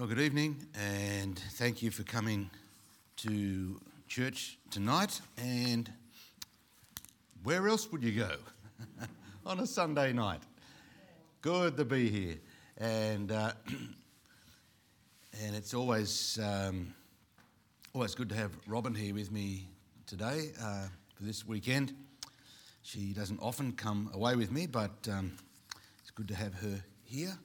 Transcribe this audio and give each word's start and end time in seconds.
Well, 0.00 0.08
good 0.08 0.20
evening, 0.20 0.56
and 0.74 1.38
thank 1.38 1.82
you 1.82 1.90
for 1.90 2.04
coming 2.04 2.48
to 3.18 3.78
church 4.08 4.56
tonight. 4.70 5.20
And 5.36 5.92
where 7.42 7.68
else 7.68 7.92
would 7.92 8.02
you 8.02 8.12
go 8.12 8.36
on 9.44 9.60
a 9.60 9.66
Sunday 9.66 10.14
night? 10.14 10.40
Good 11.42 11.76
to 11.76 11.84
be 11.84 12.08
here, 12.08 12.36
and 12.78 13.30
uh, 13.30 13.52
and 15.42 15.54
it's 15.54 15.74
always 15.74 16.38
um, 16.42 16.94
always 17.94 18.14
good 18.14 18.30
to 18.30 18.36
have 18.36 18.52
Robin 18.66 18.94
here 18.94 19.12
with 19.12 19.30
me 19.30 19.68
today 20.06 20.52
uh, 20.62 20.86
for 21.14 21.24
this 21.24 21.46
weekend. 21.46 21.92
She 22.80 23.12
doesn't 23.12 23.40
often 23.42 23.72
come 23.72 24.10
away 24.14 24.34
with 24.34 24.50
me, 24.50 24.66
but 24.66 25.06
um, 25.12 25.36
it's 26.00 26.10
good 26.10 26.28
to 26.28 26.34
have 26.34 26.54
her 26.54 26.82
here. 27.04 27.36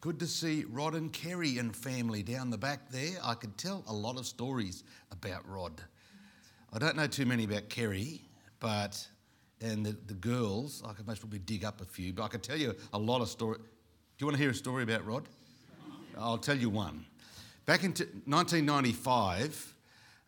Good 0.00 0.18
to 0.20 0.26
see 0.26 0.64
Rod 0.66 0.94
and 0.94 1.12
Kerry 1.12 1.58
and 1.58 1.76
family 1.76 2.22
down 2.22 2.48
the 2.48 2.56
back 2.56 2.88
there. 2.90 3.18
I 3.22 3.34
could 3.34 3.58
tell 3.58 3.84
a 3.86 3.92
lot 3.92 4.18
of 4.18 4.24
stories 4.24 4.82
about 5.12 5.46
Rod. 5.46 5.78
I 6.72 6.78
don't 6.78 6.96
know 6.96 7.06
too 7.06 7.26
many 7.26 7.44
about 7.44 7.68
Kerry, 7.68 8.22
but 8.60 9.06
and 9.60 9.84
the, 9.84 9.94
the 10.06 10.14
girls, 10.14 10.82
I 10.86 10.94
could 10.94 11.06
most 11.06 11.20
probably 11.20 11.40
dig 11.40 11.66
up 11.66 11.82
a 11.82 11.84
few, 11.84 12.14
but 12.14 12.22
I 12.22 12.28
could 12.28 12.42
tell 12.42 12.56
you 12.56 12.74
a 12.94 12.98
lot 12.98 13.20
of 13.20 13.28
stories. 13.28 13.60
Do 13.60 13.66
you 14.20 14.26
want 14.26 14.38
to 14.38 14.42
hear 14.42 14.52
a 14.52 14.54
story 14.54 14.84
about 14.84 15.04
Rod? 15.04 15.28
I'll 16.16 16.38
tell 16.38 16.56
you 16.56 16.70
one. 16.70 17.04
Back 17.66 17.84
in 17.84 17.90
1995, 17.90 19.74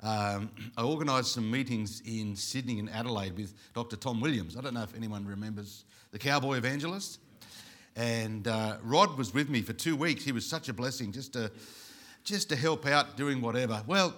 um, 0.01 0.51
I 0.77 0.83
organised 0.83 1.33
some 1.33 1.51
meetings 1.51 2.02
in 2.05 2.37
Sydney 2.37 2.79
and 2.79 2.91
Adelaide 2.91 3.39
with 3.39 3.55
Dr. 3.73 3.96
Tom 3.96 4.21
Williams. 4.21 4.55
I 4.55 4.61
don't 4.61 4.74
know 4.74 4.83
if 4.83 4.95
anyone 4.95 5.24
remembers 5.24 5.87
the 6.11 6.18
cowboy 6.18 6.59
evangelist. 6.59 7.21
And 7.96 8.48
uh, 8.48 8.79
Rod 8.82 9.18
was 9.18 9.35
with 9.35 9.48
me 9.48 9.62
for 9.62 9.73
two 9.73 9.96
weeks. 9.96 10.24
He 10.24 10.32
was 10.32 10.46
such 10.46 10.68
a 10.68 10.73
blessing 10.73 11.12
just 11.12 11.35
to, 11.35 11.51
just 12.24 12.49
to 12.49 12.57
help 12.57 12.87
out 12.87 13.16
doing 13.16 13.40
whatever. 13.40 13.82
Well, 13.87 14.15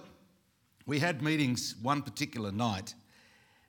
we 0.85 0.99
had 0.99 1.21
meetings 1.21 1.75
one 1.81 2.01
particular 2.01 2.51
night 2.51 2.93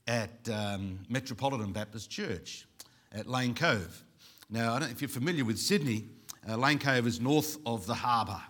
at 0.07 0.49
um, 0.53 1.01
Metropolitan 1.09 1.73
Baptist 1.73 2.11
Church 2.11 2.67
at 3.13 3.27
Lane 3.27 3.55
Cove. 3.55 4.05
Now, 4.49 4.75
I 4.75 4.79
don't 4.79 4.89
know 4.89 4.93
if 4.93 5.03
you're 5.03 5.09
familiar 5.09 5.45
with 5.45 5.59
Sydney, 5.59 6.05
uh, 6.49 6.57
Lane 6.57 6.79
Cove 6.79 7.07
is 7.07 7.21
north 7.21 7.59
of 7.67 7.87
the 7.87 7.95
harbour. 7.95 8.41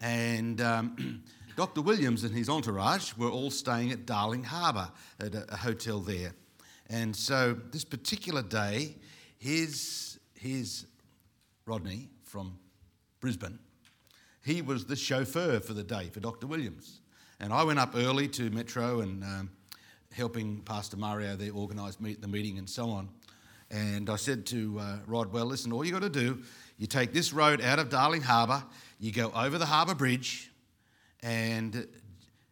And 0.00 0.60
um, 0.60 1.22
Dr. 1.56 1.80
Williams 1.80 2.24
and 2.24 2.34
his 2.34 2.50
entourage 2.50 3.14
were 3.16 3.30
all 3.30 3.50
staying 3.50 3.92
at 3.92 4.04
Darling 4.04 4.44
Harbour 4.44 4.90
at 5.18 5.34
a, 5.34 5.50
a 5.52 5.56
hotel 5.56 6.00
there. 6.00 6.34
And 6.90 7.16
so 7.16 7.56
this 7.70 7.84
particular 7.84 8.42
day, 8.42 8.96
his 9.38 10.11
here's 10.42 10.86
Rodney 11.66 12.08
from 12.24 12.58
Brisbane. 13.20 13.60
He 14.44 14.60
was 14.60 14.84
the 14.84 14.96
chauffeur 14.96 15.60
for 15.60 15.72
the 15.72 15.84
day 15.84 16.10
for 16.12 16.18
Dr. 16.18 16.48
Williams. 16.48 17.00
And 17.38 17.52
I 17.52 17.62
went 17.62 17.78
up 17.78 17.92
early 17.94 18.26
to 18.28 18.50
Metro 18.50 19.00
and 19.02 19.22
um, 19.22 19.50
helping 20.12 20.60
Pastor 20.62 20.96
Mario 20.96 21.36
there 21.36 21.52
organise 21.52 22.00
meet, 22.00 22.20
the 22.20 22.26
meeting 22.26 22.58
and 22.58 22.68
so 22.68 22.90
on. 22.90 23.08
And 23.70 24.10
I 24.10 24.16
said 24.16 24.44
to 24.46 24.80
uh, 24.80 24.96
Rod, 25.06 25.32
well, 25.32 25.46
listen, 25.46 25.72
all 25.72 25.84
you 25.84 25.92
got 25.92 26.02
to 26.02 26.10
do, 26.10 26.42
you 26.76 26.88
take 26.88 27.12
this 27.12 27.32
road 27.32 27.60
out 27.60 27.78
of 27.78 27.88
Darling 27.88 28.22
Harbour, 28.22 28.64
you 28.98 29.12
go 29.12 29.30
over 29.36 29.58
the 29.58 29.66
harbour 29.66 29.94
bridge, 29.94 30.50
and 31.22 31.86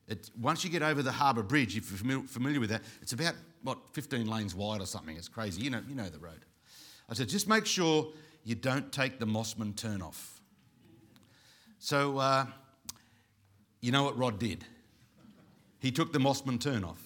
it, 0.06 0.30
once 0.40 0.62
you 0.62 0.70
get 0.70 0.82
over 0.82 1.02
the 1.02 1.12
harbour 1.12 1.42
bridge, 1.42 1.76
if 1.76 2.04
you're 2.04 2.22
familiar 2.22 2.60
with 2.60 2.70
that, 2.70 2.82
it's 3.02 3.12
about, 3.12 3.34
what, 3.64 3.78
15 3.92 4.28
lanes 4.28 4.54
wide 4.54 4.80
or 4.80 4.86
something. 4.86 5.16
It's 5.16 5.28
crazy. 5.28 5.62
You 5.62 5.70
know, 5.70 5.82
you 5.88 5.96
know 5.96 6.08
the 6.08 6.20
road. 6.20 6.44
I 7.10 7.14
said, 7.14 7.28
just 7.28 7.48
make 7.48 7.66
sure 7.66 8.12
you 8.44 8.54
don't 8.54 8.92
take 8.92 9.18
the 9.18 9.26
Mosman 9.26 9.74
turn 9.74 10.00
off. 10.00 10.40
So, 11.80 12.18
uh, 12.18 12.46
you 13.80 13.90
know 13.90 14.04
what 14.04 14.16
Rod 14.16 14.38
did? 14.38 14.64
He 15.80 15.90
took 15.90 16.12
the 16.12 16.20
Mosman 16.20 16.60
turn 16.60 16.84
off, 16.84 17.02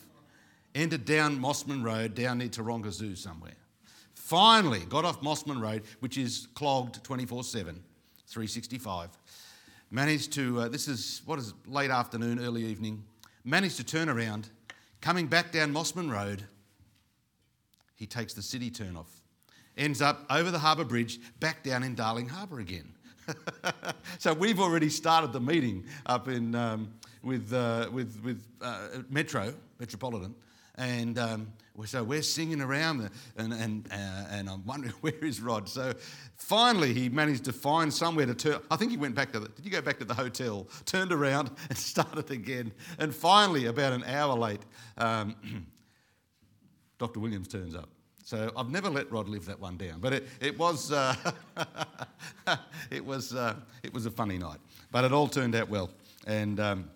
entered 0.74 1.06
down 1.06 1.38
Mosman 1.38 1.82
Road, 1.82 2.14
down 2.14 2.38
near 2.38 2.48
Taronga 2.48 2.92
Zoo 2.92 3.16
somewhere. 3.16 3.54
Finally, 4.14 4.80
got 4.80 5.04
off 5.04 5.22
Mosman 5.22 5.60
Road, 5.60 5.82
which 6.00 6.18
is 6.18 6.48
clogged 6.54 7.02
24 7.02 7.44
7, 7.44 7.74
365. 8.26 9.10
Managed 9.90 10.32
to, 10.32 10.60
uh, 10.60 10.68
this 10.68 10.88
is, 10.88 11.22
what 11.24 11.38
is 11.38 11.50
it, 11.50 11.54
late 11.66 11.90
afternoon, 11.90 12.40
early 12.40 12.64
evening. 12.64 13.04
Managed 13.44 13.76
to 13.76 13.84
turn 13.84 14.08
around. 14.08 14.50
Coming 15.00 15.28
back 15.28 15.52
down 15.52 15.72
Mosman 15.72 16.10
Road, 16.10 16.42
he 17.94 18.06
takes 18.06 18.34
the 18.34 18.42
city 18.42 18.70
turn 18.70 18.96
off 18.96 19.23
ends 19.76 20.00
up 20.00 20.24
over 20.30 20.50
the 20.50 20.58
harbour 20.58 20.84
bridge, 20.84 21.18
back 21.40 21.62
down 21.62 21.82
in 21.82 21.94
Darling 21.94 22.28
Harbour 22.28 22.60
again. 22.60 22.94
so 24.18 24.32
we've 24.34 24.60
already 24.60 24.88
started 24.88 25.32
the 25.32 25.40
meeting 25.40 25.84
up 26.06 26.28
in 26.28 26.54
um, 26.54 26.92
with 27.22 27.52
uh, 27.52 27.88
with 27.92 28.20
with 28.22 28.42
uh, 28.60 28.88
Metro 29.08 29.54
Metropolitan, 29.78 30.34
and 30.76 31.18
um, 31.18 31.52
so 31.86 32.04
we're 32.04 32.22
singing 32.22 32.60
around, 32.60 33.10
and 33.36 33.52
and 33.52 33.88
uh, 33.90 34.26
and 34.30 34.48
I'm 34.48 34.64
wondering 34.64 34.92
where 35.00 35.24
is 35.24 35.40
Rod. 35.40 35.68
So 35.68 35.94
finally, 36.36 36.92
he 36.92 37.08
managed 37.08 37.44
to 37.44 37.52
find 37.52 37.92
somewhere 37.92 38.26
to 38.26 38.34
turn. 38.34 38.60
I 38.70 38.76
think 38.76 38.90
he 38.90 38.96
went 38.96 39.14
back 39.14 39.32
to 39.32 39.40
the. 39.40 39.48
Did 39.48 39.64
you 39.64 39.70
go 39.70 39.80
back 39.80 39.98
to 39.98 40.04
the 40.04 40.14
hotel? 40.14 40.68
Turned 40.84 41.12
around 41.12 41.50
and 41.68 41.78
started 41.78 42.30
again, 42.30 42.72
and 42.98 43.14
finally, 43.14 43.66
about 43.66 43.92
an 43.92 44.04
hour 44.04 44.36
late, 44.36 44.62
um, 44.98 45.34
Dr. 46.98 47.20
Williams 47.20 47.48
turns 47.48 47.74
up. 47.74 47.88
So 48.24 48.50
I've 48.56 48.70
never 48.70 48.88
let 48.88 49.12
Rod 49.12 49.28
live 49.28 49.44
that 49.44 49.60
one 49.60 49.76
down, 49.76 50.00
but 50.00 50.14
it, 50.14 50.26
it 50.40 50.58
was 50.58 50.90
uh, 50.90 51.14
it 52.90 53.04
was 53.04 53.34
uh, 53.34 53.54
it 53.82 53.92
was 53.92 54.06
a 54.06 54.10
funny 54.10 54.38
night, 54.38 54.56
but 54.90 55.04
it 55.04 55.12
all 55.12 55.28
turned 55.28 55.54
out 55.54 55.68
well. 55.68 55.90
And 56.26 56.58
um, 56.58 56.90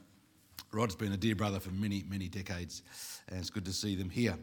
Rod's 0.73 0.97
been 0.97 1.13
a 1.13 1.19
dear 1.19 1.35
brother 1.35 1.61
for 1.61 1.71
many 1.71 2.03
many 2.09 2.29
decades, 2.29 2.83
and 3.29 3.39
it's 3.39 3.51
good 3.51 3.67
to 3.67 3.75
see 3.75 3.95
them 3.95 4.09
here. 4.09 4.39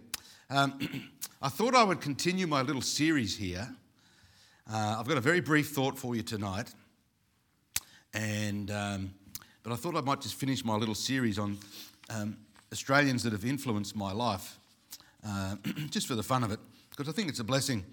Um, 0.52 0.78
I 1.42 1.50
thought 1.50 1.74
I 1.74 1.84
would 1.84 2.02
continue 2.02 2.46
my 2.46 2.62
little 2.62 2.84
series 2.84 3.36
here. 3.36 3.68
Uh, 4.72 4.98
I've 5.00 5.08
got 5.08 5.18
a 5.18 5.22
very 5.22 5.42
brief 5.42 5.72
thought 5.72 5.98
for 5.98 6.16
you 6.16 6.22
tonight, 6.22 6.72
and 8.14 8.70
um, 8.70 9.12
but 9.64 9.74
I 9.74 9.76
thought 9.76 9.96
I 9.96 10.02
might 10.02 10.22
just 10.22 10.36
finish 10.36 10.64
my 10.64 10.76
little 10.76 10.94
series 10.94 11.40
on 11.40 11.58
um, 12.12 12.38
Australians 12.72 13.24
that 13.24 13.34
have 13.34 13.44
influenced 13.44 13.96
my 13.96 14.12
life, 14.12 14.60
uh, 15.28 15.56
just 15.90 16.06
for 16.06 16.14
the 16.14 16.22
fun 16.22 16.44
of 16.44 16.52
it 16.52 16.60
because 16.96 17.12
I 17.12 17.16
think 17.16 17.30
it's 17.30 17.40
a 17.40 17.44
blessing. 17.44 17.84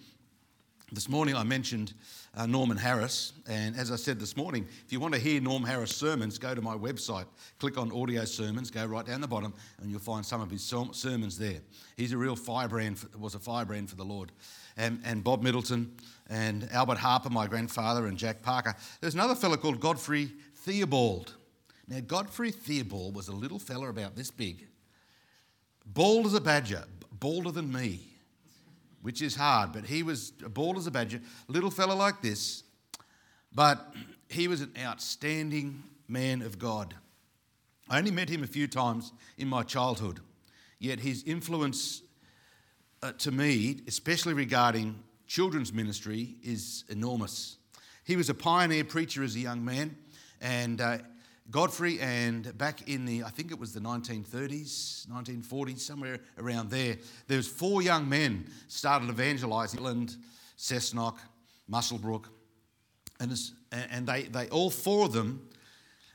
This 0.92 1.08
morning 1.08 1.34
I 1.34 1.42
mentioned 1.42 1.94
uh, 2.36 2.46
Norman 2.46 2.76
Harris, 2.76 3.32
and 3.48 3.74
as 3.76 3.90
I 3.90 3.96
said 3.96 4.20
this 4.20 4.36
morning, 4.36 4.66
if 4.84 4.92
you 4.92 5.00
want 5.00 5.14
to 5.14 5.18
hear 5.18 5.40
Norm 5.40 5.64
Harris 5.64 5.96
sermons, 5.96 6.38
go 6.38 6.54
to 6.54 6.62
my 6.62 6.76
website, 6.76 7.24
click 7.58 7.78
on 7.78 7.90
audio 7.90 8.24
sermons, 8.24 8.70
go 8.70 8.84
right 8.86 9.04
down 9.04 9.20
the 9.20 9.26
bottom, 9.26 9.54
and 9.80 9.90
you'll 9.90 10.00
find 10.00 10.24
some 10.24 10.40
of 10.40 10.50
his 10.50 10.62
sermons 10.62 11.36
there. 11.36 11.60
He's 11.96 12.12
a 12.12 12.18
real 12.18 12.36
firebrand, 12.36 12.98
for, 12.98 13.08
was 13.18 13.34
a 13.34 13.40
firebrand 13.40 13.90
for 13.90 13.96
the 13.96 14.04
Lord. 14.04 14.30
And, 14.76 15.00
and 15.04 15.24
Bob 15.24 15.42
Middleton, 15.42 15.96
and 16.30 16.68
Albert 16.70 16.98
Harper, 16.98 17.30
my 17.30 17.46
grandfather, 17.46 18.06
and 18.06 18.16
Jack 18.16 18.42
Parker. 18.42 18.76
There's 19.00 19.14
another 19.14 19.34
fellow 19.34 19.56
called 19.56 19.80
Godfrey 19.80 20.30
Theobald. 20.58 21.34
Now, 21.88 22.00
Godfrey 22.00 22.52
Theobald 22.52 23.16
was 23.16 23.28
a 23.28 23.32
little 23.32 23.58
fella 23.58 23.88
about 23.88 24.14
this 24.14 24.30
big, 24.30 24.68
bald 25.86 26.26
as 26.26 26.34
a 26.34 26.40
badger, 26.40 26.84
balder 27.18 27.50
than 27.50 27.72
me 27.72 28.11
which 29.02 29.20
is 29.20 29.34
hard, 29.34 29.72
but 29.72 29.84
he 29.84 30.02
was 30.02 30.30
bald 30.30 30.78
as 30.78 30.86
a 30.86 30.90
badger, 30.90 31.20
little 31.48 31.70
fellow 31.70 31.94
like 31.94 32.22
this, 32.22 32.62
but 33.52 33.92
he 34.28 34.48
was 34.48 34.60
an 34.60 34.72
outstanding 34.78 35.82
man 36.08 36.40
of 36.40 36.58
God. 36.58 36.94
I 37.88 37.98
only 37.98 38.12
met 38.12 38.30
him 38.30 38.42
a 38.42 38.46
few 38.46 38.66
times 38.66 39.12
in 39.36 39.48
my 39.48 39.64
childhood, 39.64 40.20
yet 40.78 41.00
his 41.00 41.24
influence 41.24 42.02
uh, 43.02 43.12
to 43.18 43.32
me, 43.32 43.80
especially 43.88 44.34
regarding 44.34 45.02
children's 45.26 45.72
ministry, 45.72 46.36
is 46.42 46.84
enormous. 46.88 47.58
He 48.04 48.16
was 48.16 48.30
a 48.30 48.34
pioneer 48.34 48.84
preacher 48.84 49.22
as 49.24 49.34
a 49.34 49.40
young 49.40 49.64
man, 49.64 49.96
and 50.40 50.80
uh, 50.80 50.98
Godfrey, 51.50 52.00
and 52.00 52.56
back 52.56 52.88
in 52.88 53.04
the, 53.04 53.24
I 53.24 53.30
think 53.30 53.50
it 53.50 53.58
was 53.58 53.72
the 53.72 53.80
1930s, 53.80 55.06
1940s, 55.08 55.80
somewhere 55.80 56.20
around 56.38 56.70
there, 56.70 56.96
there 57.26 57.36
was 57.36 57.48
four 57.48 57.82
young 57.82 58.08
men 58.08 58.46
started 58.68 59.10
evangelising 59.10 59.78
England, 59.78 60.16
Cessnock, 60.56 61.18
Muswellbrook, 61.70 62.26
and, 63.20 63.36
and 63.72 64.06
they, 64.06 64.22
they, 64.22 64.48
all 64.48 64.70
four 64.70 65.06
of 65.06 65.12
them 65.12 65.48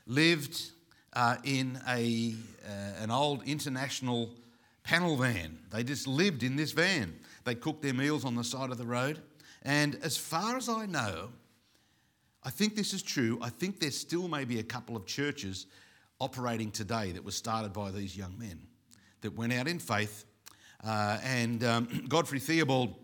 lived 0.06 0.70
uh, 1.12 1.36
in 1.44 1.78
a, 1.88 2.34
uh, 2.66 3.02
an 3.02 3.10
old 3.10 3.42
international 3.44 4.30
panel 4.82 5.16
van. 5.16 5.58
They 5.70 5.84
just 5.84 6.06
lived 6.06 6.42
in 6.42 6.56
this 6.56 6.72
van. 6.72 7.14
They 7.44 7.54
cooked 7.54 7.82
their 7.82 7.94
meals 7.94 8.24
on 8.24 8.34
the 8.34 8.44
side 8.44 8.70
of 8.70 8.78
the 8.78 8.86
road. 8.86 9.20
And 9.62 9.98
as 10.02 10.16
far 10.16 10.56
as 10.56 10.68
I 10.68 10.86
know, 10.86 11.30
I 12.44 12.50
think 12.50 12.76
this 12.76 12.92
is 12.92 13.02
true. 13.02 13.38
I 13.42 13.50
think 13.50 13.80
there 13.80 13.90
still 13.90 14.28
may 14.28 14.44
be 14.44 14.58
a 14.58 14.62
couple 14.62 14.96
of 14.96 15.06
churches 15.06 15.66
operating 16.20 16.70
today 16.70 17.12
that 17.12 17.24
were 17.24 17.30
started 17.30 17.72
by 17.72 17.90
these 17.90 18.16
young 18.16 18.38
men 18.38 18.60
that 19.20 19.36
went 19.36 19.52
out 19.52 19.68
in 19.68 19.78
faith. 19.78 20.24
Uh, 20.84 21.18
and 21.22 21.64
um, 21.64 22.04
Godfrey 22.08 22.38
Theobald 22.38 22.94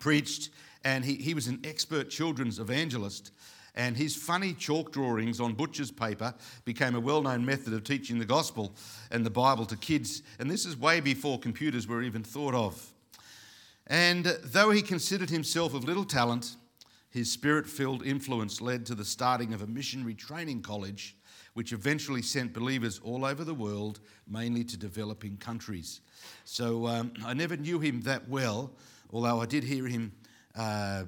preached, 0.00 0.50
and 0.84 1.04
he, 1.04 1.14
he 1.14 1.34
was 1.34 1.46
an 1.46 1.60
expert 1.64 2.10
children's 2.10 2.58
evangelist. 2.58 3.32
And 3.74 3.96
his 3.96 4.16
funny 4.16 4.54
chalk 4.54 4.90
drawings 4.90 5.40
on 5.40 5.54
butcher's 5.54 5.92
paper 5.92 6.34
became 6.64 6.96
a 6.96 7.00
well 7.00 7.22
known 7.22 7.44
method 7.44 7.72
of 7.72 7.84
teaching 7.84 8.18
the 8.18 8.24
gospel 8.24 8.74
and 9.12 9.24
the 9.24 9.30
Bible 9.30 9.66
to 9.66 9.76
kids. 9.76 10.22
And 10.40 10.50
this 10.50 10.66
is 10.66 10.76
way 10.76 10.98
before 11.00 11.38
computers 11.38 11.86
were 11.86 12.02
even 12.02 12.24
thought 12.24 12.54
of. 12.54 12.92
And 13.86 14.24
though 14.24 14.70
he 14.70 14.82
considered 14.82 15.30
himself 15.30 15.74
of 15.74 15.84
little 15.84 16.04
talent, 16.04 16.56
his 17.10 17.30
spirit 17.30 17.66
filled 17.66 18.04
influence 18.04 18.60
led 18.60 18.84
to 18.86 18.94
the 18.94 19.04
starting 19.04 19.54
of 19.54 19.62
a 19.62 19.66
missionary 19.66 20.14
training 20.14 20.62
college, 20.62 21.16
which 21.54 21.72
eventually 21.72 22.22
sent 22.22 22.52
believers 22.52 23.00
all 23.02 23.24
over 23.24 23.44
the 23.44 23.54
world, 23.54 24.00
mainly 24.28 24.64
to 24.64 24.76
developing 24.76 25.36
countries. 25.36 26.00
So 26.44 26.86
um, 26.86 27.12
I 27.24 27.34
never 27.34 27.56
knew 27.56 27.78
him 27.78 28.02
that 28.02 28.28
well, 28.28 28.72
although 29.10 29.40
I 29.40 29.46
did 29.46 29.64
hear 29.64 29.86
him 29.86 30.12
uh, 30.54 31.04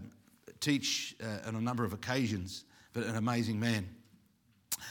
teach 0.60 1.16
uh, 1.22 1.48
on 1.48 1.56
a 1.56 1.60
number 1.60 1.84
of 1.84 1.92
occasions, 1.92 2.64
but 2.92 3.04
an 3.04 3.16
amazing 3.16 3.60
man. 3.60 3.88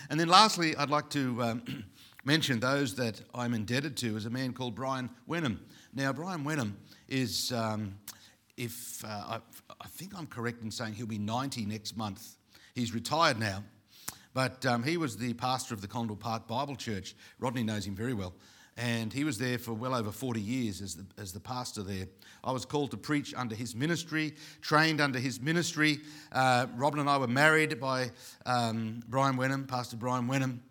And 0.10 0.20
then 0.20 0.28
lastly, 0.28 0.76
I'd 0.76 0.90
like 0.90 1.10
to 1.12 1.42
um, 1.42 1.86
mention 2.24 2.60
those 2.60 2.96
that 2.96 3.22
I'm 3.34 3.54
indebted 3.54 3.98
to 3.98 4.18
is 4.18 4.26
a 4.26 4.30
man 4.30 4.54
called 4.54 4.76
Brian 4.76 5.10
Wenham. 5.28 5.60
Now, 5.94 6.14
Brian 6.14 6.44
Wenham 6.44 6.78
is, 7.08 7.52
um, 7.52 7.96
if 8.60 9.06
uh, 9.06 9.08
I, 9.08 9.40
I, 9.80 9.88
think 9.88 10.12
I'm 10.16 10.28
correct 10.28 10.62
in 10.62 10.70
saying 10.70 10.94
he'll 10.94 11.08
be 11.08 11.18
90 11.18 11.66
next 11.66 11.96
month. 11.96 12.36
He's 12.76 12.94
retired 12.94 13.40
now, 13.40 13.64
but 14.34 14.66
um, 14.66 14.84
he 14.84 14.98
was 14.98 15.16
the 15.16 15.34
pastor 15.34 15.74
of 15.74 15.82
the 15.82 15.88
Condell 15.88 16.18
Park 16.18 16.46
Bible 16.46 16.76
Church. 16.76 17.16
Rodney 17.40 17.64
knows 17.64 17.88
him 17.88 17.96
very 17.96 18.14
well. 18.14 18.34
And 18.76 19.12
he 19.12 19.24
was 19.24 19.38
there 19.38 19.58
for 19.58 19.74
well 19.74 19.96
over 19.96 20.12
40 20.12 20.40
years 20.40 20.82
as 20.82 20.96
the, 20.96 21.06
as 21.18 21.34
the 21.34 21.40
pastor 21.40 21.84
there. 21.84 22.08
I 22.44 22.52
was 22.52 22.66
called 22.66 22.92
to 22.92 22.98
preach 22.98 23.34
under 23.36 23.56
his 23.56 23.76
ministry, 23.76 24.36
trained 24.62 25.02
under 25.02 25.20
his 25.20 25.42
ministry. 25.42 26.00
Uh, 26.32 26.68
Robin 26.76 27.00
and 27.00 27.10
I 27.10 27.18
were 27.18 27.28
married 27.28 27.80
by 27.80 28.12
um, 28.46 29.02
Brian 29.08 29.38
Wenham, 29.38 29.68
Pastor 29.68 29.98
Brian 29.98 30.28
Wenham. 30.28 30.62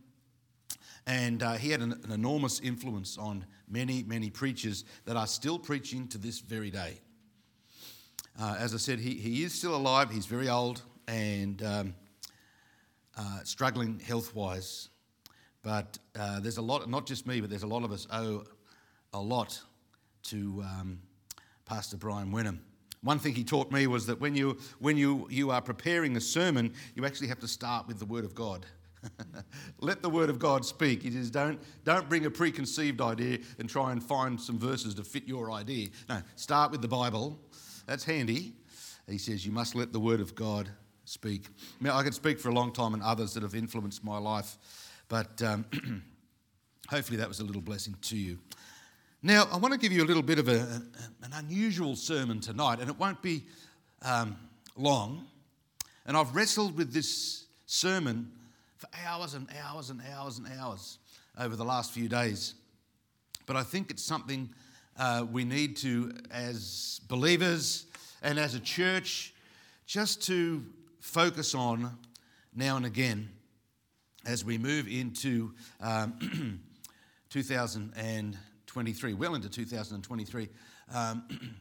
And 1.06 1.43
uh, 1.43 1.55
he 1.55 1.70
had 1.70 1.81
an, 1.81 2.00
an 2.05 2.12
enormous 2.12 2.61
influence 2.61 3.17
on 3.17 3.46
many, 3.69 4.02
many 4.02 4.29
preachers 4.31 4.84
that 5.06 5.17
are 5.17 5.26
still 5.26 5.58
preaching 5.58 6.06
to 6.08 6.19
this 6.19 6.38
very 6.38 6.70
day. 6.70 7.00
Uh, 8.40 8.55
as 8.58 8.73
I 8.73 8.76
said, 8.76 9.00
he, 9.00 9.14
he 9.14 9.43
is 9.43 9.52
still 9.52 9.75
alive, 9.75 10.11
he's 10.11 10.26
very 10.26 10.49
old 10.49 10.82
and 11.08 11.61
um, 11.62 11.94
uh, 13.17 13.40
struggling 13.43 13.99
health 13.99 14.35
wise. 14.35 14.90
But 15.62 15.99
uh, 16.19 16.38
there's 16.38 16.58
a 16.58 16.62
lot, 16.62 16.88
not 16.88 17.05
just 17.05 17.26
me, 17.26 17.40
but 17.40 17.50
there's 17.50 17.64
a 17.64 17.69
lot 17.69 17.82
of 17.82 17.90
us 17.90 18.06
owe 18.12 18.44
a 19.12 19.19
lot 19.19 19.61
to 20.25 20.62
um, 20.64 21.00
Pastor 21.67 21.96
Brian 21.96 22.31
Wenham. 22.31 22.61
One 23.02 23.19
thing 23.19 23.35
he 23.35 23.43
taught 23.43 23.73
me 23.73 23.87
was 23.88 24.06
that 24.06 24.20
when 24.20 24.37
you, 24.37 24.58
when 24.79 24.96
you, 24.96 25.26
you 25.31 25.50
are 25.50 25.61
preparing 25.61 26.17
a 26.17 26.20
sermon, 26.20 26.73
you 26.94 27.05
actually 27.06 27.29
have 27.29 27.41
to 27.41 27.49
start 27.49 27.88
with 27.88 27.99
the 27.99 28.06
Word 28.06 28.25
of 28.25 28.34
God. 28.34 28.67
Let 29.81 30.02
the 30.02 30.11
word 30.11 30.29
of 30.29 30.41
God 30.41 30.64
speak. 30.64 31.05
It 31.05 31.14
is 31.14 31.31
don't, 31.31 31.61
don't 31.84 32.08
bring 32.08 32.26
a 32.26 32.31
preconceived 32.31 33.00
idea 33.00 33.38
and 33.61 33.69
try 33.69 33.93
and 33.93 34.02
find 34.02 34.41
some 34.41 34.58
verses 34.58 34.93
to 34.96 35.05
fit 35.05 35.26
your 35.26 35.52
idea. 35.52 35.88
No, 36.08 36.20
start 36.34 36.73
with 36.73 36.82
the 36.82 36.88
Bible. 36.88 37.38
That's 37.88 38.05
handy. 38.05 38.52
He 39.08 39.17
says, 39.17 39.46
you 39.46 39.50
must 39.50 39.75
let 39.75 39.94
the 39.94 39.99
word 39.99 40.20
of 40.20 40.35
God 40.35 40.69
speak. 41.06 41.46
Now, 41.81 41.96
I 41.96 42.02
could 42.02 42.12
speak 42.12 42.38
for 42.38 42.50
a 42.50 42.52
long 42.52 42.70
time 42.70 42.93
and 42.93 43.02
others 43.02 43.32
that 43.32 43.43
have 43.43 43.55
influenced 43.55 44.05
my 44.05 44.19
life, 44.19 44.58
but 45.08 45.40
um, 45.40 45.64
hopefully 46.90 47.17
that 47.17 47.26
was 47.26 47.40
a 47.40 47.44
little 47.44 47.62
blessing 47.62 47.94
to 48.02 48.17
you. 48.19 48.38
Now, 49.23 49.49
I 49.50 49.56
want 49.56 49.73
to 49.73 49.81
give 49.81 49.90
you 49.90 50.05
a 50.05 50.05
little 50.05 50.23
bit 50.23 50.38
of 50.38 50.49
a, 50.49 50.82
an 51.23 51.32
unusual 51.32 51.96
sermon 51.96 52.40
tonight, 52.40 52.79
and 52.79 52.90
it 52.90 52.99
won't 52.99 53.23
be 53.23 53.44
um, 54.02 54.37
long. 54.76 55.25
And 56.05 56.14
I've 56.14 56.37
wrestled 56.37 56.76
with 56.76 56.93
this 56.93 57.46
sermon 57.64 58.31
for 58.76 58.88
hours 59.06 59.32
and 59.32 59.49
hours 59.64 59.88
and 59.88 60.02
hours 60.14 60.37
and 60.37 60.46
hours 60.61 60.99
over 61.38 61.56
the 61.56 61.64
last 61.64 61.93
few 61.93 62.06
days. 62.06 62.52
But 63.46 63.56
I 63.56 63.62
think 63.62 63.91
it's 63.91 64.05
something 64.05 64.50
uh, 64.98 65.24
we 65.30 65.44
need 65.44 65.76
to, 65.76 66.12
as 66.30 67.00
believers 67.08 67.86
and 68.22 68.38
as 68.38 68.54
a 68.54 68.60
church, 68.60 69.32
just 69.86 70.26
to 70.26 70.64
focus 71.00 71.54
on 71.54 71.96
now 72.54 72.76
and 72.76 72.84
again 72.84 73.28
as 74.26 74.44
we 74.44 74.58
move 74.58 74.88
into 74.88 75.52
um, 75.80 76.60
2023, 77.30 79.14
well 79.14 79.34
into 79.34 79.48
2023. 79.48 80.48
Um, 80.92 81.22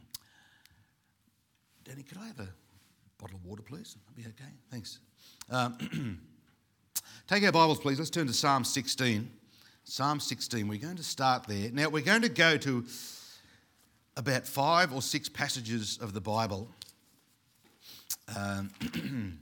Danny, 1.84 2.02
could 2.02 2.18
I 2.18 2.26
have 2.26 2.40
a 2.40 2.48
bottle 3.18 3.36
of 3.36 3.44
water, 3.46 3.62
please? 3.62 3.96
That'd 4.06 4.16
be 4.16 4.42
okay. 4.42 4.52
Thanks. 4.70 4.98
Um, 5.48 6.20
Take 7.28 7.44
our 7.44 7.52
Bibles, 7.52 7.78
please. 7.78 7.98
Let's 7.98 8.10
turn 8.10 8.26
to 8.26 8.32
Psalm 8.32 8.64
16. 8.64 9.30
Psalm 9.84 10.18
16. 10.20 10.66
We're 10.66 10.78
going 10.78 10.96
to 10.96 11.02
start 11.02 11.46
there. 11.46 11.70
Now, 11.70 11.88
we're 11.88 12.02
going 12.02 12.22
to 12.22 12.28
go 12.28 12.56
to 12.58 12.84
about 14.18 14.46
five 14.46 14.92
or 14.92 15.00
six 15.00 15.28
passages 15.28 15.98
of 16.02 16.12
the 16.12 16.20
Bible 16.20 16.68
um, 18.36 18.68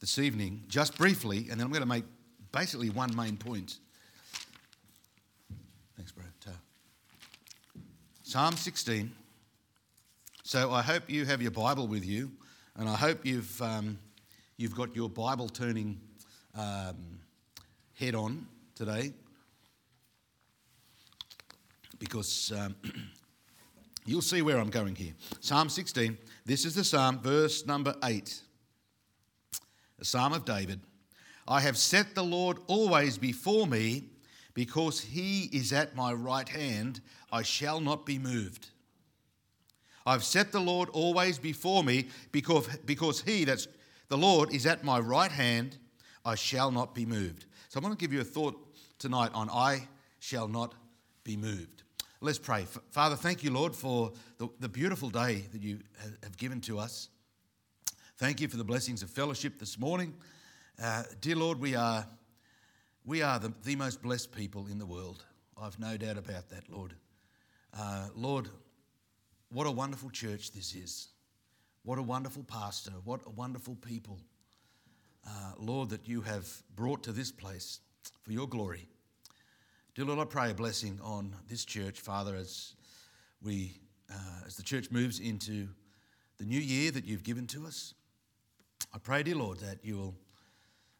this 0.00 0.18
evening, 0.18 0.62
just 0.68 0.96
briefly, 0.96 1.48
and 1.50 1.58
then 1.58 1.62
I'm 1.62 1.70
going 1.70 1.80
to 1.80 1.88
make 1.88 2.04
basically 2.52 2.90
one 2.90 3.16
main 3.16 3.36
point. 3.36 3.78
Thanks, 5.96 6.12
bro. 6.12 6.24
Psalm 8.22 8.56
16. 8.56 9.12
So 10.42 10.72
I 10.72 10.82
hope 10.82 11.08
you 11.08 11.24
have 11.24 11.40
your 11.40 11.52
Bible 11.52 11.86
with 11.86 12.04
you, 12.04 12.32
and 12.76 12.88
I 12.88 12.96
hope 12.96 13.24
you've, 13.24 13.62
um, 13.62 13.98
you've 14.56 14.74
got 14.74 14.96
your 14.96 15.08
Bible 15.08 15.48
turning 15.48 16.00
um, 16.54 16.96
head 17.94 18.14
on 18.14 18.46
today 18.74 19.12
because 21.98 22.52
um, 22.58 22.74
you'll 24.06 24.22
see 24.22 24.42
where 24.42 24.58
I'm 24.58 24.70
going 24.70 24.94
here. 24.94 25.12
Psalm 25.40 25.68
16, 25.68 26.16
this 26.44 26.64
is 26.64 26.74
the 26.74 26.84
psalm, 26.84 27.20
verse 27.20 27.66
number 27.66 27.94
8, 28.02 28.40
the 29.98 30.04
psalm 30.04 30.32
of 30.32 30.44
David. 30.44 30.80
I 31.46 31.60
have 31.60 31.76
set 31.76 32.14
the 32.14 32.24
Lord 32.24 32.58
always 32.66 33.18
before 33.18 33.66
me 33.66 34.04
because 34.54 35.00
he 35.00 35.44
is 35.52 35.72
at 35.72 35.94
my 35.94 36.12
right 36.12 36.48
hand, 36.48 37.00
I 37.30 37.42
shall 37.42 37.80
not 37.80 38.06
be 38.06 38.18
moved. 38.18 38.68
I've 40.06 40.24
set 40.24 40.52
the 40.52 40.60
Lord 40.60 40.88
always 40.90 41.38
before 41.38 41.82
me 41.82 42.08
because, 42.30 42.66
because 42.84 43.22
he, 43.22 43.44
that's 43.44 43.68
the 44.08 44.18
Lord, 44.18 44.52
is 44.52 44.66
at 44.66 44.84
my 44.84 44.98
right 44.98 45.32
hand, 45.32 45.76
I 46.24 46.34
shall 46.34 46.70
not 46.70 46.94
be 46.94 47.06
moved. 47.06 47.46
So 47.68 47.80
I 47.80 47.82
want 47.82 47.98
to 47.98 48.02
give 48.02 48.12
you 48.12 48.20
a 48.20 48.24
thought 48.24 48.56
tonight 48.98 49.30
on 49.34 49.48
I 49.50 49.88
shall 50.18 50.46
not 50.46 50.74
be 51.24 51.36
moved. 51.36 51.83
Let's 52.24 52.38
pray. 52.38 52.64
Father, 52.90 53.16
thank 53.16 53.44
you, 53.44 53.50
Lord, 53.50 53.76
for 53.76 54.10
the, 54.38 54.48
the 54.58 54.68
beautiful 54.70 55.10
day 55.10 55.44
that 55.52 55.60
you 55.60 55.80
have 56.22 56.38
given 56.38 56.58
to 56.62 56.78
us. 56.78 57.10
Thank 58.16 58.40
you 58.40 58.48
for 58.48 58.56
the 58.56 58.64
blessings 58.64 59.02
of 59.02 59.10
fellowship 59.10 59.58
this 59.58 59.78
morning. 59.78 60.14
Uh, 60.82 61.02
dear 61.20 61.36
Lord, 61.36 61.60
we 61.60 61.74
are, 61.74 62.06
we 63.04 63.20
are 63.20 63.38
the, 63.38 63.52
the 63.64 63.76
most 63.76 64.00
blessed 64.00 64.32
people 64.32 64.68
in 64.68 64.78
the 64.78 64.86
world. 64.86 65.22
I've 65.60 65.78
no 65.78 65.98
doubt 65.98 66.16
about 66.16 66.48
that, 66.48 66.70
Lord. 66.70 66.94
Uh, 67.78 68.08
Lord, 68.16 68.48
what 69.52 69.66
a 69.66 69.70
wonderful 69.70 70.08
church 70.08 70.52
this 70.52 70.74
is. 70.74 71.08
What 71.82 71.98
a 71.98 72.02
wonderful 72.02 72.44
pastor. 72.44 72.92
What 73.04 73.20
a 73.26 73.30
wonderful 73.30 73.74
people 73.74 74.18
uh, 75.26 75.52
Lord, 75.58 75.90
that 75.90 76.08
you 76.08 76.22
have 76.22 76.50
brought 76.74 77.02
to 77.02 77.12
this 77.12 77.30
place 77.30 77.80
for 78.22 78.32
your 78.32 78.48
glory. 78.48 78.88
Dear 79.94 80.06
Lord, 80.06 80.18
I 80.18 80.24
pray 80.24 80.50
a 80.50 80.54
blessing 80.54 80.98
on 81.04 81.36
this 81.48 81.64
church, 81.64 82.00
Father, 82.00 82.34
as 82.34 82.74
we, 83.40 83.78
uh, 84.12 84.44
as 84.44 84.56
the 84.56 84.62
church 84.64 84.90
moves 84.90 85.20
into 85.20 85.68
the 86.36 86.44
new 86.44 86.58
year 86.58 86.90
that 86.90 87.04
you've 87.04 87.22
given 87.22 87.46
to 87.46 87.64
us. 87.64 87.94
I 88.92 88.98
pray, 88.98 89.22
dear 89.22 89.36
Lord, 89.36 89.60
that 89.60 89.84
you 89.84 89.96
will 89.96 90.16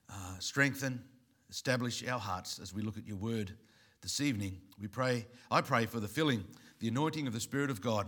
uh, 0.08 0.38
strengthen, 0.38 1.02
establish 1.50 2.06
our 2.06 2.20
hearts 2.20 2.60
as 2.60 2.72
we 2.72 2.82
look 2.82 2.96
at 2.96 3.04
your 3.04 3.16
word 3.16 3.50
this 4.00 4.20
evening. 4.20 4.60
We 4.80 4.86
pray, 4.86 5.26
I 5.50 5.60
pray 5.60 5.86
for 5.86 5.98
the 5.98 6.06
filling, 6.06 6.44
the 6.78 6.86
anointing 6.86 7.26
of 7.26 7.32
the 7.32 7.40
Spirit 7.40 7.70
of 7.70 7.80
God. 7.80 8.06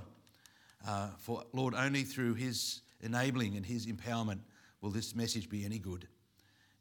Uh, 0.87 1.09
for 1.19 1.43
Lord, 1.53 1.75
only 1.75 2.05
through 2.05 2.35
his 2.35 2.83
enabling 3.01 3.57
and 3.57 3.67
his 3.67 3.89
empowerment 3.89 4.39
will 4.81 4.91
this 4.91 5.17
message 5.17 5.49
be 5.49 5.65
any 5.65 5.81
good? 5.81 6.07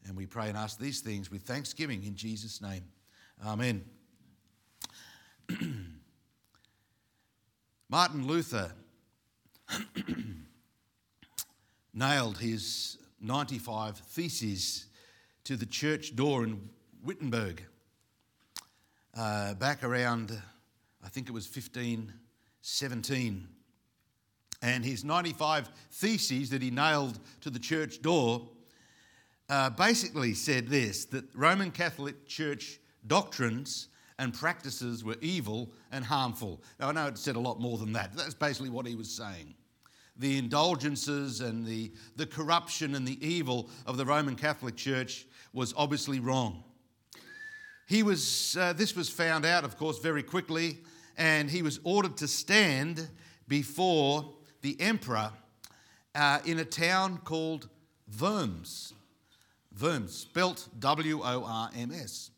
And 0.06 0.16
we 0.16 0.28
pray 0.28 0.50
and 0.50 0.58
ask 0.60 0.78
these 0.78 1.02
things 1.02 1.32
with 1.32 1.42
thanksgiving 1.42 2.04
in 2.04 2.16
Jesus' 2.16 2.62
name. 2.62 2.84
Amen. 3.44 3.84
Martin 7.90 8.28
Luther 8.28 8.72
nailed 11.94 12.38
his 12.38 12.98
95 13.22 13.98
theses 13.98 14.88
to 15.44 15.56
the 15.56 15.66
church 15.66 16.16
door 16.16 16.44
in 16.44 16.70
Wittenberg 17.04 17.64
uh, 19.18 19.54
back 19.56 19.84
around, 19.84 20.40
I 21.04 21.10
think 21.10 21.30
it 21.30 21.32
was 21.32 21.46
1517 21.46 23.48
and 24.62 24.84
his 24.84 25.04
95 25.04 25.70
theses 25.92 26.50
that 26.50 26.62
he 26.62 26.72
nailed 26.72 27.20
to 27.42 27.50
the 27.50 27.60
church 27.60 28.02
door 28.02 28.50
uh, 29.48 29.70
basically 29.70 30.34
said 30.34 30.68
this 30.68 31.06
that 31.06 31.24
Roman 31.36 31.72
Catholic 31.72 32.28
Church 32.28 32.80
doctrines 33.08 33.90
and 34.18 34.34
practices 34.34 35.04
were 35.04 35.18
evil 35.22 35.72
and 35.92 36.06
harmful. 36.06 36.62
Now, 36.80 36.90
I 36.90 36.92
know 36.94 37.08
it 37.08 37.18
said 37.18 37.36
a 37.36 37.40
lot 37.40 37.60
more 37.60 37.78
than 37.78 37.94
that. 37.94 38.16
That's 38.16 38.34
basically 38.34 38.70
what 38.70 38.88
he 38.88 38.96
was 38.96 39.10
saying. 39.10 39.54
The 40.18 40.38
indulgences 40.38 41.42
and 41.42 41.66
the, 41.66 41.92
the 42.16 42.26
corruption 42.26 42.96
and 42.96 43.06
the 43.06 43.26
evil 43.26 43.70
of 43.86 43.98
the 43.98 44.06
Roman 44.06 44.36
Catholic 44.36 44.78
Church 44.78 45.26
was 45.52 45.74
obviously 45.76 46.20
wrong. 46.20 46.64
He 47.88 48.02
was, 48.02 48.56
uh, 48.58 48.74
this 48.74 48.96
was 48.96 49.10
found 49.10 49.46
out, 49.46 49.64
of 49.66 49.78
course, 49.78 50.00
very 50.00 50.24
quickly, 50.24 50.80
and 51.18 51.50
he 51.50 51.62
was 51.62 51.80
ordered 51.84 52.18
to 52.18 52.28
stand 52.28 53.10
before 53.48 54.34
the 54.62 54.80
emperor 54.80 55.32
uh, 56.16 56.40
in 56.46 56.60
a 56.60 56.66
town 56.66 57.20
called 57.24 57.68
Worms. 58.20 58.94
Worms, 59.82 60.14
spelt 60.14 60.70
W 60.80 61.22
O 61.22 61.44
R 61.46 61.70
M 61.76 61.92
S. 61.92 62.32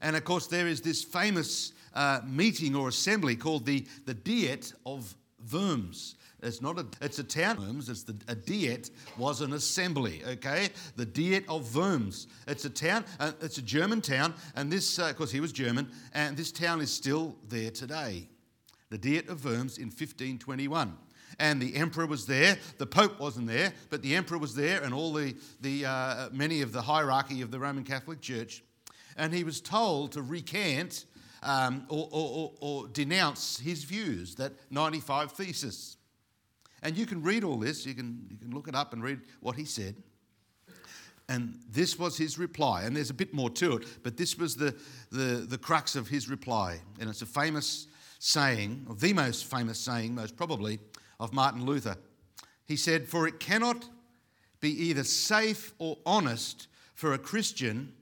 And 0.00 0.16
of 0.16 0.24
course, 0.24 0.46
there 0.46 0.66
is 0.66 0.80
this 0.80 1.02
famous 1.04 1.72
uh, 1.94 2.20
meeting 2.26 2.74
or 2.74 2.88
assembly 2.88 3.36
called 3.36 3.66
the, 3.66 3.86
the 4.06 4.14
Diet 4.14 4.72
of 4.86 5.14
Worms. 5.52 6.16
It's 6.42 6.62
not 6.62 6.78
a, 6.78 6.86
it's 7.02 7.18
a 7.18 7.24
town. 7.24 7.58
Worms, 7.58 7.88
it's 7.88 8.02
the, 8.02 8.16
a 8.28 8.34
diet 8.34 8.90
was 9.18 9.40
an 9.40 9.52
assembly, 9.52 10.22
okay? 10.26 10.70
The 10.96 11.04
Diet 11.04 11.44
of 11.48 11.74
Worms. 11.76 12.28
It's 12.46 12.64
a 12.64 12.70
town, 12.70 13.04
uh, 13.18 13.32
it's 13.42 13.58
a 13.58 13.62
German 13.62 14.00
town, 14.00 14.34
and 14.56 14.72
this, 14.72 14.98
uh, 14.98 15.10
of 15.10 15.16
course, 15.16 15.30
he 15.30 15.40
was 15.40 15.52
German, 15.52 15.90
and 16.14 16.36
this 16.36 16.50
town 16.50 16.80
is 16.80 16.90
still 16.92 17.36
there 17.48 17.70
today. 17.70 18.28
The 18.88 18.98
Diet 18.98 19.28
of 19.28 19.44
Worms 19.44 19.78
in 19.78 19.86
1521 19.86 20.96
and 21.38 21.62
the 21.62 21.76
emperor 21.76 22.06
was 22.06 22.26
there. 22.26 22.58
The 22.78 22.86
pope 22.86 23.20
wasn't 23.20 23.46
there, 23.46 23.72
but 23.88 24.02
the 24.02 24.16
emperor 24.16 24.36
was 24.36 24.54
there, 24.54 24.82
and 24.82 24.92
all 24.92 25.12
the, 25.12 25.36
the 25.60 25.86
uh, 25.86 26.28
many 26.32 26.60
of 26.60 26.72
the 26.72 26.82
hierarchy 26.82 27.40
of 27.40 27.52
the 27.52 27.58
Roman 27.60 27.84
Catholic 27.84 28.20
Church. 28.20 28.64
And 29.20 29.34
he 29.34 29.44
was 29.44 29.60
told 29.60 30.12
to 30.12 30.22
recant 30.22 31.04
um, 31.42 31.84
or, 31.90 32.08
or, 32.10 32.30
or, 32.30 32.52
or 32.60 32.88
denounce 32.88 33.58
his 33.58 33.84
views, 33.84 34.34
that 34.36 34.52
95 34.70 35.32
thesis. 35.32 35.98
And 36.82 36.96
you 36.96 37.04
can 37.04 37.22
read 37.22 37.44
all 37.44 37.58
this, 37.58 37.84
you 37.84 37.92
can, 37.92 38.26
you 38.30 38.38
can 38.38 38.50
look 38.54 38.66
it 38.66 38.74
up 38.74 38.94
and 38.94 39.02
read 39.02 39.20
what 39.40 39.56
he 39.56 39.66
said. 39.66 39.94
And 41.28 41.60
this 41.70 41.98
was 41.98 42.16
his 42.16 42.38
reply. 42.38 42.84
And 42.84 42.96
there's 42.96 43.10
a 43.10 43.14
bit 43.14 43.34
more 43.34 43.50
to 43.50 43.76
it, 43.76 44.02
but 44.02 44.16
this 44.16 44.38
was 44.38 44.56
the, 44.56 44.74
the, 45.12 45.46
the 45.46 45.58
crux 45.58 45.96
of 45.96 46.08
his 46.08 46.30
reply. 46.30 46.80
And 46.98 47.10
it's 47.10 47.20
a 47.20 47.26
famous 47.26 47.88
saying, 48.20 48.86
or 48.88 48.94
the 48.94 49.12
most 49.12 49.44
famous 49.44 49.78
saying, 49.78 50.14
most 50.14 50.34
probably, 50.34 50.78
of 51.20 51.34
Martin 51.34 51.66
Luther. 51.66 51.96
He 52.64 52.76
said, 52.76 53.06
For 53.06 53.28
it 53.28 53.38
cannot 53.38 53.86
be 54.60 54.70
either 54.86 55.04
safe 55.04 55.74
or 55.78 55.98
honest 56.06 56.68
for 56.94 57.12
a 57.12 57.18
Christian 57.18 57.92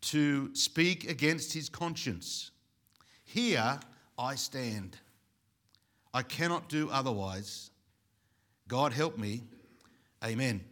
to 0.00 0.54
speak 0.54 1.08
against 1.08 1.52
his 1.52 1.68
conscience. 1.68 2.50
Here 3.24 3.78
I 4.18 4.34
stand. 4.36 4.96
I 6.14 6.22
cannot 6.22 6.68
do 6.68 6.88
otherwise. 6.90 7.70
God 8.66 8.92
help 8.92 9.18
me. 9.18 9.42
Amen. 10.24 10.62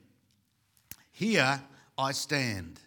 Here 1.12 1.60
I 1.96 2.12
stand. 2.12 2.80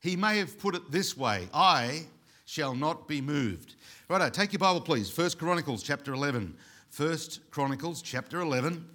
He 0.00 0.16
may 0.16 0.38
have 0.38 0.58
put 0.58 0.74
it 0.74 0.90
this 0.90 1.16
way 1.16 1.48
I 1.54 2.06
shall 2.44 2.74
not 2.74 3.08
be 3.08 3.20
moved. 3.20 3.76
Righto, 4.08 4.28
take 4.28 4.52
your 4.52 4.58
Bible, 4.58 4.80
please. 4.80 5.08
First 5.08 5.38
Chronicles 5.38 5.82
chapter 5.82 6.12
11. 6.12 6.54
First 6.90 7.40
Chronicles 7.50 8.02
chapter 8.02 8.40
11. 8.40 8.86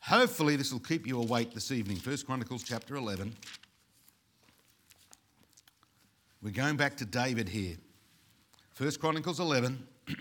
Hopefully, 0.00 0.56
this 0.56 0.72
will 0.72 0.80
keep 0.80 1.06
you 1.06 1.20
awake 1.20 1.54
this 1.54 1.70
evening. 1.70 1.96
First 1.96 2.26
Chronicles 2.26 2.62
chapter 2.62 2.96
11. 2.96 3.34
We're 6.42 6.52
going 6.52 6.76
back 6.76 6.96
to 6.98 7.04
David 7.04 7.50
here. 7.50 7.76
First 8.70 8.98
Chronicles 8.98 9.40
11. 9.40 9.86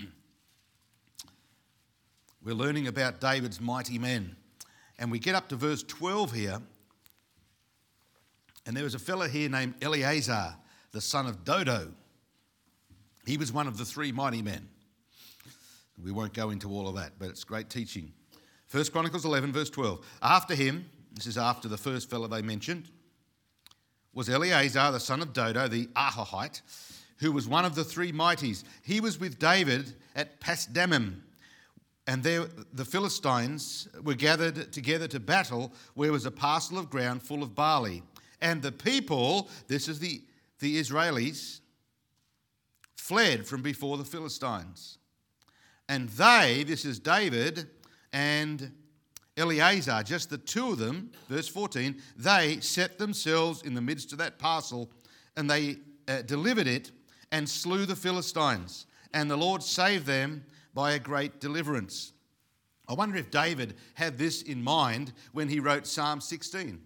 We're 2.43 2.55
learning 2.55 2.88
about 2.88 3.21
David's 3.21 3.61
mighty 3.61 3.97
men. 3.97 4.35
And 4.97 5.11
we 5.11 5.19
get 5.19 5.33
up 5.33 5.47
to 5.49 5.55
verse 5.55 5.81
12 5.83 6.33
here. 6.33 6.61
And 8.65 8.75
there 8.75 8.83
was 8.83 8.95
a 8.95 8.99
fellow 8.99 9.29
here 9.29 9.47
named 9.49 9.75
Eleazar, 9.81 10.55
the 10.91 10.99
son 10.99 11.25
of 11.25 11.45
Dodo. 11.45 11.93
He 13.25 13.38
was 13.38 13.53
one 13.53 13.67
of 13.67 13.77
the 13.77 13.85
three 13.85 14.11
mighty 14.11 14.41
men. 14.41 14.67
We 16.03 16.11
won't 16.11 16.33
go 16.33 16.49
into 16.49 16.69
all 16.69 16.89
of 16.89 16.95
that, 16.95 17.13
but 17.17 17.29
it's 17.29 17.45
great 17.45 17.69
teaching. 17.69 18.11
First 18.67 18.91
Chronicles 18.91 19.23
11, 19.23 19.53
verse 19.53 19.69
12. 19.69 20.05
After 20.21 20.53
him, 20.53 20.89
this 21.13 21.27
is 21.27 21.38
after 21.38 21.69
the 21.69 21.77
first 21.77 22.09
fellow 22.09 22.27
they 22.27 22.41
mentioned, 22.41 22.89
was 24.13 24.29
Eleazar, 24.29 24.91
the 24.91 24.99
son 24.99 25.21
of 25.21 25.33
Dodo, 25.33 25.67
the 25.67 25.87
Ahohite, 25.95 26.61
who 27.17 27.31
was 27.31 27.47
one 27.47 27.65
of 27.65 27.75
the 27.75 27.83
three 27.83 28.11
mighties. 28.11 28.63
He 28.81 28.99
was 28.99 29.19
with 29.19 29.39
David 29.39 29.93
at 30.15 30.39
Pasdammim, 30.39 31.21
and 32.07 32.23
there 32.23 32.45
the 32.73 32.85
Philistines 32.85 33.87
were 34.03 34.15
gathered 34.15 34.73
together 34.73 35.07
to 35.09 35.19
battle, 35.19 35.71
where 35.93 36.11
was 36.11 36.25
a 36.25 36.31
parcel 36.31 36.79
of 36.79 36.89
ground 36.89 37.21
full 37.21 37.43
of 37.43 37.53
barley. 37.53 38.01
And 38.41 38.61
the 38.61 38.71
people, 38.71 39.49
this 39.67 39.87
is 39.87 39.99
the, 39.99 40.21
the 40.59 40.79
Israelis, 40.79 41.59
fled 42.95 43.45
from 43.45 43.61
before 43.61 43.97
the 43.97 44.05
Philistines. 44.05 44.97
And 45.87 46.09
they, 46.09 46.63
this 46.65 46.85
is 46.85 46.99
David 46.99 47.67
and 48.13 48.71
Eleazar, 49.39 50.03
just 50.03 50.29
the 50.29 50.38
two 50.38 50.74
of 50.74 50.77
them, 50.77 51.12
verse 51.29 51.48
14, 51.48 52.00
they 52.17 52.60
set 52.60 52.98
themselves 52.98 53.63
in 53.63 53.74
the 53.74 53.81
midst 53.81 54.12
of 54.12 54.17
that 54.17 54.38
parcel 54.38 54.91
and 55.38 55.50
they 55.50 55.77
uh, 56.08 56.22
delivered 56.24 56.67
it 56.67 56.91
and 57.31 57.48
slew 57.48 57.86
the 57.86 57.96
Philistines. 57.96 58.86
And 59.13 59.31
the 59.31 59.38
Lord 59.38 59.63
saved 59.63 60.05
them 60.05 60.43
by 60.74 60.91
a 60.91 61.00
great 61.00 61.39
deliverance. 61.39 62.13
I 62.88 62.93
wonder 62.93 63.17
if 63.17 63.31
David 63.31 63.75
had 63.93 64.17
this 64.17 64.41
in 64.41 64.63
mind 64.63 65.13
when 65.31 65.48
he 65.48 65.60
wrote 65.60 65.88
Psalm 65.88 66.22
16. 66.22 66.79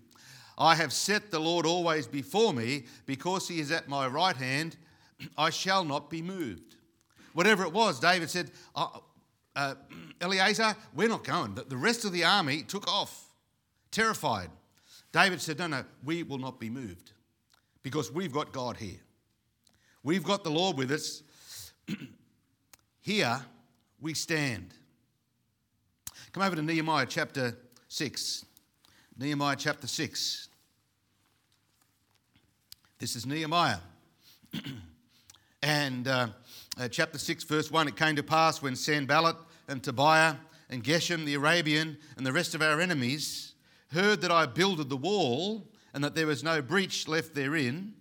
I 0.57 0.75
have 0.75 0.93
set 0.93 1.31
the 1.31 1.39
Lord 1.39 1.65
always 1.65 2.07
before 2.07 2.53
me, 2.53 2.83
because 3.05 3.47
he 3.47 3.59
is 3.59 3.71
at 3.71 3.87
my 3.87 4.07
right 4.07 4.35
hand, 4.35 4.77
I 5.37 5.49
shall 5.49 5.83
not 5.83 6.09
be 6.09 6.21
moved. 6.21 6.75
Whatever 7.33 7.63
it 7.63 7.73
was, 7.73 7.99
David 7.99 8.29
said, 8.29 8.51
uh, 9.55 9.75
Eleazar, 10.21 10.75
we're 10.93 11.09
not 11.09 11.23
going. 11.23 11.55
The 11.55 11.77
rest 11.77 12.05
of 12.05 12.11
the 12.11 12.23
army 12.23 12.63
took 12.63 12.87
off, 12.87 13.33
terrified. 13.91 14.49
David 15.11 15.41
said, 15.41 15.59
No, 15.59 15.67
no, 15.67 15.85
we 16.03 16.23
will 16.23 16.39
not 16.39 16.59
be 16.59 16.69
moved 16.69 17.11
because 17.83 18.11
we've 18.11 18.33
got 18.33 18.51
God 18.51 18.77
here. 18.77 18.99
We've 20.03 20.23
got 20.23 20.43
the 20.43 20.49
Lord 20.49 20.77
with 20.77 20.91
us. 20.91 21.23
here 23.01 23.39
we 24.01 24.13
stand. 24.13 24.73
Come 26.31 26.43
over 26.43 26.55
to 26.55 26.61
Nehemiah 26.61 27.05
chapter 27.07 27.55
6. 27.89 28.45
Nehemiah 29.17 29.55
chapter 29.57 29.87
6. 29.87 30.49
This 32.97 33.15
is 33.15 33.25
Nehemiah. 33.25 33.77
and 35.61 36.07
uh, 36.07 36.27
uh, 36.79 36.87
chapter 36.87 37.17
6, 37.17 37.43
verse 37.43 37.71
1 37.71 37.87
It 37.87 37.95
came 37.95 38.15
to 38.15 38.23
pass 38.23 38.61
when 38.61 38.75
Sanballat 38.75 39.35
and 39.67 39.83
Tobiah 39.83 40.35
and 40.69 40.83
Geshem 40.83 41.25
the 41.25 41.35
Arabian 41.35 41.97
and 42.17 42.25
the 42.25 42.33
rest 42.33 42.55
of 42.55 42.61
our 42.61 42.81
enemies 42.81 43.53
heard 43.91 44.21
that 44.21 44.31
I 44.31 44.45
builded 44.45 44.89
the 44.89 44.97
wall 44.97 45.67
and 45.93 46.03
that 46.03 46.15
there 46.15 46.25
was 46.25 46.43
no 46.43 46.61
breach 46.61 47.07
left 47.07 47.35
therein, 47.35 47.93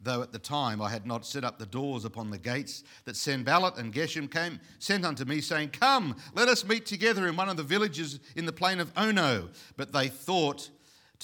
though 0.00 0.22
at 0.22 0.32
the 0.32 0.38
time 0.38 0.80
I 0.80 0.90
had 0.90 1.06
not 1.06 1.26
set 1.26 1.44
up 1.44 1.58
the 1.58 1.66
doors 1.66 2.06
upon 2.06 2.30
the 2.30 2.38
gates, 2.38 2.84
that 3.04 3.16
Sanballat 3.16 3.76
and 3.76 3.92
Geshem 3.92 4.30
came, 4.30 4.60
sent 4.78 5.04
unto 5.04 5.26
me, 5.26 5.42
saying, 5.42 5.70
Come, 5.70 6.16
let 6.34 6.48
us 6.48 6.64
meet 6.64 6.86
together 6.86 7.28
in 7.28 7.36
one 7.36 7.50
of 7.50 7.58
the 7.58 7.62
villages 7.62 8.20
in 8.34 8.46
the 8.46 8.52
plain 8.52 8.80
of 8.80 8.92
Ono. 8.96 9.50
But 9.76 9.92
they 9.92 10.08
thought 10.08 10.70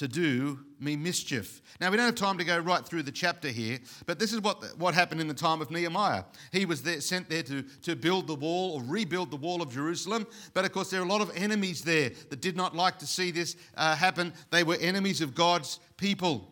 to 0.01 0.09
do 0.09 0.59
me 0.79 0.97
mischief. 0.97 1.61
Now, 1.79 1.91
we 1.91 1.99
don't 1.99 2.07
have 2.07 2.15
time 2.15 2.39
to 2.39 2.45
go 2.45 2.59
right 2.59 2.83
through 2.83 3.03
the 3.03 3.13
chapter 3.13 3.49
here, 3.49 3.79
but 4.07 4.19
this 4.19 4.33
is 4.33 4.41
what, 4.41 4.65
what 4.79 4.95
happened 4.95 5.21
in 5.21 5.29
the 5.29 5.35
time 5.35 5.61
of 5.61 5.71
Nehemiah. 5.71 6.25
He 6.53 6.65
was 6.65 6.83
there, 6.83 7.03
sent 7.03 7.29
there 7.29 7.43
to, 7.43 7.61
to 7.83 7.95
build 7.95 8.27
the 8.27 8.35
wall 8.35 8.77
or 8.77 8.83
rebuild 8.83 9.31
the 9.31 9.37
wall 9.37 9.61
of 9.61 9.71
Jerusalem, 9.71 10.27
but 10.55 10.65
of 10.65 10.73
course, 10.73 10.89
there 10.89 11.03
are 11.03 11.05
a 11.05 11.09
lot 11.09 11.21
of 11.21 11.31
enemies 11.37 11.83
there 11.83 12.13
that 12.31 12.41
did 12.41 12.57
not 12.57 12.75
like 12.75 12.99
to 13.01 13.07
see 13.07 13.31
this 13.31 13.57
uh, 13.77 13.95
happen. 13.95 14.33
They 14.51 14.65
were 14.65 14.79
enemies 14.81 15.21
of 15.21 15.35
God's 15.35 15.81
people. 15.99 16.49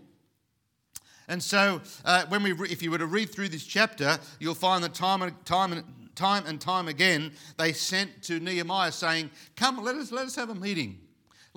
And 1.27 1.43
so, 1.43 1.81
uh, 2.05 2.27
when 2.29 2.43
we 2.43 2.53
re- 2.53 2.69
if 2.69 2.83
you 2.83 2.91
were 2.91 2.99
to 2.99 3.07
read 3.07 3.31
through 3.33 3.49
this 3.49 3.65
chapter, 3.65 4.19
you'll 4.41 4.55
find 4.55 4.85
that 4.85 4.93
time 4.93 5.23
and 5.23 5.47
time 5.47 5.73
and 5.73 5.85
time 6.15 6.45
and 6.47 6.61
time 6.61 6.89
again 6.89 7.33
they 7.57 7.73
sent 7.73 8.23
to 8.25 8.41
Nehemiah 8.41 8.93
saying, 8.93 9.31
"Come, 9.57 9.83
let 9.83 9.95
us 9.95 10.13
let 10.13 10.27
us 10.27 10.37
have 10.37 10.51
a 10.51 10.55
meeting." 10.55 11.08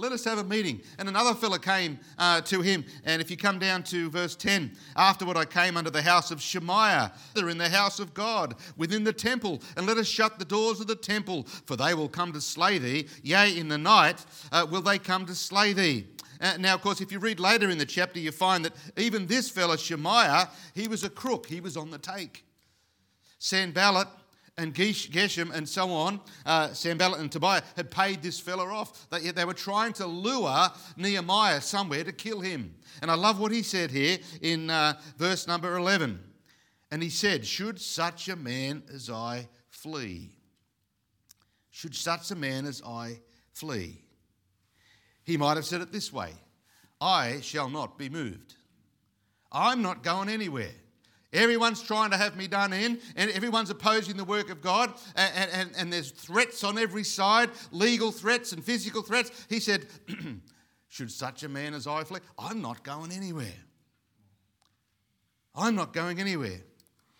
Let 0.02 0.14
us 0.14 0.24
have 0.24 0.40
a 0.40 0.44
meeting. 0.44 0.82
And 0.98 1.08
another 1.08 1.36
fella 1.36 1.60
came 1.60 2.00
uh, 2.18 2.42
to 2.42 2.62
him. 2.62 2.84
And 3.06 3.22
if 3.22 3.30
you 3.30 3.38
come 3.38 3.60
down 3.60 3.84
to 3.84 4.10
verse 4.10 4.36
10, 4.36 4.72
afterward 4.96 5.38
I 5.38 5.46
came 5.46 5.78
unto 5.78 5.92
the 5.92 6.02
house 6.02 6.32
of 6.32 6.42
Shemaiah, 6.42 7.14
they're 7.36 7.50
in 7.50 7.60
the 7.60 7.70
house 7.70 8.00
of 8.00 8.16
God, 8.16 8.56
within 8.78 9.04
the 9.04 9.14
temple, 9.14 9.62
and 9.78 9.86
let 9.86 9.98
us 9.98 10.08
shut 10.08 10.40
the 10.40 10.46
doors 10.46 10.80
of 10.80 10.88
the 10.88 10.96
temple, 10.96 11.44
for 11.68 11.76
they 11.76 11.94
will 11.94 12.10
come 12.10 12.34
to 12.34 12.42
slay 12.42 12.80
thee. 12.80 13.08
Yea, 13.22 13.56
in 13.56 13.68
the 13.68 13.78
night 13.78 14.26
uh, 14.52 14.66
will 14.68 14.82
they 14.82 14.98
come 14.98 15.28
to 15.28 15.36
slay 15.36 15.72
thee. 15.72 16.08
Uh, 16.42 16.58
now, 16.58 16.74
of 16.74 16.82
course, 16.82 17.00
if 17.00 17.12
you 17.12 17.20
read 17.20 17.40
later 17.40 17.70
in 17.70 17.78
the 17.78 17.86
chapter, 17.86 18.20
you 18.20 18.32
find 18.32 18.66
that 18.66 18.74
even 18.98 19.28
this 19.28 19.52
fella, 19.52 19.78
Shemaiah, 19.78 20.50
he 20.74 20.88
was 20.88 21.04
a 21.04 21.12
crook. 21.12 21.46
He 21.46 21.62
was 21.62 21.78
on 21.78 21.92
the 21.92 22.00
take. 22.00 22.44
Sanballat 23.38 24.08
and 24.62 24.74
Geshem 24.74 25.52
and 25.54 25.68
so 25.68 25.90
on, 25.90 26.20
uh, 26.46 26.74
Sanballat 26.74 27.20
and 27.20 27.32
Tobiah 27.32 27.62
had 27.76 27.90
paid 27.90 28.22
this 28.22 28.40
fella 28.40 28.66
off. 28.66 29.10
They, 29.10 29.32
they 29.32 29.46
were 29.46 29.54
trying 29.54 29.94
to 29.94 30.06
lure 30.06 30.68
Nehemiah 30.98 31.62
somewhere 31.62 32.04
to 32.04 32.12
kill 32.12 32.40
him. 32.40 32.76
And 33.02 33.10
I 33.10 33.16
love 33.16 33.40
what 33.40 33.52
he 33.52 33.64
said 33.64 33.92
here 33.92 34.20
in 34.42 34.70
uh, 34.70 35.00
verse 35.18 35.48
number 35.48 35.76
11. 35.76 36.20
And 36.92 37.02
he 37.02 37.10
said, 37.10 37.46
Should 37.46 37.80
such 37.80 38.30
a 38.30 38.36
man 38.36 38.84
as 38.94 39.10
I 39.10 39.48
flee? 39.70 40.32
Should 41.72 41.96
such 41.96 42.32
a 42.32 42.36
man 42.36 42.66
as 42.66 42.82
I 42.86 43.20
flee? 43.54 44.04
He 45.24 45.38
might 45.38 45.56
have 45.56 45.66
said 45.66 45.82
it 45.82 45.92
this 45.92 46.12
way 46.12 46.32
I 47.00 47.40
shall 47.42 47.70
not 47.70 47.98
be 47.98 48.10
moved. 48.10 48.56
I'm 49.52 49.82
not 49.82 50.04
going 50.04 50.30
anywhere. 50.30 50.72
Everyone's 51.34 51.82
trying 51.82 52.12
to 52.12 52.18
have 52.18 52.36
me 52.36 52.48
done 52.48 52.74
in, 52.74 53.00
and 53.16 53.32
everyone's 53.32 53.70
opposing 53.70 54.18
the 54.18 54.26
work 54.26 54.50
of 54.50 54.62
God, 54.62 54.94
and, 55.16 55.50
and, 55.52 55.72
and 55.78 55.94
there's 55.94 56.12
threats 56.12 56.64
on 56.64 56.78
every 56.78 57.06
side 57.06 57.50
legal 57.72 58.12
threats 58.12 58.52
and 58.52 58.64
physical 58.64 59.02
threats. 59.02 59.32
He 59.48 59.60
said, 59.60 59.86
Should 60.90 61.10
such 61.10 61.44
a 61.44 61.50
man 61.50 61.74
as 61.74 61.88
I 61.88 62.04
flee? 62.04 62.20
I'm 62.38 62.62
not 62.62 62.84
going 62.84 63.14
anywhere. 63.14 63.48
I'm 65.56 65.74
not 65.74 65.94
going 65.94 66.20
anywhere. 66.20 66.60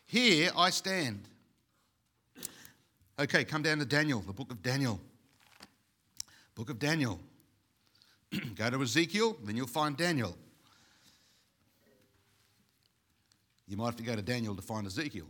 Here 0.06 0.52
I 0.58 0.72
stand. 0.72 1.22
Okay, 3.18 3.46
come 3.46 3.62
down 3.62 3.78
to 3.80 3.86
Daniel, 3.86 4.20
the 4.20 4.34
book 4.34 4.52
of 4.52 4.62
Daniel. 4.62 5.00
Book 6.54 6.70
of 6.70 6.80
Daniel. 6.80 7.18
Go 8.56 8.70
to 8.70 8.82
Ezekiel, 8.82 9.38
then 9.46 9.56
you'll 9.56 9.68
find 9.68 9.96
Daniel. 9.96 10.36
You 13.72 13.78
might 13.78 13.86
have 13.86 13.96
to 13.96 14.04
go 14.04 14.18
to 14.18 14.22
Daniel 14.22 14.54
to 14.54 14.62
find 14.62 14.86
Ezekiel. 14.86 15.28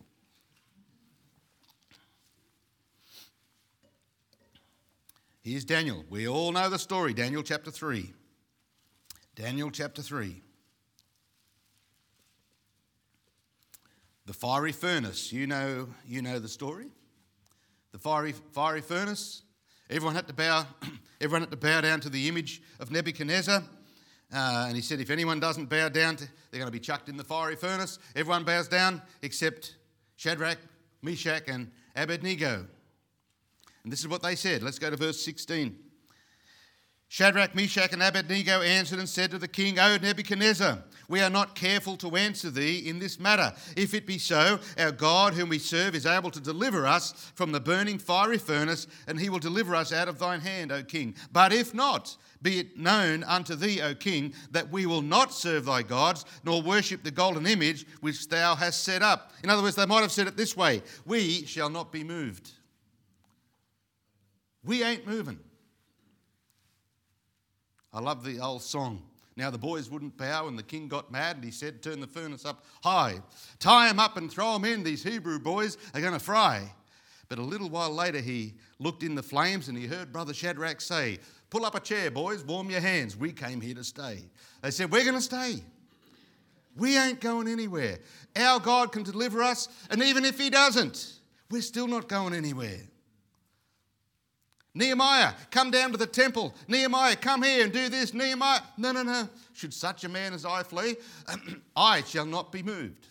Here's 5.44 5.64
Daniel. 5.64 6.04
We 6.10 6.28
all 6.28 6.52
know 6.52 6.68
the 6.68 6.80
story, 6.80 7.14
Daniel 7.14 7.44
chapter 7.44 7.70
3. 7.70 8.12
Daniel 9.36 9.70
chapter 9.70 10.02
3. 10.02 10.42
The 14.26 14.34
fiery 14.34 14.72
furnace. 14.72 15.32
You 15.32 15.46
know, 15.46 15.90
you 16.08 16.24
know 16.24 16.40
the 16.40 16.50
story. 16.50 16.88
The 17.92 18.00
fiery, 18.00 18.32
fiery 18.54 18.82
furnace. 18.82 19.44
Everyone 19.88 20.16
had 20.16 20.26
to 20.26 20.34
bow, 20.34 20.66
everyone 21.22 21.42
had 21.44 21.52
to 21.52 21.58
bow 21.58 21.82
down 21.82 22.00
to 22.00 22.10
the 22.10 22.28
image 22.28 22.64
of 22.80 22.90
Nebuchadnezzar. 22.90 23.62
Uh, 24.34 24.66
and 24.68 24.76
he 24.76 24.82
said, 24.82 25.00
if 25.00 25.10
anyone 25.10 25.40
doesn't 25.40 25.70
bow 25.70 25.90
down, 25.90 26.16
to, 26.16 26.26
they're 26.50 26.60
going 26.60 26.72
to 26.72 26.72
be 26.72 26.80
chucked 26.80 27.10
in 27.10 27.18
the 27.18 27.24
fiery 27.24 27.56
furnace. 27.56 28.00
Everyone 28.16 28.44
bows 28.44 28.68
down 28.68 29.02
except 29.22 29.76
Shadrach, 30.16 30.58
Meshach, 31.02 31.44
and 31.48 31.70
Abednego. 31.96 32.66
And 33.84 33.92
this 33.92 34.00
is 34.00 34.08
what 34.08 34.22
they 34.22 34.36
said. 34.36 34.64
Let's 34.64 34.80
go 34.80 34.90
to 34.90 34.96
verse 34.96 35.20
16. 35.24 35.76
Shadrach, 37.10 37.54
Meshach, 37.56 37.92
and 37.92 38.02
Abednego 38.02 38.62
answered 38.62 39.00
and 39.00 39.10
said 39.10 39.32
to 39.32 39.38
the 39.38 39.48
king, 39.48 39.80
O 39.80 39.98
Nebuchadnezzar, 39.98 40.82
we 41.12 41.22
are 41.22 41.30
not 41.30 41.54
careful 41.54 41.98
to 41.98 42.16
answer 42.16 42.50
thee 42.50 42.88
in 42.90 42.98
this 42.98 43.20
matter. 43.20 43.54
If 43.76 43.94
it 43.94 44.08
be 44.08 44.18
so, 44.18 44.60
our 44.78 44.92
God, 44.92 45.34
whom 45.34 45.50
we 45.50 45.60
serve, 45.60 45.94
is 45.94 46.06
able 46.06 46.32
to 46.32 46.40
deliver 46.40 46.88
us 46.88 47.32
from 47.36 47.52
the 47.52 47.60
burning 47.60 48.00
fiery 48.00 48.38
furnace, 48.38 48.88
and 49.08 49.20
he 49.20 49.30
will 49.30 49.40
deliver 49.40 49.76
us 49.76 49.92
out 49.92 50.08
of 50.08 50.18
thine 50.18 50.40
hand, 50.40 50.72
O 50.72 50.82
king. 50.82 51.14
But 51.32 51.52
if 51.52 51.74
not, 51.74 52.16
be 52.42 52.60
it 52.60 52.78
known 52.78 53.24
unto 53.26 53.56
thee, 53.56 53.82
O 53.82 53.94
king, 53.94 54.34
that 54.52 54.72
we 54.72 54.86
will 54.86 55.02
not 55.02 55.34
serve 55.34 55.66
thy 55.66 55.84
gods, 55.84 56.24
nor 56.46 56.62
worship 56.62 57.04
the 57.04 57.12
golden 57.12 57.46
image 57.46 57.86
which 58.00 58.30
thou 58.30 58.56
hast 58.56 58.84
set 58.84 59.02
up. 59.02 59.34
In 59.44 59.50
other 59.50 59.62
words, 59.62 59.76
they 59.76 59.86
might 59.86 60.02
have 60.02 60.12
said 60.14 60.28
it 60.28 60.38
this 60.38 60.56
way 60.56 60.82
We 61.06 61.46
shall 61.46 61.70
not 61.70 61.92
be 61.92 62.06
moved. 62.06 62.52
We 64.64 64.82
ain't 64.82 65.06
moving. 65.06 65.40
I 67.94 68.00
love 68.00 68.24
the 68.24 68.40
old 68.40 68.62
song. 68.62 69.04
Now 69.42 69.50
the 69.50 69.58
boys 69.58 69.90
wouldn't 69.90 70.18
bow, 70.18 70.48
and 70.48 70.56
the 70.56 70.62
king 70.62 70.88
got 70.88 71.12
mad, 71.12 71.38
and 71.38 71.44
he 71.44 71.50
said, 71.50 71.82
Turn 71.82 72.00
the 72.00 72.06
furnace 72.06 72.46
up 72.46 72.64
high. 72.84 73.22
Tie 73.58 73.88
them 73.88 74.00
up 74.00 74.16
and 74.16 74.32
throw 74.32 74.54
them 74.54 74.66
in. 74.66 74.84
These 74.84 75.02
Hebrew 75.02 75.40
boys 75.40 75.80
are 75.96 76.00
going 76.00 76.14
to 76.14 76.20
fry. 76.20 76.72
But 77.28 77.40
a 77.40 77.42
little 77.42 77.68
while 77.68 77.90
later, 77.90 78.20
he 78.20 78.54
looked 78.78 79.02
in 79.02 79.16
the 79.16 79.24
flames 79.24 79.68
and 79.68 79.76
he 79.76 79.88
heard 79.88 80.14
Brother 80.14 80.32
Shadrach 80.32 80.80
say, 80.80 81.18
Pull 81.50 81.66
up 81.66 81.74
a 81.74 81.80
chair, 81.80 82.12
boys, 82.12 82.44
warm 82.44 82.70
your 82.70 82.82
hands. 82.82 83.18
We 83.18 83.32
came 83.32 83.62
here 83.62 83.74
to 83.74 83.84
stay. 83.84 84.20
They 84.62 84.70
said, 84.70 84.92
We're 84.92 85.06
going 85.06 85.16
to 85.16 85.22
stay. 85.22 85.64
We 86.78 86.96
ain't 86.96 87.20
going 87.20 87.48
anywhere. 87.48 87.98
Our 88.36 88.60
God 88.60 88.92
can 88.92 89.02
deliver 89.02 89.42
us, 89.42 89.70
and 89.90 90.04
even 90.04 90.24
if 90.24 90.38
He 90.38 90.52
doesn't, 90.52 91.14
we're 91.50 91.64
still 91.64 91.88
not 91.88 92.08
going 92.08 92.36
anywhere. 92.36 92.82
Nehemiah, 94.74 95.34
come 95.50 95.70
down 95.70 95.92
to 95.92 95.98
the 95.98 96.08
temple. 96.08 96.56
Nehemiah, 96.68 97.16
come 97.18 97.44
here 97.44 97.64
and 97.64 97.74
do 97.74 97.90
this. 97.90 98.14
Nehemiah, 98.14 98.62
no, 98.78 98.92
no, 98.94 99.04
no. 99.04 99.28
Should 99.54 99.74
such 99.74 100.06
a 100.06 100.10
man 100.10 100.34
as 100.34 100.46
I 100.46 100.64
flee, 100.64 100.96
I 101.76 102.02
shall 102.04 102.26
not 102.26 102.52
be 102.52 102.64
moved. 102.64 103.08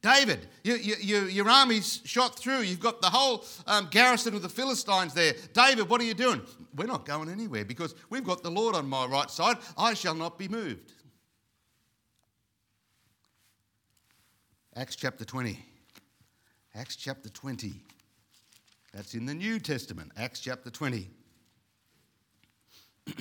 David, 0.00 0.48
you, 0.64 0.74
you, 0.74 1.20
your 1.26 1.48
army's 1.48 2.00
shot 2.04 2.36
through. 2.36 2.62
You've 2.62 2.80
got 2.80 3.00
the 3.00 3.08
whole 3.08 3.44
um, 3.68 3.88
garrison 3.90 4.34
of 4.34 4.42
the 4.42 4.48
Philistines 4.48 5.14
there. 5.14 5.34
David, 5.52 5.88
what 5.88 6.00
are 6.00 6.04
you 6.04 6.14
doing? 6.14 6.42
We're 6.74 6.88
not 6.88 7.04
going 7.04 7.28
anywhere 7.28 7.64
because 7.64 7.94
we've 8.10 8.24
got 8.24 8.42
the 8.42 8.50
Lord 8.50 8.74
on 8.74 8.88
my 8.88 9.06
right 9.06 9.30
side. 9.30 9.58
I 9.78 9.94
shall 9.94 10.16
not 10.16 10.38
be 10.38 10.48
moved. 10.48 10.92
Acts 14.74 14.96
chapter 14.96 15.24
20. 15.24 15.58
Acts 16.74 16.96
chapter 16.96 17.28
20. 17.28 17.74
That's 18.92 19.14
in 19.14 19.24
the 19.24 19.34
New 19.34 19.58
Testament, 19.58 20.12
Acts 20.18 20.40
chapter 20.40 20.68
20. 20.68 21.08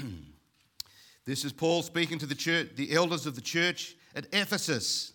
this 1.25 1.45
is 1.45 1.53
Paul 1.53 1.81
speaking 1.81 2.19
to 2.19 2.25
the 2.25 2.35
church, 2.35 2.71
the 2.75 2.93
elders 2.93 3.25
of 3.25 3.35
the 3.35 3.41
church 3.41 3.95
at 4.13 4.27
Ephesus. 4.33 5.13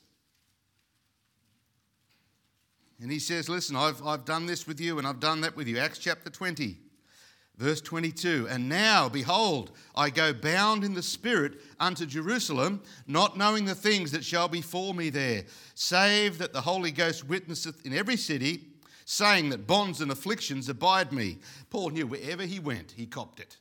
And 3.02 3.12
he 3.12 3.18
says, 3.18 3.50
Listen, 3.50 3.76
I've, 3.76 4.04
I've 4.04 4.24
done 4.24 4.46
this 4.46 4.66
with 4.66 4.80
you 4.80 4.98
and 4.98 5.06
I've 5.06 5.20
done 5.20 5.42
that 5.42 5.56
with 5.56 5.68
you. 5.68 5.76
Acts 5.78 5.98
chapter 5.98 6.30
20, 6.30 6.78
verse 7.58 7.82
22. 7.82 8.48
And 8.48 8.66
now, 8.66 9.10
behold, 9.10 9.72
I 9.94 10.08
go 10.08 10.32
bound 10.32 10.84
in 10.84 10.94
the 10.94 11.02
Spirit 11.02 11.60
unto 11.78 12.06
Jerusalem, 12.06 12.82
not 13.06 13.36
knowing 13.36 13.66
the 13.66 13.74
things 13.74 14.10
that 14.12 14.24
shall 14.24 14.48
befall 14.48 14.94
me 14.94 15.10
there, 15.10 15.44
save 15.74 16.38
that 16.38 16.54
the 16.54 16.62
Holy 16.62 16.92
Ghost 16.92 17.28
witnesseth 17.28 17.84
in 17.84 17.92
every 17.92 18.16
city 18.16 18.68
saying 19.06 19.50
that 19.50 19.68
bonds 19.68 20.00
and 20.00 20.10
afflictions 20.10 20.68
abide 20.68 21.12
me. 21.12 21.38
Paul 21.70 21.90
knew 21.90 22.08
wherever 22.08 22.42
he 22.42 22.58
went, 22.58 22.90
he 22.90 23.06
copped 23.06 23.38
it. 23.38 23.56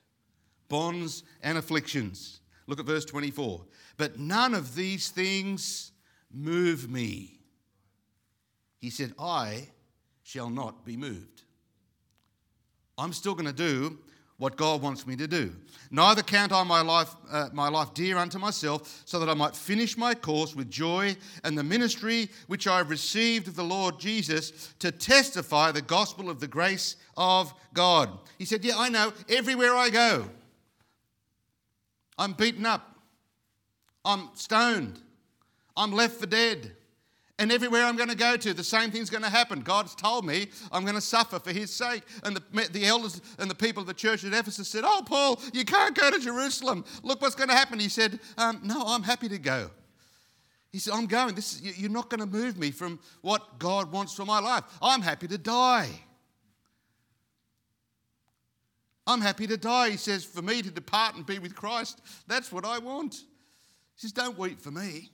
Bonds 0.67 1.23
and 1.43 1.55
afflictions. 1.55 2.41
Look 2.65 2.79
at 2.79 2.87
verse 2.87 3.05
24. 3.05 3.63
But 3.95 4.19
none 4.19 4.55
of 4.55 4.75
these 4.75 5.09
things 5.09 5.91
move 6.33 6.89
me. 6.89 7.39
He 8.79 8.89
said, 8.89 9.13
I 9.19 9.69
shall 10.23 10.49
not 10.49 10.83
be 10.83 10.97
moved. 10.97 11.43
I'm 12.97 13.13
still 13.13 13.35
going 13.35 13.45
to 13.45 13.53
do 13.53 13.99
what 14.37 14.57
God 14.57 14.81
wants 14.81 15.07
me 15.07 15.15
to 15.15 15.27
do. 15.27 15.53
Neither 15.91 16.21
count 16.21 16.51
I 16.51 16.63
my 16.63 16.81
life, 16.81 17.15
uh, 17.31 17.49
my 17.53 17.69
life 17.69 17.93
dear 17.93 18.17
unto 18.17 18.37
myself, 18.37 19.03
so 19.05 19.19
that 19.19 19.29
I 19.29 19.33
might 19.33 19.55
finish 19.55 19.97
my 19.97 20.13
course 20.13 20.55
with 20.55 20.69
joy 20.69 21.15
and 21.43 21.57
the 21.57 21.63
ministry 21.63 22.29
which 22.47 22.67
I 22.67 22.77
have 22.77 22.89
received 22.89 23.47
of 23.47 23.55
the 23.55 23.63
Lord 23.63 23.99
Jesus 23.99 24.73
to 24.79 24.91
testify 24.91 25.71
the 25.71 25.81
gospel 25.81 26.29
of 26.29 26.39
the 26.39 26.47
grace 26.47 26.97
of 27.15 27.53
God. 27.73 28.09
He 28.37 28.45
said, 28.45 28.65
Yeah, 28.65 28.77
I 28.77 28.89
know, 28.89 29.13
everywhere 29.29 29.73
I 29.73 29.89
go, 29.89 30.29
I'm 32.17 32.33
beaten 32.33 32.65
up, 32.65 32.99
I'm 34.03 34.29
stoned, 34.33 34.99
I'm 35.77 35.93
left 35.93 36.15
for 36.15 36.25
dead. 36.25 36.74
And 37.37 37.51
everywhere 37.51 37.83
I'm 37.83 37.97
going 37.97 38.09
to 38.09 38.15
go 38.15 38.37
to, 38.37 38.53
the 38.53 38.63
same 38.63 38.91
thing's 38.91 39.09
going 39.09 39.23
to 39.23 39.29
happen. 39.29 39.59
God's 39.59 39.93
told 39.93 40.25
me 40.25 40.47
I'm 40.71 40.83
going 40.83 40.95
to 40.95 41.01
suffer 41.01 41.37
for 41.37 41.51
his 41.51 41.73
sake. 41.73 42.03
And 42.23 42.37
the, 42.37 42.69
the 42.71 42.85
elders 42.85 43.21
and 43.39 43.51
the 43.51 43.55
people 43.55 43.81
of 43.81 43.87
the 43.87 43.93
church 43.93 44.23
at 44.23 44.33
Ephesus 44.33 44.69
said, 44.69 44.83
Oh, 44.85 45.03
Paul, 45.05 45.41
you 45.53 45.65
can't 45.65 45.93
go 45.93 46.09
to 46.11 46.19
Jerusalem. 46.19 46.85
Look 47.03 47.21
what's 47.21 47.35
going 47.35 47.49
to 47.49 47.55
happen. 47.55 47.79
He 47.79 47.89
said, 47.89 48.19
um, 48.37 48.61
No, 48.63 48.83
I'm 48.87 49.03
happy 49.03 49.27
to 49.27 49.37
go. 49.37 49.69
He 50.71 50.79
said, 50.79 50.93
I'm 50.93 51.07
going. 51.07 51.35
This 51.35 51.53
is, 51.53 51.77
you're 51.77 51.91
not 51.91 52.09
going 52.09 52.21
to 52.21 52.25
move 52.25 52.57
me 52.57 52.71
from 52.71 52.99
what 53.21 53.59
God 53.59 53.91
wants 53.91 54.13
for 54.13 54.25
my 54.25 54.39
life. 54.39 54.63
I'm 54.81 55.01
happy 55.01 55.27
to 55.27 55.37
die. 55.37 55.89
I'm 59.07 59.21
happy 59.21 59.45
to 59.47 59.57
die. 59.57 59.91
He 59.91 59.97
says, 59.97 60.23
For 60.23 60.41
me 60.41 60.61
to 60.61 60.71
depart 60.71 61.15
and 61.15 61.25
be 61.25 61.39
with 61.39 61.53
Christ, 61.53 62.01
that's 62.27 62.51
what 62.51 62.65
I 62.65 62.79
want. 62.79 63.13
He 63.15 63.21
says, 63.97 64.13
Don't 64.13 64.37
weep 64.37 64.61
for 64.61 64.71
me. 64.71 65.11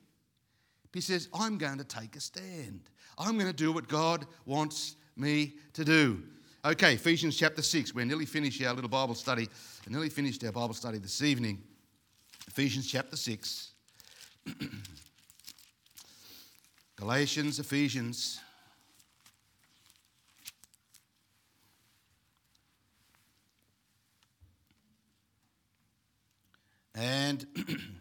He 0.93 1.01
says, 1.01 1.29
I'm 1.33 1.57
going 1.57 1.77
to 1.77 1.83
take 1.83 2.15
a 2.15 2.19
stand. 2.19 2.81
I'm 3.17 3.37
going 3.37 3.49
to 3.49 3.55
do 3.55 3.71
what 3.71 3.87
God 3.87 4.25
wants 4.45 4.95
me 5.15 5.53
to 5.73 5.85
do. 5.85 6.23
Okay, 6.63 6.93
Ephesians 6.93 7.37
chapter 7.37 7.61
6. 7.61 7.95
We're 7.95 8.05
nearly 8.05 8.25
finished 8.25 8.61
our 8.63 8.73
little 8.73 8.89
Bible 8.89 9.15
study. 9.15 9.47
We're 9.87 9.93
nearly 9.93 10.09
finished 10.09 10.43
our 10.43 10.51
Bible 10.51 10.73
study 10.73 10.97
this 10.97 11.21
evening. 11.21 11.61
Ephesians 12.47 12.87
chapter 12.87 13.15
6. 13.15 13.71
Galatians, 16.97 17.59
Ephesians. 17.59 18.39
And 26.93 27.47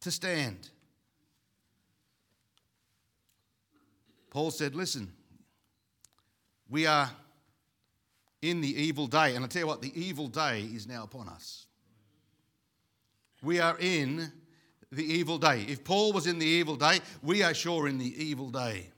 to 0.00 0.10
stand. 0.10 0.70
Paul 4.30 4.50
said, 4.50 4.74
Listen, 4.74 5.12
we 6.68 6.86
are 6.86 7.10
in 8.42 8.60
the 8.60 8.82
evil 8.82 9.06
day. 9.06 9.34
And 9.34 9.44
I 9.44 9.48
tell 9.48 9.60
you 9.60 9.66
what, 9.66 9.82
the 9.82 9.98
evil 9.98 10.28
day 10.28 10.60
is 10.60 10.86
now 10.86 11.04
upon 11.04 11.28
us. 11.28 11.66
We 13.42 13.60
are 13.60 13.76
in 13.78 14.30
the 14.92 15.04
evil 15.04 15.38
day. 15.38 15.64
If 15.68 15.84
Paul 15.84 16.12
was 16.12 16.26
in 16.26 16.38
the 16.38 16.46
evil 16.46 16.76
day, 16.76 17.00
we 17.22 17.42
are 17.42 17.54
sure 17.54 17.88
in 17.88 17.98
the 17.98 18.24
evil 18.24 18.50
day. 18.50 18.90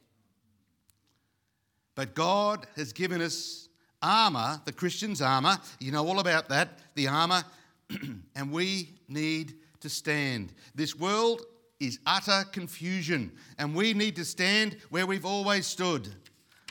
But 1.95 2.15
God 2.15 2.67
has 2.77 2.93
given 2.93 3.21
us 3.21 3.69
armor, 4.01 4.61
the 4.65 4.73
Christian's 4.73 5.21
armor. 5.21 5.59
You 5.81 5.93
know 5.93 6.07
all 6.07 6.21
about 6.21 6.49
that, 6.51 6.79
the 6.95 7.09
armor. 7.09 7.43
and 8.37 8.53
we 8.53 8.91
need 9.09 9.55
to 9.81 9.89
stand. 9.89 10.53
This 10.75 10.97
world 10.97 11.43
is 11.81 11.99
utter 12.07 12.45
confusion, 12.53 13.33
and 13.59 13.75
we 13.75 13.95
need 13.95 14.17
to 14.17 14.25
stand 14.25 14.77
where 14.91 15.07
we've 15.07 15.25
always 15.25 15.67
stood. 15.67 16.09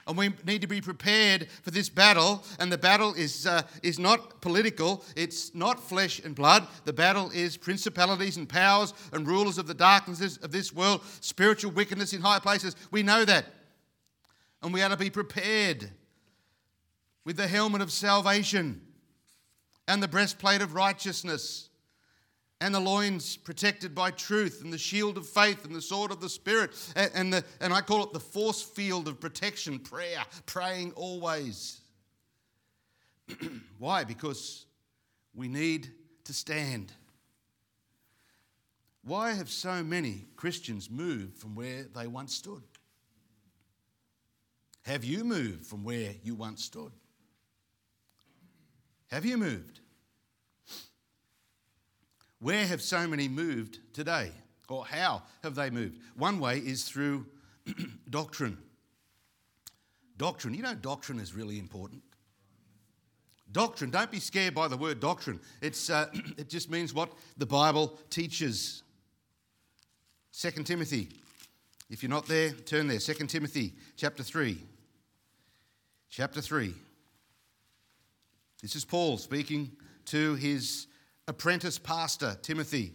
And 0.08 0.18
we 0.18 0.34
need 0.46 0.62
to 0.62 0.68
be 0.68 0.80
prepared 0.80 1.50
for 1.64 1.72
this 1.72 1.90
battle. 1.90 2.44
And 2.60 2.72
the 2.72 2.78
battle 2.78 3.14
is, 3.14 3.46
uh, 3.46 3.64
is 3.84 4.00
not 4.00 4.42
political, 4.42 5.04
it's 5.18 5.54
not 5.54 5.82
flesh 5.82 6.20
and 6.20 6.34
blood. 6.34 6.66
The 6.86 6.94
battle 6.94 7.30
is 7.32 7.58
principalities 7.58 8.38
and 8.38 8.48
powers 8.48 8.94
and 9.12 9.28
rulers 9.28 9.58
of 9.58 9.68
the 9.68 9.74
darknesses 9.74 10.38
of 10.38 10.52
this 10.52 10.72
world, 10.74 11.02
spiritual 11.20 11.72
wickedness 11.72 12.14
in 12.14 12.22
high 12.22 12.40
places. 12.40 12.76
We 12.90 13.04
know 13.04 13.26
that. 13.26 13.46
And 14.64 14.74
we 14.74 14.82
are 14.82 14.90
to 14.90 14.98
be 14.98 15.10
prepared 15.10 15.92
with 17.26 17.36
the 17.36 17.48
helmet 17.48 17.82
of 17.82 17.92
salvation 17.92 18.82
and 19.90 20.02
the 20.02 20.08
breastplate 20.08 20.62
of 20.62 20.74
righteousness 20.74 21.70
and 22.60 22.74
the 22.74 22.80
loins 22.80 23.38
protected 23.38 23.94
by 23.94 24.12
truth, 24.12 24.62
and 24.64 24.74
the 24.74 24.78
shield 24.78 25.18
of 25.18 25.28
faith, 25.28 25.64
and 25.66 25.76
the 25.76 25.82
sword 25.82 26.12
of 26.12 26.20
the 26.20 26.30
Spirit, 26.30 26.72
and, 26.96 27.12
and, 27.14 27.34
the, 27.34 27.44
and 27.62 27.72
I 27.72 27.82
call 27.82 28.04
it 28.04 28.14
the 28.14 28.20
force 28.20 28.62
field 28.62 29.08
of 29.08 29.20
protection, 29.20 29.80
prayer, 29.80 30.20
praying 30.46 30.92
always. 30.94 31.82
Why? 33.78 34.04
Because 34.04 34.66
we 35.36 35.48
need 35.48 35.92
to 36.24 36.34
stand. 36.34 36.92
Why 39.04 39.34
have 39.34 39.50
so 39.50 39.84
many 39.84 40.26
Christians 40.36 40.90
moved 40.90 41.38
from 41.38 41.56
where 41.56 41.86
they 41.96 42.08
once 42.08 42.34
stood? 42.34 42.64
Have 44.82 45.04
you 45.04 45.24
moved 45.24 45.66
from 45.66 45.84
where 45.84 46.14
you 46.24 46.34
once 46.34 46.64
stood? 46.64 46.92
Have 49.08 49.26
you 49.26 49.38
moved? 49.38 49.80
Where 52.40 52.66
have 52.68 52.82
so 52.82 53.08
many 53.08 53.28
moved 53.28 53.80
today? 53.94 54.32
Or 54.70 54.86
how 54.86 55.24
have 55.44 55.56
they 55.56 55.70
moved? 55.70 56.00
One 56.16 56.40
way 56.40 56.58
is 56.58 56.84
through 56.84 57.26
doctrine. 58.10 58.58
Doctrine, 60.18 60.54
you 60.54 60.64
know, 60.64 60.76
doctrine 60.76 61.20
is 61.20 61.34
really 61.34 61.60
important. 61.60 62.02
Doctrine, 63.52 63.90
don't 63.90 64.12
be 64.12 64.20
scared 64.20 64.54
by 64.54 64.68
the 64.68 64.76
word 64.76 65.00
doctrine. 65.00 65.40
It's, 65.62 65.90
uh, 65.90 66.08
it 66.38 66.50
just 66.50 66.70
means 66.70 66.94
what 66.94 67.12
the 67.38 67.46
Bible 67.46 67.98
teaches. 68.10 68.84
2 70.34 70.52
Timothy, 70.64 71.10
if 71.90 72.04
you're 72.04 72.10
not 72.10 72.28
there, 72.28 72.52
turn 72.52 72.88
there. 72.88 73.00
2 73.00 73.14
Timothy 73.28 73.74
chapter 73.96 74.22
3. 74.22 74.58
Chapter 76.10 76.42
3. 76.42 76.74
This 78.62 78.76
is 78.76 78.84
Paul 78.84 79.18
speaking 79.18 79.72
to 80.06 80.36
his 80.36 80.88
apprentice 81.28 81.78
pastor, 81.78 82.38
Timothy, 82.42 82.94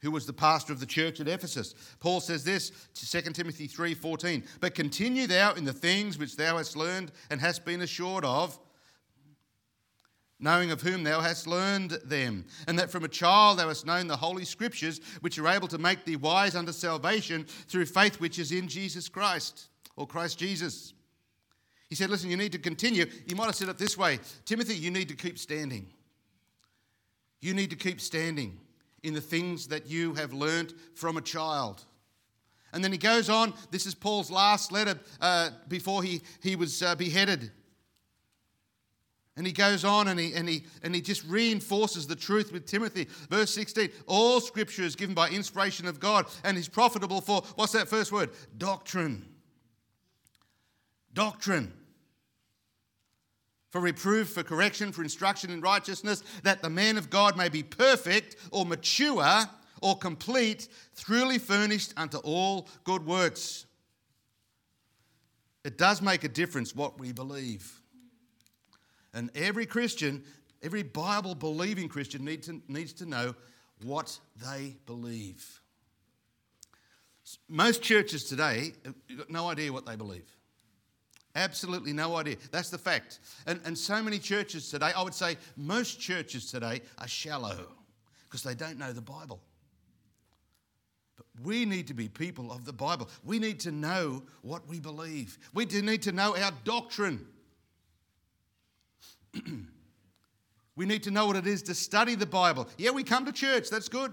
who 0.00 0.10
was 0.10 0.26
the 0.26 0.32
pastor 0.32 0.72
of 0.72 0.80
the 0.80 0.86
church 0.86 1.20
at 1.20 1.28
Ephesus. 1.28 1.74
Paul 2.00 2.20
says 2.20 2.42
this, 2.44 2.72
to 2.94 3.06
2 3.06 3.34
Timothy 3.34 3.66
3:14, 3.66 4.44
"But 4.60 4.74
continue 4.74 5.26
thou 5.26 5.52
in 5.52 5.64
the 5.64 5.72
things 5.72 6.18
which 6.18 6.36
thou 6.36 6.56
hast 6.56 6.74
learned 6.74 7.12
and 7.28 7.40
hast 7.40 7.64
been 7.64 7.82
assured 7.82 8.24
of, 8.24 8.58
knowing 10.38 10.70
of 10.70 10.80
whom 10.80 11.02
thou 11.02 11.20
hast 11.20 11.46
learned 11.46 11.90
them, 12.04 12.46
and 12.66 12.78
that 12.78 12.90
from 12.90 13.04
a 13.04 13.08
child 13.08 13.58
thou 13.58 13.68
hast 13.68 13.84
known 13.84 14.06
the 14.06 14.16
holy 14.16 14.46
scriptures, 14.46 15.00
which 15.20 15.38
are 15.38 15.48
able 15.48 15.68
to 15.68 15.76
make 15.76 16.06
thee 16.06 16.16
wise 16.16 16.54
unto 16.54 16.72
salvation 16.72 17.44
through 17.68 17.84
faith 17.84 18.20
which 18.20 18.38
is 18.38 18.52
in 18.52 18.68
Jesus 18.68 19.08
Christ, 19.08 19.68
or 19.96 20.06
Christ 20.06 20.38
Jesus." 20.38 20.94
He 21.90 21.96
said, 21.96 22.08
Listen, 22.08 22.30
you 22.30 22.36
need 22.36 22.52
to 22.52 22.58
continue. 22.58 23.04
You 23.26 23.34
might 23.34 23.46
have 23.46 23.56
said 23.56 23.68
it 23.68 23.76
this 23.76 23.98
way 23.98 24.20
Timothy, 24.46 24.76
you 24.76 24.90
need 24.90 25.08
to 25.08 25.16
keep 25.16 25.38
standing. 25.38 25.92
You 27.40 27.54
need 27.54 27.70
to 27.70 27.76
keep 27.76 28.00
standing 28.00 28.58
in 29.02 29.14
the 29.14 29.20
things 29.20 29.68
that 29.68 29.86
you 29.86 30.14
have 30.14 30.32
learnt 30.32 30.74
from 30.94 31.16
a 31.16 31.22
child. 31.22 31.84
And 32.72 32.84
then 32.84 32.92
he 32.92 32.98
goes 32.98 33.28
on. 33.28 33.54
This 33.70 33.86
is 33.86 33.94
Paul's 33.94 34.30
last 34.30 34.70
letter 34.72 34.98
uh, 35.20 35.50
before 35.68 36.02
he, 36.02 36.22
he 36.42 36.54
was 36.54 36.82
uh, 36.82 36.94
beheaded. 36.94 37.50
And 39.36 39.46
he 39.46 39.52
goes 39.52 39.84
on 39.84 40.08
and 40.08 40.20
he, 40.20 40.34
and, 40.34 40.48
he, 40.48 40.64
and 40.82 40.94
he 40.94 41.00
just 41.00 41.24
reinforces 41.24 42.06
the 42.06 42.14
truth 42.16 42.52
with 42.52 42.66
Timothy. 42.66 43.06
Verse 43.30 43.54
16 43.54 43.88
All 44.06 44.40
scripture 44.40 44.82
is 44.82 44.94
given 44.94 45.14
by 45.14 45.30
inspiration 45.30 45.86
of 45.86 45.98
God 45.98 46.26
and 46.44 46.58
is 46.58 46.68
profitable 46.68 47.22
for, 47.22 47.42
what's 47.54 47.72
that 47.72 47.88
first 47.88 48.12
word? 48.12 48.30
Doctrine. 48.58 49.26
Doctrine 51.14 51.72
for 53.70 53.80
reproof, 53.80 54.30
for 54.30 54.42
correction, 54.42 54.92
for 54.92 55.02
instruction 55.02 55.50
in 55.50 55.60
righteousness, 55.60 56.22
that 56.42 56.60
the 56.60 56.70
man 56.70 56.98
of 56.98 57.08
God 57.08 57.36
may 57.36 57.48
be 57.48 57.62
perfect 57.62 58.36
or 58.50 58.66
mature 58.66 59.44
or 59.80 59.96
complete, 59.96 60.68
truly 60.96 61.38
furnished 61.38 61.94
unto 61.96 62.18
all 62.18 62.68
good 62.84 63.06
works. 63.06 63.66
It 65.64 65.78
does 65.78 66.02
make 66.02 66.24
a 66.24 66.28
difference 66.28 66.74
what 66.74 66.98
we 66.98 67.12
believe. 67.12 67.80
And 69.14 69.30
every 69.34 69.66
Christian, 69.66 70.24
every 70.62 70.82
Bible 70.82 71.34
believing 71.34 71.88
Christian 71.88 72.24
needs 72.24 72.46
to, 72.46 72.60
needs 72.68 72.92
to 72.94 73.06
know 73.06 73.34
what 73.82 74.18
they 74.44 74.76
believe. 74.86 75.60
Most 77.48 77.82
churches 77.82 78.24
today 78.24 78.72
uh, 78.86 78.90
have 79.08 79.18
got 79.18 79.30
no 79.30 79.48
idea 79.48 79.72
what 79.72 79.86
they 79.86 79.96
believe. 79.96 80.28
Absolutely 81.36 81.92
no 81.92 82.16
idea. 82.16 82.36
That's 82.50 82.70
the 82.70 82.78
fact. 82.78 83.20
And, 83.46 83.60
and 83.64 83.78
so 83.78 84.02
many 84.02 84.18
churches 84.18 84.68
today, 84.68 84.90
I 84.96 85.02
would 85.02 85.14
say 85.14 85.36
most 85.56 86.00
churches 86.00 86.50
today 86.50 86.80
are 86.98 87.06
shallow 87.06 87.68
because 88.24 88.42
they 88.42 88.54
don't 88.54 88.78
know 88.78 88.92
the 88.92 89.00
Bible. 89.00 89.40
But 91.16 91.26
we 91.44 91.64
need 91.64 91.86
to 91.86 91.94
be 91.94 92.08
people 92.08 92.50
of 92.50 92.64
the 92.64 92.72
Bible. 92.72 93.08
We 93.24 93.38
need 93.38 93.60
to 93.60 93.70
know 93.70 94.24
what 94.42 94.66
we 94.68 94.80
believe, 94.80 95.38
we 95.54 95.66
need 95.66 96.02
to 96.02 96.12
know 96.12 96.36
our 96.36 96.52
doctrine. 96.64 97.26
we 100.74 100.86
need 100.86 101.04
to 101.04 101.12
know 101.12 101.26
what 101.26 101.36
it 101.36 101.46
is 101.46 101.62
to 101.62 101.74
study 101.74 102.16
the 102.16 102.26
Bible. 102.26 102.68
Yeah, 102.76 102.90
we 102.90 103.04
come 103.04 103.24
to 103.26 103.32
church, 103.32 103.70
that's 103.70 103.88
good. 103.88 104.10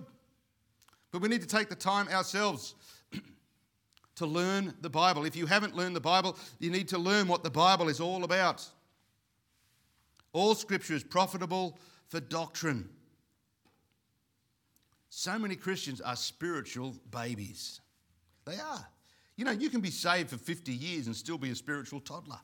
But 1.12 1.21
we 1.21 1.30
need 1.30 1.41
to 1.41 1.47
take 1.47 1.69
the 1.69 1.75
time 1.75 2.08
ourselves 2.10 2.75
to 4.17 4.25
learn 4.25 4.73
the 4.82 4.89
Bible. 4.89 5.25
If 5.25 5.36
you 5.36 5.45
haven't 5.45 5.75
learned 5.75 5.95
the 5.95 6.01
Bible, 6.01 6.38
you 6.60 6.69
need 6.69 6.88
to 6.89 6.97
learn 6.97 7.27
what 7.27 7.43
the 7.43 7.49
Bible 7.49 7.88
is 7.88 7.99
all 7.99 8.23
about. 8.23 8.67
All 10.34 10.56
scripture 10.56 10.93
is 10.93 11.03
profitable 11.03 11.80
for 12.10 12.19
doctrine. 12.19 12.89
So 15.10 15.38
many 15.39 15.56
Christians 15.56 16.01
are 16.01 16.15
spiritual 16.15 16.95
babies. 17.10 17.82
They 18.45 18.58
are. 18.58 18.88
You 19.36 19.45
know, 19.45 19.51
you 19.51 19.69
can 19.69 19.82
be 19.82 19.91
saved 19.91 20.32
for 20.32 20.38
50 20.38 20.73
years 20.73 21.06
and 21.06 21.15
still 21.15 21.38
be 21.38 21.51
a 21.51 21.56
spiritual 21.56 21.99
toddler. 21.99 22.39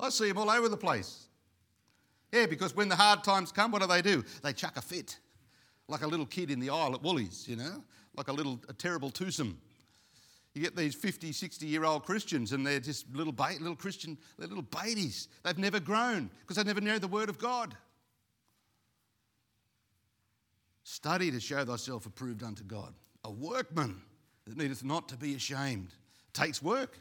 I 0.00 0.08
see 0.08 0.28
them 0.28 0.38
all 0.38 0.50
over 0.50 0.68
the 0.68 0.76
place. 0.76 1.26
Yeah, 2.32 2.46
because 2.46 2.74
when 2.74 2.88
the 2.88 2.96
hard 2.96 3.24
times 3.24 3.52
come, 3.52 3.70
what 3.72 3.82
do 3.82 3.88
they 3.88 4.02
do? 4.02 4.24
They 4.42 4.52
chuck 4.52 4.76
a 4.76 4.82
fit, 4.82 5.18
like 5.86 6.02
a 6.02 6.06
little 6.06 6.26
kid 6.26 6.50
in 6.50 6.60
the 6.60 6.70
aisle 6.70 6.94
at 6.94 7.02
Woolies, 7.02 7.46
you 7.48 7.56
know, 7.56 7.82
like 8.16 8.28
a 8.28 8.32
little, 8.32 8.60
a 8.68 8.72
terrible 8.72 9.10
twosome. 9.10 9.58
You 10.58 10.64
get 10.64 10.74
these 10.74 10.96
50, 10.96 11.30
60 11.30 11.66
year 11.66 11.84
old 11.84 12.04
Christians, 12.04 12.50
and 12.50 12.66
they're 12.66 12.80
just 12.80 13.06
little, 13.14 13.32
ba- 13.32 13.54
little 13.60 13.76
Christian, 13.76 14.18
they're 14.36 14.48
little 14.48 14.64
babies. 14.64 15.28
They've 15.44 15.56
never 15.56 15.78
grown 15.78 16.30
because 16.40 16.56
they 16.56 16.64
never 16.64 16.80
know 16.80 16.98
the 16.98 17.06
Word 17.06 17.28
of 17.28 17.38
God. 17.38 17.76
Study 20.82 21.30
to 21.30 21.38
show 21.38 21.64
thyself 21.64 22.06
approved 22.06 22.42
unto 22.42 22.64
God, 22.64 22.92
a 23.22 23.30
workman 23.30 24.02
that 24.48 24.56
needeth 24.56 24.82
not 24.82 25.08
to 25.10 25.16
be 25.16 25.36
ashamed. 25.36 25.90
It 26.26 26.34
takes 26.34 26.60
work. 26.60 26.98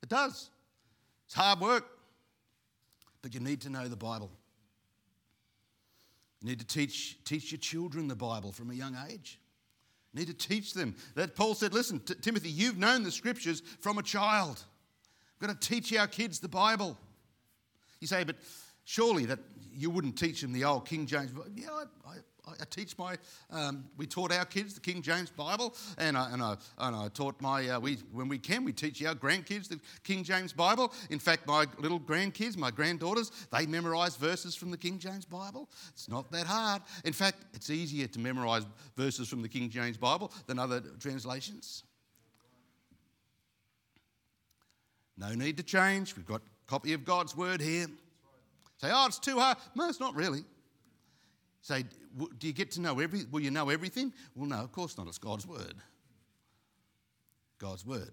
It 0.00 0.08
does. 0.08 0.50
It's 1.26 1.34
hard 1.34 1.58
work. 1.58 1.98
But 3.22 3.34
you 3.34 3.40
need 3.40 3.60
to 3.62 3.70
know 3.70 3.88
the 3.88 3.96
Bible. 3.96 4.30
You 6.42 6.50
need 6.50 6.60
to 6.60 6.66
teach, 6.66 7.18
teach 7.24 7.50
your 7.50 7.58
children 7.58 8.06
the 8.06 8.14
Bible 8.14 8.52
from 8.52 8.70
a 8.70 8.74
young 8.74 8.96
age. 9.10 9.40
Need 10.14 10.28
to 10.28 10.34
teach 10.34 10.74
them. 10.74 10.94
That 11.16 11.34
Paul 11.34 11.54
said, 11.54 11.74
listen, 11.74 11.98
T- 12.00 12.14
Timothy, 12.20 12.48
you've 12.48 12.78
known 12.78 13.02
the 13.02 13.10
scriptures 13.10 13.62
from 13.80 13.98
a 13.98 14.02
child. 14.02 14.62
We've 15.40 15.48
got 15.48 15.60
to 15.60 15.68
teach 15.68 15.94
our 15.96 16.06
kids 16.06 16.38
the 16.38 16.48
Bible. 16.48 16.96
You 18.00 18.06
say, 18.06 18.22
but 18.22 18.36
surely 18.84 19.24
that 19.26 19.40
you 19.72 19.90
wouldn't 19.90 20.16
teach 20.16 20.40
them 20.40 20.52
the 20.52 20.64
old 20.64 20.86
King 20.86 21.06
James. 21.06 21.32
Yeah, 21.56 21.70
I, 21.70 22.10
I, 22.10 22.14
I 22.46 22.64
teach 22.68 22.96
my, 22.98 23.16
um, 23.50 23.84
we 23.96 24.06
taught 24.06 24.30
our 24.30 24.44
kids 24.44 24.74
the 24.74 24.80
King 24.80 25.00
James 25.00 25.30
Bible, 25.30 25.74
and 25.96 26.16
I, 26.16 26.30
and 26.30 26.42
I, 26.42 26.56
and 26.78 26.94
I 26.94 27.08
taught 27.08 27.40
my, 27.40 27.68
uh, 27.68 27.80
we, 27.80 27.96
when 28.12 28.28
we 28.28 28.38
can, 28.38 28.64
we 28.64 28.72
teach 28.72 29.02
our 29.04 29.14
grandkids 29.14 29.68
the 29.68 29.80
King 30.02 30.24
James 30.24 30.52
Bible. 30.52 30.92
In 31.10 31.18
fact, 31.18 31.46
my 31.46 31.66
little 31.78 31.98
grandkids, 31.98 32.56
my 32.56 32.70
granddaughters, 32.70 33.32
they 33.50 33.66
memorise 33.66 34.16
verses 34.16 34.54
from 34.54 34.70
the 34.70 34.76
King 34.76 34.98
James 34.98 35.24
Bible. 35.24 35.70
It's 35.90 36.08
not 36.08 36.30
that 36.32 36.46
hard. 36.46 36.82
In 37.04 37.14
fact, 37.14 37.38
it's 37.54 37.70
easier 37.70 38.06
to 38.08 38.18
memorise 38.18 38.66
verses 38.96 39.28
from 39.28 39.40
the 39.40 39.48
King 39.48 39.70
James 39.70 39.96
Bible 39.96 40.30
than 40.46 40.58
other 40.58 40.80
translations. 41.00 41.84
No 45.16 45.34
need 45.34 45.56
to 45.56 45.62
change. 45.62 46.14
We've 46.14 46.26
got 46.26 46.42
a 46.42 46.70
copy 46.70 46.92
of 46.92 47.04
God's 47.04 47.36
Word 47.36 47.60
here. 47.60 47.86
Say, 48.78 48.90
oh, 48.92 49.06
it's 49.06 49.18
too 49.18 49.38
hard. 49.38 49.56
No, 49.74 49.88
it's 49.88 50.00
not 50.00 50.14
really. 50.14 50.44
Say, 51.64 51.84
do 52.38 52.46
you 52.46 52.52
get 52.52 52.70
to 52.72 52.82
know 52.82 53.00
every? 53.00 53.24
Will 53.30 53.40
you 53.40 53.50
know 53.50 53.70
everything? 53.70 54.12
Well, 54.34 54.46
no, 54.46 54.56
of 54.56 54.70
course 54.70 54.98
not. 54.98 55.06
It's 55.06 55.16
God's 55.16 55.46
word. 55.46 55.72
God's 57.58 57.86
word. 57.86 58.12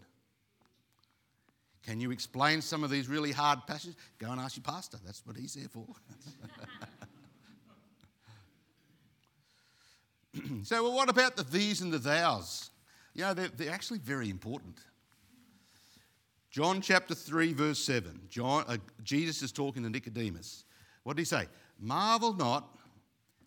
Can 1.83 1.99
you 1.99 2.11
explain 2.11 2.61
some 2.61 2.81
of 2.85 2.89
these 2.89 3.09
really 3.09 3.33
hard 3.33 3.59
passages? 3.67 3.97
Go 4.19 4.31
and 4.31 4.39
ask 4.39 4.55
your 4.55 4.63
pastor. 4.63 4.99
That's 5.05 5.25
what 5.25 5.35
he's 5.35 5.55
there 5.55 5.67
for. 5.67 5.85
so, 10.63 10.83
well, 10.83 10.93
what 10.93 11.09
about 11.09 11.35
the 11.35 11.43
these 11.43 11.81
and 11.81 11.91
the 11.91 11.99
thous? 11.99 12.69
You 13.13 13.23
know, 13.23 13.33
they're, 13.33 13.49
they're 13.49 13.73
actually 13.73 13.99
very 13.99 14.29
important. 14.29 14.79
John 16.51 16.79
chapter 16.79 17.15
3, 17.15 17.51
verse 17.51 17.79
7. 17.79 18.21
John, 18.29 18.63
uh, 18.69 18.77
Jesus 19.03 19.41
is 19.41 19.51
talking 19.51 19.83
to 19.83 19.89
Nicodemus. 19.89 20.63
What 21.03 21.17
did 21.17 21.23
he 21.23 21.25
say? 21.25 21.47
Marvel 21.77 22.33
not 22.33 22.77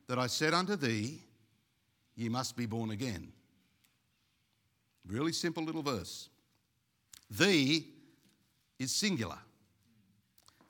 that 0.07 0.19
I 0.19 0.27
said 0.27 0.55
unto 0.55 0.77
thee, 0.77 1.21
Ye 2.17 2.29
must 2.29 2.57
be 2.57 2.67
born 2.67 2.91
again. 2.91 3.33
Really 5.07 5.33
simple 5.33 5.65
little 5.65 5.83
verse. 5.83 6.29
Thee 7.31 7.87
is 8.79 8.93
singular. 8.93 9.39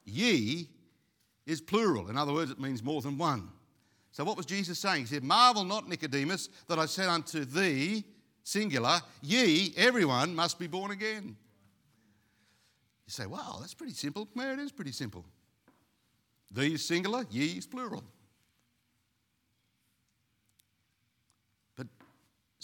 Ye 0.05 0.69
is 1.47 1.61
plural. 1.61 2.09
In 2.09 2.17
other 2.17 2.33
words, 2.33 2.51
it 2.51 2.61
means 2.61 2.83
more 2.83 3.03
than 3.03 3.19
one. 3.19 3.49
So, 4.11 4.25
what 4.25 4.37
was 4.37 4.47
Jesus 4.47 4.79
saying? 4.79 5.01
He 5.03 5.07
said, 5.07 5.25
Marvel 5.25 5.65
not, 5.65 5.89
Nicodemus, 5.89 6.49
that 6.69 6.79
I 6.79 6.87
said 6.87 7.09
unto 7.09 7.45
thee, 7.45 8.05
singular, 8.43 9.01
ye, 9.23 9.75
everyone, 9.77 10.35
must 10.35 10.59
be 10.59 10.67
born 10.67 10.93
again. 10.93 11.37
You 13.07 13.11
say, 13.11 13.27
wow, 13.27 13.59
that's 13.61 13.75
pretty 13.75 13.93
simple. 13.93 14.29
Yeah, 14.35 14.53
it 14.53 14.61
is 14.61 14.73
pretty 14.73 14.93
simple. 14.93 15.25
Thee 16.51 16.75
is 16.75 16.87
singular, 16.87 17.27
ye 17.31 17.59
is 17.59 17.67
plural. 17.67 18.05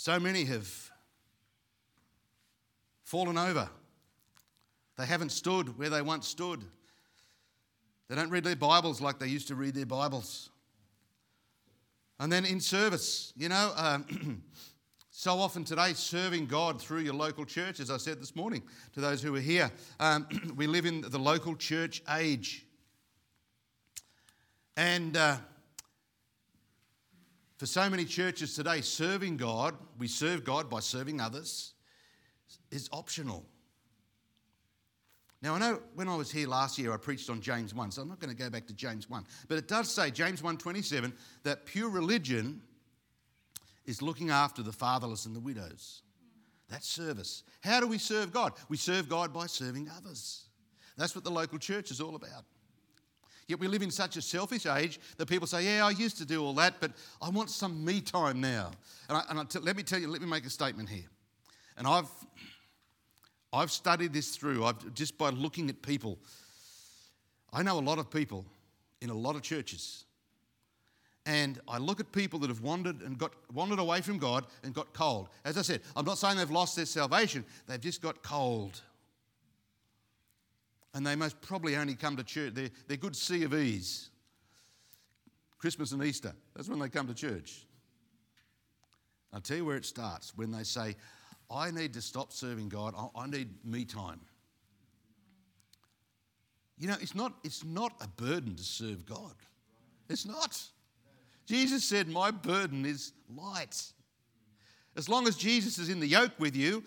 So 0.03 0.19
many 0.19 0.47
have 0.47 0.67
fallen 3.05 3.37
over. 3.37 3.69
They 4.97 5.05
haven't 5.05 5.29
stood 5.29 5.77
where 5.77 5.91
they 5.91 6.01
once 6.01 6.27
stood. 6.27 6.65
They 8.09 8.15
don't 8.15 8.31
read 8.31 8.45
their 8.45 8.57
Bibles 8.57 9.03
like 9.03 9.19
they 9.19 9.27
used 9.27 9.49
to 9.49 9.55
read 9.55 9.75
their 9.75 9.85
Bibles. 9.85 10.49
And 12.19 12.33
then 12.33 12.47
in 12.47 12.61
service, 12.61 13.35
you 13.37 13.51
know, 13.51 13.73
um, 13.77 14.43
so 15.11 15.33
often 15.33 15.65
today, 15.65 15.93
serving 15.93 16.47
God 16.47 16.81
through 16.81 17.01
your 17.01 17.13
local 17.13 17.45
church, 17.45 17.79
as 17.79 17.91
I 17.91 17.99
said 17.99 18.23
this 18.23 18.35
morning 18.35 18.63
to 18.95 19.03
those 19.03 19.23
who 19.23 19.37
are 19.37 19.41
here, 19.41 19.71
um, 20.01 20.27
we 20.57 20.67
live 20.67 20.87
in 20.87 21.03
the 21.03 21.19
local 21.19 21.55
church 21.57 22.03
age. 22.09 22.65
And 24.79 25.15
uh, 25.19 25.37
for 27.61 27.67
so 27.67 27.91
many 27.91 28.07
churches 28.07 28.55
today, 28.55 28.81
serving 28.81 29.37
God, 29.37 29.75
we 29.99 30.09
serve 30.09 30.45
God 30.45 30.71
by 30.71 30.81
serving 30.81 31.21
others, 31.21 31.75
is 32.71 32.89
optional. 32.91 33.45
Now, 35.43 35.57
I 35.57 35.59
know 35.59 35.83
when 35.95 36.09
I 36.09 36.17
was 36.17 36.31
here 36.31 36.49
last 36.49 36.79
year, 36.79 36.91
I 36.91 36.97
preached 36.97 37.29
on 37.29 37.43
James 37.43 37.75
1, 37.75 37.91
so 37.91 38.01
I'm 38.01 38.09
not 38.09 38.19
going 38.19 38.35
to 38.35 38.43
go 38.43 38.49
back 38.49 38.67
to 38.69 38.73
James 38.73 39.11
1. 39.11 39.27
But 39.47 39.59
it 39.59 39.69
does 39.69 39.91
say, 39.91 40.11
James 40.11 40.41
1.27, 40.41 41.13
that 41.43 41.67
pure 41.67 41.91
religion 41.91 42.63
is 43.85 44.01
looking 44.01 44.31
after 44.31 44.63
the 44.63 44.73
fatherless 44.73 45.27
and 45.27 45.37
the 45.37 45.41
widows. 45.41 46.01
That's 46.71 46.89
service. 46.89 47.43
How 47.61 47.79
do 47.79 47.87
we 47.87 47.99
serve 47.99 48.33
God? 48.33 48.55
We 48.71 48.79
serve 48.79 49.07
God 49.07 49.35
by 49.35 49.45
serving 49.49 49.91
others. 49.95 50.47
That's 50.97 51.15
what 51.15 51.25
the 51.25 51.31
local 51.31 51.59
church 51.59 51.91
is 51.91 52.01
all 52.01 52.17
about. 52.17 52.47
Yet 53.51 53.59
we 53.59 53.67
live 53.67 53.83
in 53.83 53.91
such 53.91 54.17
a 54.17 54.23
selfish 54.23 54.65
age 54.65 55.01
that 55.17 55.27
people 55.27 55.49
say, 55.49 55.65
Yeah, 55.65 55.85
I 55.85 55.91
used 55.91 56.17
to 56.19 56.25
do 56.25 56.45
all 56.45 56.55
that, 56.55 56.75
but 56.79 56.93
I 57.21 57.31
want 57.31 57.51
some 57.51 57.85
me 57.85 58.01
time 58.01 58.41
now. 58.41 58.71
And, 59.09 59.19
I, 59.19 59.23
and 59.29 59.41
I 59.41 59.45
t- 59.45 59.59
let 59.59 59.77
me 59.77 59.83
tell 59.83 59.99
you, 59.99 60.07
let 60.07 60.21
me 60.21 60.29
make 60.29 60.47
a 60.47 60.51
statement 60.51 60.89
here. 60.89 61.09
And 61.77 61.85
I've, 61.85 62.07
I've 63.53 63.73
studied 63.73 64.13
this 64.13 64.37
through 64.37 64.65
I've, 64.65 64.95
just 64.95 65.19
by 65.19 65.31
looking 65.31 65.69
at 65.69 65.83
people. 65.83 66.17
I 67.53 67.65
know 67.65 67.77
a 67.77 67.81
lot 67.81 67.99
of 67.99 68.09
people 68.09 68.45
in 69.01 69.11
a 69.11 69.15
lot 69.15 69.35
of 69.35 69.43
churches. 69.43 70.05
And 71.27 71.61
I 71.67 71.79
look 71.79 71.99
at 71.99 72.13
people 72.13 72.39
that 72.41 72.51
have 72.51 72.61
wandered 72.61 73.03
and 73.03 73.19
got 73.19 73.33
wandered 73.53 73.81
away 73.81 74.01
from 74.01 74.19
God 74.19 74.47
and 74.63 74.73
got 74.73 74.95
cold. 74.95 75.29
As 75.45 75.59
I 75.59 75.63
said, 75.63 75.81
I'm 75.97 76.05
not 76.05 76.19
saying 76.19 76.37
they've 76.37 76.51
lost 76.51 76.77
their 76.77 76.87
salvation, 76.87 77.45
they've 77.67 77.81
just 77.81 78.01
got 78.01 78.23
cold 78.23 78.81
and 80.95 81.07
they 81.07 81.15
most 81.15 81.41
probably 81.41 81.77
only 81.77 81.95
come 81.95 82.17
to 82.17 82.25
church. 82.25 82.55
They're, 82.55 82.71
they're 82.89 82.97
good 82.97 83.17
C 83.17 83.45
of 83.45 83.55
E's. 83.55 84.11
Christmas 85.59 85.93
and 85.93 86.03
Easter, 86.03 86.33
that's 86.57 86.69
when 86.69 86.79
they 86.79 86.89
come 86.89 87.07
to 87.07 87.15
church. 87.15 87.67
I'll 89.33 89.43
tell 89.43 89.59
you 89.59 89.65
where 89.65 89.77
it 89.77 89.85
starts 89.85 90.33
when 90.35 90.51
they 90.51 90.65
say, 90.65 90.97
I 91.51 91.71
need 91.71 91.93
to 91.95 92.01
stop 92.01 92.33
serving 92.33 92.71
God, 92.71 92.95
I, 92.97 93.21
I 93.21 93.27
need 93.27 93.65
me 93.65 93.85
time. 93.85 94.21
You 96.79 96.89
know, 96.89 96.97
it's 97.01 97.15
not, 97.15 97.35
it's 97.45 97.63
not 97.63 97.93
a 98.01 98.09
burden 98.09 98.57
to 98.57 98.63
serve 98.63 99.05
God. 99.05 99.35
It's 100.09 100.25
not. 100.25 100.61
Jesus 101.45 101.85
said, 101.85 102.09
My 102.09 102.31
burden 102.31 102.87
is 102.87 103.13
light. 103.29 103.93
As 104.97 105.09
long 105.09 105.29
as 105.29 105.37
Jesus 105.37 105.79
is 105.79 105.91
in 105.91 106.01
the 106.01 106.07
yoke 106.07 106.33
with 106.39 106.57
you, 106.57 106.83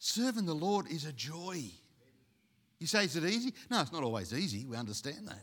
serving 0.00 0.46
the 0.46 0.54
Lord 0.54 0.90
is 0.90 1.04
a 1.04 1.12
joy. 1.12 1.62
You 2.78 2.86
say, 2.86 3.04
is 3.04 3.16
it 3.16 3.24
easy? 3.24 3.52
No, 3.70 3.80
it's 3.80 3.92
not 3.92 4.04
always 4.04 4.32
easy. 4.32 4.64
We 4.64 4.76
understand 4.76 5.26
that. 5.26 5.42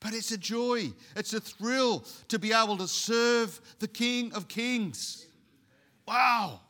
But 0.00 0.12
it's 0.12 0.32
a 0.32 0.38
joy, 0.38 0.92
it's 1.16 1.32
a 1.32 1.40
thrill 1.40 2.04
to 2.28 2.38
be 2.38 2.52
able 2.52 2.76
to 2.76 2.86
serve 2.86 3.58
the 3.78 3.88
King 3.88 4.34
of 4.34 4.48
Kings. 4.48 5.26
Wow. 6.06 6.60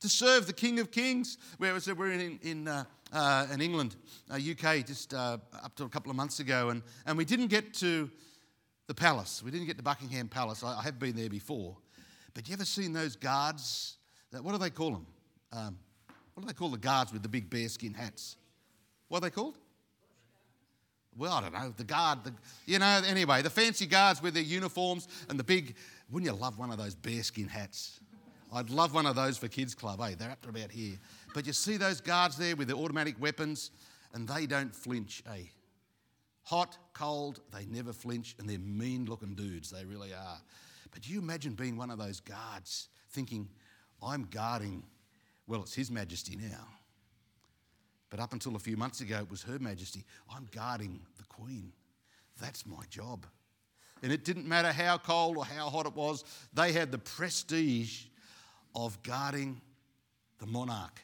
To 0.00 0.08
serve 0.08 0.46
the 0.46 0.52
King 0.52 0.80
of 0.80 0.90
Kings. 0.90 1.38
Where 1.56 1.72
was 1.72 1.88
it? 1.88 1.96
We're 1.96 2.12
in, 2.12 2.38
in, 2.42 2.68
uh, 2.68 2.84
uh, 3.10 3.46
in 3.50 3.62
England, 3.62 3.96
uh, 4.30 4.34
UK, 4.34 4.84
just 4.84 5.14
uh, 5.14 5.38
up 5.64 5.74
to 5.76 5.84
a 5.84 5.88
couple 5.88 6.10
of 6.10 6.16
months 6.16 6.40
ago, 6.40 6.68
and, 6.68 6.82
and 7.06 7.16
we 7.16 7.24
didn't 7.24 7.46
get 7.46 7.72
to 7.74 8.10
the 8.86 8.94
palace. 8.94 9.42
We 9.42 9.50
didn't 9.50 9.66
get 9.66 9.78
to 9.78 9.82
Buckingham 9.82 10.28
Palace. 10.28 10.62
I, 10.62 10.78
I 10.78 10.82
have 10.82 10.98
been 10.98 11.16
there 11.16 11.30
before. 11.30 11.76
But 12.34 12.48
you 12.48 12.52
ever 12.54 12.66
seen 12.66 12.92
those 12.92 13.16
guards? 13.16 13.96
That, 14.30 14.44
what 14.44 14.52
do 14.52 14.58
they 14.58 14.70
call 14.70 14.90
them? 14.90 15.06
Um, 15.52 15.78
what 16.38 16.46
do 16.46 16.52
they 16.52 16.56
call 16.56 16.70
the 16.70 16.78
guards 16.78 17.12
with 17.12 17.22
the 17.22 17.28
big 17.28 17.50
bearskin 17.50 17.94
hats? 17.94 18.36
What 19.08 19.18
are 19.18 19.20
they 19.22 19.30
called? 19.30 19.58
well, 21.18 21.32
I 21.32 21.40
don't 21.40 21.52
know, 21.52 21.74
the 21.76 21.84
guard, 21.84 22.22
the, 22.22 22.32
you 22.64 22.78
know, 22.78 23.02
anyway, 23.06 23.42
the 23.42 23.50
fancy 23.50 23.86
guards 23.86 24.22
with 24.22 24.34
their 24.34 24.42
uniforms 24.42 25.08
and 25.28 25.36
the 25.38 25.42
big, 25.42 25.74
wouldn't 26.10 26.30
you 26.30 26.38
love 26.38 26.58
one 26.58 26.70
of 26.70 26.78
those 26.78 26.94
bearskin 26.94 27.48
hats? 27.48 27.98
I'd 28.52 28.70
love 28.70 28.94
one 28.94 29.04
of 29.04 29.16
those 29.16 29.36
for 29.36 29.48
Kids 29.48 29.74
Club, 29.74 30.00
eh? 30.00 30.14
They're 30.16 30.30
up 30.30 30.40
to 30.42 30.48
about 30.48 30.70
here. 30.70 30.96
But 31.34 31.44
you 31.44 31.52
see 31.52 31.76
those 31.76 32.00
guards 32.00 32.36
there 32.38 32.54
with 32.54 32.68
their 32.68 32.76
automatic 32.76 33.20
weapons 33.20 33.72
and 34.14 34.28
they 34.28 34.46
don't 34.46 34.72
flinch, 34.72 35.24
eh? 35.26 35.46
Hot, 36.44 36.78
cold, 36.94 37.40
they 37.52 37.66
never 37.66 37.92
flinch 37.92 38.36
and 38.38 38.48
they're 38.48 38.58
mean 38.60 39.04
looking 39.04 39.34
dudes, 39.34 39.70
they 39.70 39.84
really 39.84 40.14
are. 40.14 40.38
But 40.92 41.08
you 41.08 41.18
imagine 41.18 41.54
being 41.54 41.76
one 41.76 41.90
of 41.90 41.98
those 41.98 42.20
guards 42.20 42.88
thinking, 43.10 43.48
I'm 44.00 44.28
guarding, 44.30 44.84
well, 45.48 45.62
it's 45.62 45.74
His 45.74 45.90
Majesty 45.90 46.36
now. 46.36 46.68
But 48.10 48.20
up 48.20 48.32
until 48.32 48.54
a 48.54 48.58
few 48.60 48.76
months 48.76 49.00
ago, 49.00 49.18
it 49.18 49.30
was 49.30 49.42
Her 49.42 49.58
Majesty. 49.58 50.04
I'm 50.32 50.48
guarding 50.52 51.00
the 51.16 51.24
Queen. 51.24 51.72
That's 52.40 52.66
my 52.66 52.84
job. 52.90 53.26
And 54.02 54.12
it 54.12 54.24
didn't 54.24 54.46
matter 54.46 54.70
how 54.70 54.98
cold 54.98 55.36
or 55.36 55.44
how 55.44 55.70
hot 55.70 55.86
it 55.86 55.94
was, 55.96 56.24
they 56.52 56.72
had 56.72 56.92
the 56.92 56.98
prestige 56.98 58.04
of 58.74 59.02
guarding 59.02 59.60
the 60.38 60.46
monarch. 60.46 61.00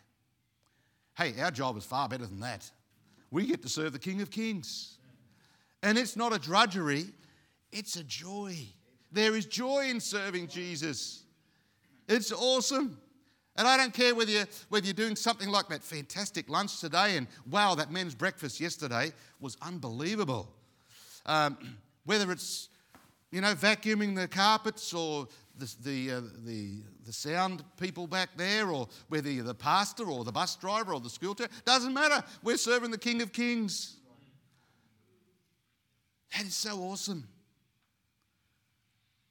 Hey, 1.16 1.34
our 1.40 1.50
job 1.50 1.76
is 1.76 1.84
far 1.84 2.08
better 2.08 2.26
than 2.26 2.40
that. 2.40 2.70
We 3.30 3.46
get 3.46 3.62
to 3.62 3.68
serve 3.68 3.92
the 3.92 3.98
King 3.98 4.20
of 4.20 4.30
Kings. 4.30 4.98
And 5.82 5.98
it's 5.98 6.16
not 6.16 6.32
a 6.32 6.38
drudgery, 6.38 7.06
it's 7.72 7.96
a 7.96 8.04
joy. 8.04 8.56
There 9.10 9.34
is 9.34 9.46
joy 9.46 9.88
in 9.88 10.00
serving 10.00 10.48
Jesus. 10.48 11.24
It's 12.08 12.32
awesome. 12.32 12.98
And 13.56 13.68
I 13.68 13.76
don't 13.76 13.94
care 13.94 14.14
whether 14.14 14.32
you're, 14.32 14.48
whether 14.68 14.84
you're 14.84 14.94
doing 14.94 15.14
something 15.14 15.48
like 15.48 15.68
that 15.68 15.84
fantastic 15.84 16.48
lunch 16.48 16.80
today, 16.80 17.16
and 17.16 17.28
wow, 17.48 17.74
that 17.76 17.92
men's 17.92 18.14
breakfast 18.14 18.60
yesterday 18.60 19.12
was 19.40 19.56
unbelievable. 19.62 20.48
Um, 21.26 21.56
whether 22.04 22.30
it's, 22.32 22.68
you 23.30 23.40
know, 23.40 23.54
vacuuming 23.54 24.16
the 24.16 24.26
carpets 24.26 24.92
or 24.92 25.28
the, 25.56 25.72
the, 25.84 26.10
uh, 26.10 26.20
the, 26.44 26.82
the 27.06 27.12
sound 27.12 27.62
people 27.80 28.08
back 28.08 28.30
there, 28.36 28.70
or 28.70 28.88
whether 29.08 29.30
you're 29.30 29.44
the 29.44 29.54
pastor 29.54 30.04
or 30.04 30.24
the 30.24 30.32
bus 30.32 30.56
driver 30.56 30.92
or 30.92 31.00
the 31.00 31.08
school 31.08 31.34
teacher, 31.34 31.50
doesn't 31.64 31.94
matter. 31.94 32.24
We're 32.42 32.56
serving 32.56 32.90
the 32.90 32.98
King 32.98 33.22
of 33.22 33.32
Kings. 33.32 33.96
That 36.36 36.46
is 36.46 36.56
so 36.56 36.80
awesome. 36.80 37.28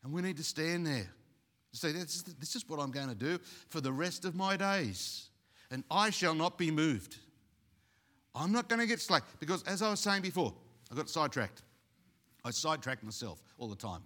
And 0.01 0.13
we 0.13 0.21
need 0.21 0.38
to 0.38 0.43
stand 0.43 0.88
there 0.88 1.09
say, 1.77 1.91
this 1.91 2.15
is, 2.15 2.23
this 2.23 2.55
is 2.55 2.67
what 2.67 2.79
I'm 2.79 2.91
going 2.91 3.09
to 3.09 3.15
do 3.15 3.39
for 3.69 3.81
the 3.81 3.91
rest 3.91 4.25
of 4.25 4.36
my 4.36 4.57
days, 4.57 5.29
and 5.71 5.83
I 5.89 6.09
shall 6.09 6.36
not 6.36 6.57
be 6.57 6.71
moved. 6.71 7.17
I'm 8.36 8.51
not 8.51 8.69
going 8.69 8.79
to 8.79 8.88
get 8.88 8.99
slack 8.99 9.23
because, 9.39 9.63
as 9.63 9.81
I 9.81 9.89
was 9.89 9.99
saying 9.99 10.21
before, 10.21 10.53
I 10.91 10.95
got 10.95 11.09
sidetracked. 11.09 11.62
I 12.45 12.51
sidetracked 12.51 13.03
myself 13.03 13.41
all 13.57 13.67
the 13.67 13.75
time. 13.75 14.01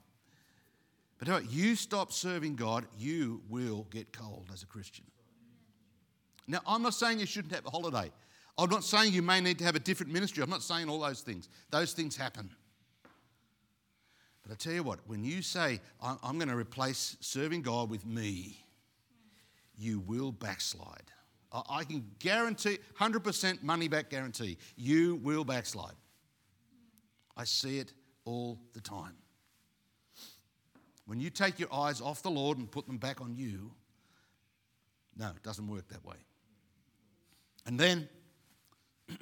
But 1.18 1.30
anyway, 1.30 1.48
you 1.50 1.76
stop 1.76 2.12
serving 2.12 2.56
God, 2.56 2.86
you 2.98 3.42
will 3.50 3.88
get 3.90 4.14
cold 4.14 4.50
as 4.54 4.64
a 4.64 4.68
Christian. 4.68 5.06
Now, 6.48 6.60
I'm 6.68 6.82
not 6.82 6.94
saying 6.94 7.20
you 7.20 7.26
shouldn't 7.26 7.54
have 7.54 7.66
a 7.66 7.70
holiday. 7.70 8.12
I'm 8.58 8.70
not 8.70 8.84
saying 8.84 9.14
you 9.14 9.22
may 9.22 9.42
need 9.42 9.60
to 9.60 9.66
have 9.66 9.76
a 9.76 9.80
different 9.80 10.12
ministry. 10.12 10.44
I'm 10.44 10.50
not 10.50 10.64
saying 10.64 10.90
all 10.90 11.00
those 11.00 11.22
things. 11.22 11.50
Those 11.72 11.94
things 11.94 12.16
happen. 12.16 12.50
But 14.48 14.54
I 14.54 14.56
tell 14.56 14.74
you 14.74 14.84
what, 14.84 15.00
when 15.08 15.26
you 15.26 15.42
say, 15.42 15.82
I'm 16.02 16.38
going 16.38 16.48
to 16.48 16.56
replace 16.56 17.18
serving 17.20 17.64
God 17.64 17.90
with 17.90 18.06
me, 18.06 18.64
you 19.78 20.00
will 20.00 20.32
backslide. 20.32 21.12
I 21.52 21.84
can 21.84 22.06
guarantee, 22.20 22.78
100% 22.98 23.62
money 23.62 23.90
back 23.90 24.10
guarantee, 24.10 24.58
you 24.78 25.16
will 25.18 25.44
backslide. 25.44 25.96
I 27.36 27.44
see 27.44 27.80
it 27.80 27.92
all 28.24 28.58
the 28.72 28.80
time. 28.80 29.16
When 31.06 31.20
you 31.20 31.30
take 31.30 31.60
your 31.60 31.74
eyes 31.74 32.00
off 32.00 32.24
the 32.24 32.32
Lord 32.32 32.58
and 32.58 32.72
put 32.72 32.88
them 32.88 32.98
back 32.98 33.20
on 33.20 33.36
you, 33.36 33.72
no, 35.18 35.28
it 35.28 35.44
doesn't 35.44 35.68
work 35.68 35.90
that 35.90 36.06
way. 36.06 36.18
And 37.66 37.78
then, 37.78 38.08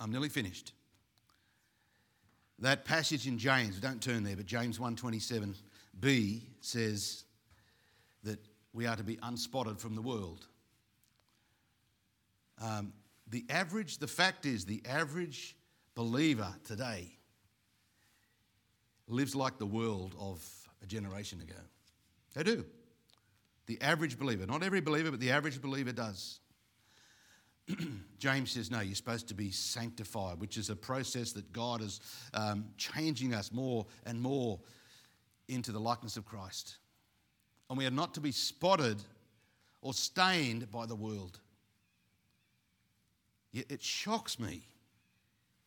I'm 0.00 0.10
nearly 0.10 0.28
finished. 0.28 0.72
That 2.60 2.84
passage 2.84 3.26
in 3.26 3.38
James, 3.38 3.78
don't 3.78 4.02
turn 4.02 4.24
there, 4.24 4.36
but 4.36 4.46
James 4.46 4.78
1:27b 4.78 6.42
says 6.60 7.24
that 8.24 8.40
we 8.72 8.86
are 8.86 8.96
to 8.96 9.04
be 9.04 9.16
unspotted 9.16 9.78
from 9.78 9.94
the 9.94 10.02
world. 10.02 10.46
Um, 12.60 12.92
the 13.28 13.44
average, 13.48 13.98
the 13.98 14.08
fact 14.08 14.46
is, 14.46 14.64
the 14.64 14.82
average 14.86 15.56
believer 15.94 16.54
today 16.64 17.18
lives 19.06 19.34
like 19.34 19.58
the 19.58 19.66
world 19.66 20.14
of 20.18 20.44
a 20.82 20.86
generation 20.86 21.40
ago. 21.40 21.60
They 22.34 22.42
do. 22.42 22.64
The 23.66 23.80
average 23.80 24.18
believer, 24.18 24.46
not 24.46 24.62
every 24.62 24.80
believer, 24.80 25.10
but 25.10 25.20
the 25.20 25.30
average 25.30 25.60
believer 25.60 25.92
does. 25.92 26.40
James 28.18 28.52
says, 28.52 28.70
no, 28.70 28.80
you're 28.80 28.94
supposed 28.94 29.28
to 29.28 29.34
be 29.34 29.50
sanctified, 29.50 30.40
which 30.40 30.56
is 30.56 30.70
a 30.70 30.76
process 30.76 31.32
that 31.32 31.52
God 31.52 31.82
is 31.82 32.00
um, 32.34 32.66
changing 32.76 33.34
us 33.34 33.52
more 33.52 33.86
and 34.06 34.20
more 34.20 34.58
into 35.48 35.72
the 35.72 35.78
likeness 35.78 36.16
of 36.16 36.24
Christ. 36.24 36.76
And 37.68 37.78
we 37.78 37.86
are 37.86 37.90
not 37.90 38.14
to 38.14 38.20
be 38.20 38.32
spotted 38.32 39.02
or 39.82 39.92
stained 39.92 40.70
by 40.70 40.86
the 40.86 40.94
world. 40.94 41.38
Yet 43.52 43.66
it 43.68 43.82
shocks 43.82 44.38
me. 44.38 44.62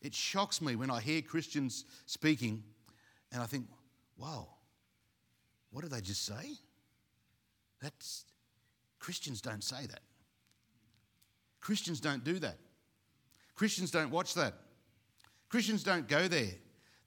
It 0.02 0.14
shocks 0.14 0.62
me 0.62 0.76
when 0.76 0.90
I 0.90 1.00
hear 1.00 1.22
Christians 1.22 1.86
speaking 2.06 2.64
and 3.32 3.42
I 3.42 3.46
think, 3.46 3.66
wow, 4.18 4.48
what 5.72 5.82
did 5.82 5.92
they 5.92 6.02
just 6.02 6.26
say? 6.26 6.58
That's, 7.82 8.26
Christians 9.00 9.42
don't 9.42 9.64
say 9.64 9.86
that. 9.88 10.02
Christians 11.62 12.00
don't 12.00 12.24
do 12.24 12.40
that. 12.40 12.58
Christians 13.56 13.92
don't 13.92 14.12
watch 14.12 14.34
that. 14.34 14.56
Christians 15.50 15.84
don't 15.84 16.08
go 16.08 16.28
there. 16.28 16.52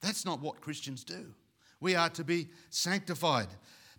That's 0.01 0.25
not 0.25 0.39
what 0.39 0.61
Christians 0.61 1.03
do. 1.03 1.33
We 1.79 1.95
are 1.95 2.09
to 2.09 2.23
be 2.23 2.47
sanctified. 2.69 3.47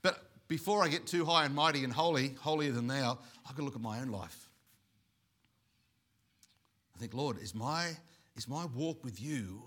But 0.03 0.23
before 0.49 0.83
I 0.83 0.89
get 0.89 1.07
too 1.07 1.25
high 1.25 1.45
and 1.45 1.55
mighty 1.55 1.85
and 1.85 1.93
holy, 1.93 2.35
holier 2.41 2.73
than 2.73 2.87
thou, 2.87 3.19
got 3.57 3.57
to 3.57 3.63
look 3.63 3.75
at 3.75 3.81
my 3.81 4.01
own 4.01 4.09
life. 4.09 4.49
I 6.95 6.99
think, 6.99 7.15
Lord, 7.15 7.39
is 7.43 7.55
my, 7.55 7.91
is 8.37 8.49
my 8.49 8.67
walk 8.75 9.05
with 9.05 9.21
you 9.21 9.63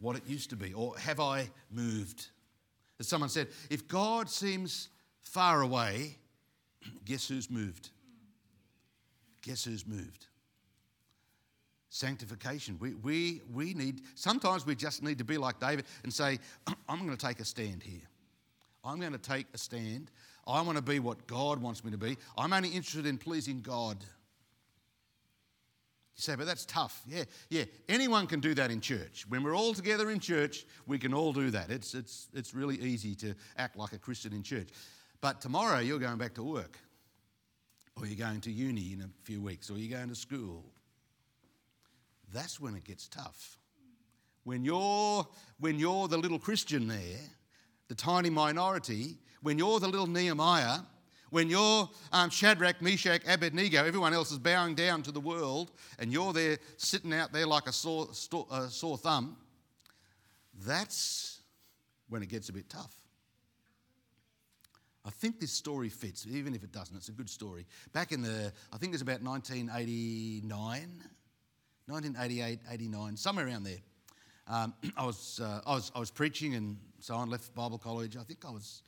what 0.00 0.16
it 0.16 0.22
used 0.26 0.50
to 0.50 0.56
be? 0.56 0.72
Or 0.72 0.96
have 0.98 1.20
I 1.20 1.48
moved? 1.70 2.28
As 2.98 3.08
someone 3.08 3.28
said, 3.28 3.48
if 3.70 3.86
God 3.86 4.28
seems 4.28 4.88
far 5.22 5.62
away, 5.62 6.16
guess 7.04 7.28
who's 7.28 7.50
moved? 7.50 7.90
Guess 9.46 9.64
who's 9.64 9.86
moved? 9.86 10.26
Sanctification. 11.88 12.76
We, 12.80 12.94
we, 12.94 13.42
we 13.52 13.74
need, 13.74 14.02
sometimes 14.16 14.66
we 14.66 14.74
just 14.74 15.02
need 15.02 15.18
to 15.18 15.24
be 15.24 15.38
like 15.38 15.60
David 15.60 15.84
and 16.02 16.12
say, 16.12 16.38
I'm 16.88 16.98
going 16.98 17.16
to 17.16 17.26
take 17.26 17.38
a 17.40 17.44
stand 17.44 17.82
here. 17.82 18.02
I'm 18.84 18.98
going 19.00 19.12
to 19.12 19.18
take 19.18 19.46
a 19.54 19.58
stand. 19.58 20.10
I 20.46 20.60
want 20.62 20.76
to 20.76 20.82
be 20.82 20.98
what 20.98 21.26
God 21.26 21.62
wants 21.62 21.84
me 21.84 21.92
to 21.92 21.98
be. 21.98 22.16
I'm 22.36 22.52
only 22.52 22.70
interested 22.70 23.06
in 23.06 23.18
pleasing 23.18 23.60
God. 23.60 23.96
You 26.16 26.22
say, 26.22 26.34
but 26.34 26.46
that's 26.46 26.64
tough. 26.64 27.02
Yeah, 27.06 27.24
yeah. 27.50 27.64
Anyone 27.88 28.26
can 28.26 28.40
do 28.40 28.54
that 28.54 28.70
in 28.70 28.80
church. 28.80 29.26
When 29.28 29.42
we're 29.42 29.56
all 29.56 29.74
together 29.74 30.10
in 30.10 30.18
church, 30.18 30.64
we 30.86 30.98
can 30.98 31.12
all 31.12 31.32
do 31.32 31.50
that. 31.50 31.70
It's, 31.70 31.94
it's, 31.94 32.28
it's 32.32 32.54
really 32.54 32.76
easy 32.76 33.14
to 33.16 33.34
act 33.58 33.76
like 33.76 33.92
a 33.92 33.98
Christian 33.98 34.32
in 34.32 34.42
church. 34.42 34.68
But 35.20 35.40
tomorrow 35.40 35.78
you're 35.80 35.98
going 35.98 36.18
back 36.18 36.34
to 36.34 36.42
work 36.42 36.78
or 37.98 38.06
you're 38.06 38.16
going 38.16 38.40
to 38.42 38.50
uni 38.50 38.92
in 38.92 39.00
a 39.00 39.08
few 39.24 39.40
weeks, 39.40 39.70
or 39.70 39.78
you're 39.78 39.96
going 39.96 40.08
to 40.10 40.14
school. 40.14 40.64
That's 42.32 42.60
when 42.60 42.74
it 42.74 42.84
gets 42.84 43.08
tough. 43.08 43.58
When 44.44 44.64
you're, 44.64 45.26
when 45.58 45.78
you're 45.78 46.06
the 46.08 46.18
little 46.18 46.38
Christian 46.38 46.86
there, 46.86 47.20
the 47.88 47.94
tiny 47.94 48.30
minority, 48.30 49.18
when 49.42 49.58
you're 49.58 49.80
the 49.80 49.88
little 49.88 50.06
Nehemiah, 50.06 50.78
when 51.30 51.48
you're 51.48 51.88
um, 52.12 52.30
Shadrach, 52.30 52.80
Meshach, 52.80 53.22
Abednego, 53.26 53.84
everyone 53.84 54.12
else 54.12 54.30
is 54.30 54.38
bowing 54.38 54.74
down 54.74 55.02
to 55.02 55.12
the 55.12 55.20
world, 55.20 55.72
and 55.98 56.12
you're 56.12 56.32
there 56.32 56.58
sitting 56.76 57.12
out 57.12 57.32
there 57.32 57.46
like 57.46 57.66
a 57.66 57.72
sore, 57.72 58.08
a 58.50 58.68
sore 58.68 58.98
thumb, 58.98 59.36
that's 60.64 61.40
when 62.08 62.22
it 62.22 62.28
gets 62.28 62.48
a 62.48 62.52
bit 62.52 62.68
tough. 62.68 62.94
I 65.06 65.10
think 65.10 65.38
this 65.38 65.52
story 65.52 65.88
fits, 65.88 66.26
even 66.28 66.52
if 66.52 66.64
it 66.64 66.72
doesn't. 66.72 66.96
It's 66.96 67.08
a 67.08 67.12
good 67.12 67.30
story. 67.30 67.64
Back 67.92 68.10
in 68.10 68.22
the, 68.22 68.52
I 68.72 68.76
think 68.76 68.90
it 68.90 68.96
was 68.96 69.02
about 69.02 69.22
1989, 69.22 70.50
1988, 71.86 72.58
89, 72.68 73.16
somewhere 73.16 73.46
around 73.46 73.62
there. 73.62 73.78
Um, 74.48 74.74
I, 74.96 75.06
was, 75.06 75.40
uh, 75.40 75.60
I, 75.64 75.74
was, 75.74 75.92
I 75.94 76.00
was 76.00 76.10
preaching 76.10 76.56
and 76.56 76.76
so 76.98 77.14
on, 77.14 77.30
left 77.30 77.54
Bible 77.54 77.78
college. 77.78 78.16
I 78.16 78.24
think 78.24 78.44
I 78.44 78.50
was, 78.50 78.82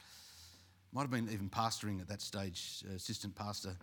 might 0.93 1.03
have 1.03 1.11
been 1.13 1.29
even 1.31 1.49
pastoring 1.49 2.01
at 2.01 2.09
that 2.09 2.21
stage, 2.21 2.83
uh, 2.91 2.97
assistant 2.97 3.37
pastor. 3.37 3.77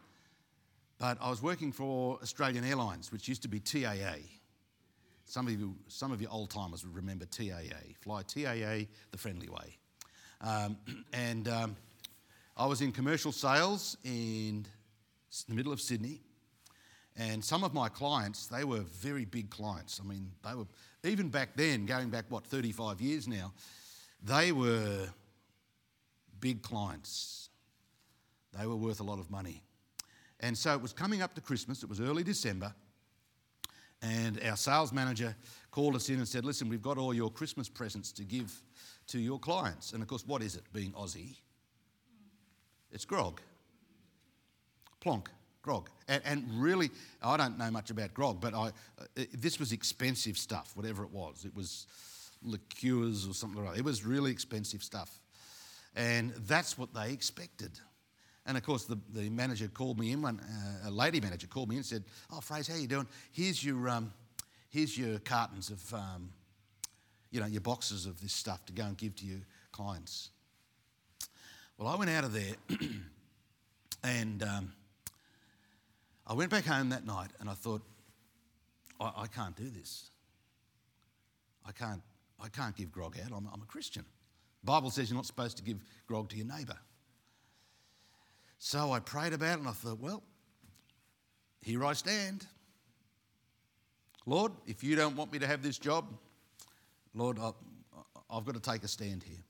But 0.98 1.18
I 1.22 1.30
was 1.30 1.42
working 1.42 1.72
for 1.72 2.20
Australian 2.22 2.66
Airlines, 2.66 3.14
which 3.14 3.30
used 3.30 3.44
to 3.44 3.48
be 3.48 3.62
TAA. 3.62 4.18
Some 5.24 5.48
of 5.48 5.58
you, 5.58 5.76
some 5.88 6.12
of 6.12 6.22
you 6.22 6.28
old 6.28 6.50
timers 6.50 6.86
would 6.86 6.96
remember 6.96 7.26
TAA, 7.26 7.96
fly 8.02 8.24
TAA 8.24 8.88
the 9.12 9.18
friendly 9.18 9.48
way. 9.48 9.78
Um, 10.42 10.78
and 11.14 11.48
um, 11.48 11.78
I 12.58 12.66
was 12.66 12.82
in 12.82 12.92
commercial 12.92 13.32
sales 13.32 13.98
in 14.04 14.66
the 15.48 15.56
middle 15.56 15.74
of 15.74 15.82
Sydney. 15.82 16.22
And 17.18 17.44
some 17.44 17.64
of 17.64 17.74
my 17.74 17.90
clients, 17.90 18.48
they 18.48 18.64
were 18.64 18.82
very 18.82 19.26
big 19.26 19.50
clients. 19.50 20.02
I 20.04 20.08
mean, 20.08 20.32
they 20.44 20.54
were, 20.54 20.66
even 21.04 21.30
back 21.30 21.56
then, 21.56 21.86
going 21.86 22.10
back, 22.10 22.26
what, 22.30 22.46
35 22.46 23.00
years 23.02 23.28
now, 23.28 23.54
they 24.22 24.52
were 24.52 25.08
big 26.40 26.62
clients. 26.62 27.50
They 28.58 28.66
were 28.66 28.76
worth 28.76 29.00
a 29.00 29.04
lot 29.04 29.20
of 29.20 29.30
money. 29.30 29.64
And 30.42 30.58
so 30.58 30.74
it 30.74 30.82
was 30.82 30.94
coming 30.94 31.22
up 31.22 31.34
to 31.36 31.42
Christmas, 31.42 31.84
it 31.84 31.90
was 31.90 32.02
early 32.02 32.24
December, 32.24 32.74
and 34.02 34.42
our 34.44 34.58
sales 34.58 34.92
manager 34.92 35.36
called 35.72 35.96
us 35.96 36.10
in 36.10 36.18
and 36.18 36.28
said, 36.28 36.46
Listen, 36.46 36.70
we've 36.70 36.82
got 36.82 36.98
all 36.98 37.14
your 37.14 37.32
Christmas 37.32 37.70
presents 37.70 38.12
to 38.14 38.24
give 38.24 38.62
to 39.08 39.20
your 39.20 39.40
clients. 39.40 39.94
And 39.94 40.02
of 40.02 40.08
course, 40.10 40.26
what 40.28 40.42
is 40.42 40.56
it 40.56 40.64
being 40.74 40.92
Aussie? 40.92 41.38
It's 42.96 43.04
grog. 43.04 43.42
Plonk, 45.02 45.30
grog. 45.62 45.90
And, 46.08 46.22
and 46.24 46.46
really, 46.62 46.90
I 47.22 47.36
don't 47.36 47.58
know 47.58 47.70
much 47.70 47.90
about 47.90 48.14
grog, 48.14 48.40
but 48.40 48.54
I, 48.54 48.68
uh, 48.68 49.24
this 49.34 49.60
was 49.60 49.74
expensive 49.74 50.38
stuff, 50.38 50.72
whatever 50.76 51.04
it 51.04 51.12
was. 51.12 51.44
It 51.44 51.54
was 51.54 51.88
liqueurs 52.42 53.28
or 53.28 53.34
something 53.34 53.62
like 53.62 53.74
that. 53.74 53.80
It 53.80 53.84
was 53.84 54.06
really 54.06 54.32
expensive 54.32 54.82
stuff. 54.82 55.20
And 55.94 56.32
that's 56.48 56.78
what 56.78 56.94
they 56.94 57.12
expected. 57.12 57.78
And 58.46 58.56
of 58.56 58.64
course, 58.64 58.86
the, 58.86 58.98
the 59.14 59.30
manager 59.30 59.68
called 59.68 60.00
me 60.00 60.14
in, 60.14 60.22
one, 60.22 60.40
uh, 60.40 60.90
a 60.90 60.92
lady 60.92 61.20
manager 61.20 61.48
called 61.48 61.68
me 61.68 61.76
in 61.76 61.80
and 61.80 61.86
said, 61.86 62.06
Oh, 62.32 62.40
Fraser, 62.40 62.72
how 62.72 62.80
you 62.80 62.88
doing? 62.88 63.08
Here's 63.34 63.62
your, 63.62 63.90
um, 63.90 64.14
here's 64.70 64.98
your 64.98 65.20
cartons 65.20 65.70
of, 65.70 65.94
um, 65.94 66.30
you 67.30 67.42
know, 67.42 67.46
your 67.46 67.62
boxes 67.62 68.06
of 68.06 68.22
this 68.22 68.32
stuff 68.32 68.66
to 68.68 68.72
go 68.72 68.86
and 68.86 68.98
give 68.98 69.18
to 69.18 69.26
your 69.26 69.42
clients. 69.74 70.30
Well, 71.78 71.90
I 71.90 71.96
went 71.98 72.10
out 72.10 72.24
of 72.24 72.32
there 72.32 72.56
and 74.04 74.42
um, 74.44 74.72
I 76.26 76.34
went 76.34 76.50
back 76.50 76.66
home 76.66 76.90
that 76.90 77.06
night 77.06 77.32
and 77.40 77.50
I 77.50 77.54
thought, 77.54 77.82
I, 79.00 79.12
I, 79.18 79.28
can't 79.28 79.56
do 79.58 79.70
this. 79.70 80.10
I 81.66 81.74
can't, 81.74 82.02
I 82.42 82.48
can't 82.48 82.76
give 82.78 82.94
grog 82.94 83.18
out. 83.20 83.32
I'm, 83.36 83.50
I'm 83.54 83.62
a 83.62 83.66
Christian. 83.66 84.06
The 84.64 84.72
Bible 84.72 84.90
says 84.90 85.10
you're 85.10 85.18
not 85.18 85.26
supposed 85.26 85.58
to 85.58 85.64
give 85.64 85.80
grog 86.08 86.30
to 86.30 86.38
your 86.38 86.48
neighbour. 86.48 86.78
So 88.58 88.94
I 88.94 89.00
prayed 89.00 89.34
about 89.34 89.58
it 89.58 89.60
and 89.60 89.68
I 89.68 89.74
thought, 89.74 90.00
well, 90.00 90.24
here 91.62 91.84
I 91.84 91.92
stand. 91.92 92.48
Lord, 94.26 94.54
if 94.66 94.82
you 94.82 94.96
don't 94.96 95.18
want 95.18 95.34
me 95.34 95.40
to 95.40 95.48
have 95.48 95.62
this 95.62 95.78
job, 95.78 96.06
Lord, 97.14 97.38
I've 97.38 98.46
got 98.46 98.54
to 98.54 98.62
take 98.62 98.84
a 98.84 98.88
stand 98.88 99.24
here. 99.24 99.44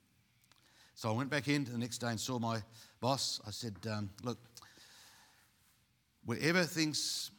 So 0.97 1.09
I 1.09 1.11
went 1.11 1.29
back 1.29 1.49
in 1.49 1.65
the 1.65 1.77
next 1.77 1.97
day 1.97 2.07
and 2.07 2.19
saw 2.19 2.39
my 2.39 2.63
boss. 3.01 3.41
I 3.45 3.51
said, 3.51 3.75
um, 3.91 4.09
look, 4.23 4.37
wherever 6.23 6.63
things 6.63 7.31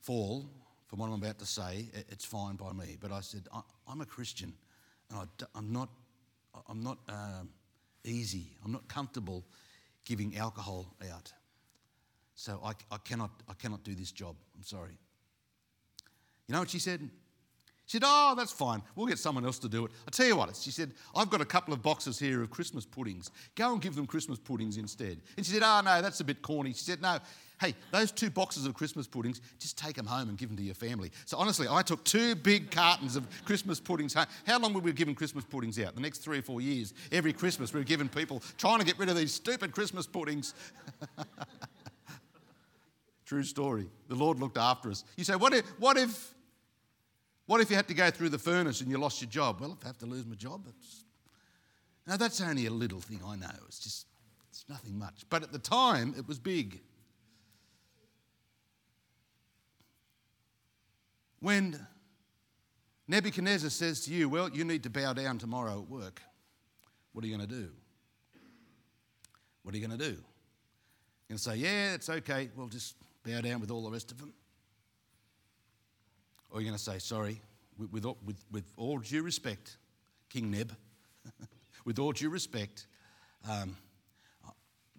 fall 0.00 0.50
from 0.88 0.98
what 0.98 1.06
I'm 1.06 1.22
about 1.22 1.38
to 1.38 1.46
say, 1.46 1.86
it's 2.08 2.24
fine 2.24 2.56
by 2.56 2.72
me. 2.72 2.96
But 3.00 3.12
I 3.12 3.20
said, 3.20 3.46
I'm 3.88 4.00
a 4.00 4.04
Christian 4.04 4.52
and 5.10 5.28
I'm 5.54 5.72
not, 5.72 5.88
I'm 6.68 6.82
not 6.82 6.98
um, 7.08 7.50
easy, 8.04 8.56
I'm 8.64 8.72
not 8.72 8.88
comfortable 8.88 9.44
giving 10.04 10.36
alcohol 10.36 10.92
out. 11.12 11.32
So 12.34 12.60
I, 12.64 12.72
I, 12.90 12.98
cannot, 12.98 13.30
I 13.48 13.54
cannot 13.54 13.84
do 13.84 13.94
this 13.94 14.10
job. 14.10 14.34
I'm 14.56 14.64
sorry. 14.64 14.98
You 16.48 16.52
know 16.52 16.60
what 16.60 16.70
she 16.70 16.80
said? 16.80 17.08
She 17.86 17.98
said, 17.98 18.02
Oh, 18.04 18.34
that's 18.36 18.52
fine. 18.52 18.82
We'll 18.96 19.06
get 19.06 19.18
someone 19.18 19.44
else 19.44 19.58
to 19.60 19.68
do 19.68 19.84
it. 19.86 19.92
I 20.06 20.10
tell 20.10 20.26
you 20.26 20.36
what, 20.36 20.56
she 20.56 20.72
said, 20.72 20.92
I've 21.14 21.30
got 21.30 21.40
a 21.40 21.44
couple 21.44 21.72
of 21.72 21.82
boxes 21.82 22.18
here 22.18 22.42
of 22.42 22.50
Christmas 22.50 22.84
puddings. 22.84 23.30
Go 23.54 23.72
and 23.72 23.80
give 23.80 23.94
them 23.94 24.06
Christmas 24.06 24.40
puddings 24.40 24.76
instead. 24.76 25.20
And 25.36 25.46
she 25.46 25.52
said, 25.52 25.62
Oh, 25.64 25.80
no, 25.84 26.02
that's 26.02 26.20
a 26.20 26.24
bit 26.24 26.42
corny. 26.42 26.72
She 26.72 26.80
said, 26.80 27.00
No, 27.00 27.18
hey, 27.60 27.74
those 27.92 28.10
two 28.10 28.28
boxes 28.28 28.66
of 28.66 28.74
Christmas 28.74 29.06
puddings, 29.06 29.40
just 29.60 29.78
take 29.78 29.94
them 29.94 30.06
home 30.06 30.28
and 30.28 30.36
give 30.36 30.48
them 30.48 30.56
to 30.56 30.64
your 30.64 30.74
family. 30.74 31.12
So 31.26 31.38
honestly, 31.38 31.68
I 31.70 31.82
took 31.82 32.04
two 32.04 32.34
big 32.34 32.72
cartons 32.72 33.14
of 33.14 33.26
Christmas 33.44 33.78
puddings 33.78 34.14
home. 34.14 34.26
How 34.46 34.58
long 34.58 34.74
were 34.74 34.80
we 34.80 34.92
giving 34.92 35.14
Christmas 35.14 35.44
puddings 35.44 35.78
out? 35.78 35.94
The 35.94 36.00
next 36.00 36.18
three 36.18 36.38
or 36.38 36.42
four 36.42 36.60
years, 36.60 36.92
every 37.12 37.32
Christmas, 37.32 37.72
we 37.72 37.80
were 37.80 37.84
giving 37.84 38.08
people 38.08 38.42
trying 38.58 38.80
to 38.80 38.84
get 38.84 38.98
rid 38.98 39.08
of 39.08 39.16
these 39.16 39.32
stupid 39.32 39.70
Christmas 39.70 40.08
puddings. 40.08 40.54
True 43.26 43.44
story. 43.44 43.86
The 44.08 44.14
Lord 44.16 44.40
looked 44.40 44.58
after 44.58 44.90
us. 44.90 45.04
You 45.16 45.24
say, 45.24 45.36
what 45.36 45.52
if, 45.52 45.64
what 45.78 45.96
if 45.96 46.32
what 47.46 47.60
if 47.60 47.70
you 47.70 47.76
had 47.76 47.88
to 47.88 47.94
go 47.94 48.10
through 48.10 48.30
the 48.30 48.38
furnace 48.38 48.80
and 48.80 48.90
you 48.90 48.98
lost 48.98 49.20
your 49.22 49.30
job? 49.30 49.60
Well, 49.60 49.72
if 49.72 49.84
I 49.84 49.88
have 49.88 49.98
to 49.98 50.06
lose 50.06 50.26
my 50.26 50.34
job, 50.34 50.66
it's... 50.68 51.04
now 52.06 52.16
that's 52.16 52.40
only 52.40 52.66
a 52.66 52.70
little 52.70 53.00
thing, 53.00 53.20
I 53.24 53.36
know. 53.36 53.50
It's 53.66 53.78
just, 53.78 54.06
it's 54.50 54.64
nothing 54.68 54.98
much. 54.98 55.24
But 55.30 55.42
at 55.42 55.52
the 55.52 55.58
time, 55.58 56.14
it 56.18 56.26
was 56.26 56.38
big. 56.38 56.80
When 61.40 61.86
Nebuchadnezzar 63.06 63.70
says 63.70 64.00
to 64.06 64.12
you, 64.12 64.28
Well, 64.28 64.50
you 64.50 64.64
need 64.64 64.82
to 64.82 64.90
bow 64.90 65.12
down 65.12 65.38
tomorrow 65.38 65.80
at 65.82 65.88
work, 65.88 66.20
what 67.12 67.24
are 67.24 67.28
you 67.28 67.36
going 67.36 67.48
to 67.48 67.54
do? 67.54 67.70
What 69.62 69.74
are 69.74 69.78
you 69.78 69.86
going 69.86 69.98
to 69.98 70.04
do? 70.04 70.14
You're 70.14 71.28
going 71.28 71.38
to 71.38 71.38
say, 71.38 71.56
Yeah, 71.56 71.94
it's 71.94 72.10
okay. 72.10 72.48
We'll 72.56 72.68
just 72.68 72.96
bow 73.24 73.40
down 73.40 73.60
with 73.60 73.70
all 73.70 73.84
the 73.84 73.90
rest 73.90 74.10
of 74.10 74.18
them. 74.18 74.32
Or 76.56 76.60
you're 76.60 76.70
going 76.70 76.78
to 76.78 76.82
say, 76.82 76.98
sorry, 76.98 77.42
with, 77.76 77.92
with, 77.92 78.06
with, 78.24 78.36
with 78.50 78.64
all 78.78 78.96
due 78.96 79.22
respect, 79.22 79.76
King 80.30 80.50
Neb, 80.50 80.72
with 81.84 81.98
all 81.98 82.12
due 82.12 82.30
respect, 82.30 82.86
um, 83.46 83.76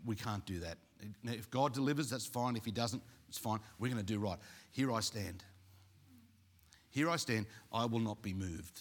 we 0.06 0.16
can't 0.16 0.46
do 0.46 0.60
that. 0.60 0.78
If 1.24 1.50
God 1.50 1.74
delivers, 1.74 2.12
that's 2.12 2.28
fine. 2.28 2.58
If 2.58 2.66
He 2.66 2.70
doesn't, 2.70 3.02
it's 3.28 3.40
fine. 3.40 3.58
We're 3.80 3.88
going 3.88 3.98
to 3.98 4.06
do 4.06 4.20
right. 4.20 4.38
Here 4.70 4.92
I 4.92 5.00
stand. 5.00 5.44
Here 6.92 7.10
I 7.10 7.16
stand. 7.16 7.48
I 7.74 7.86
will 7.86 8.02
not 8.02 8.22
be 8.22 8.36
moved. 8.36 8.80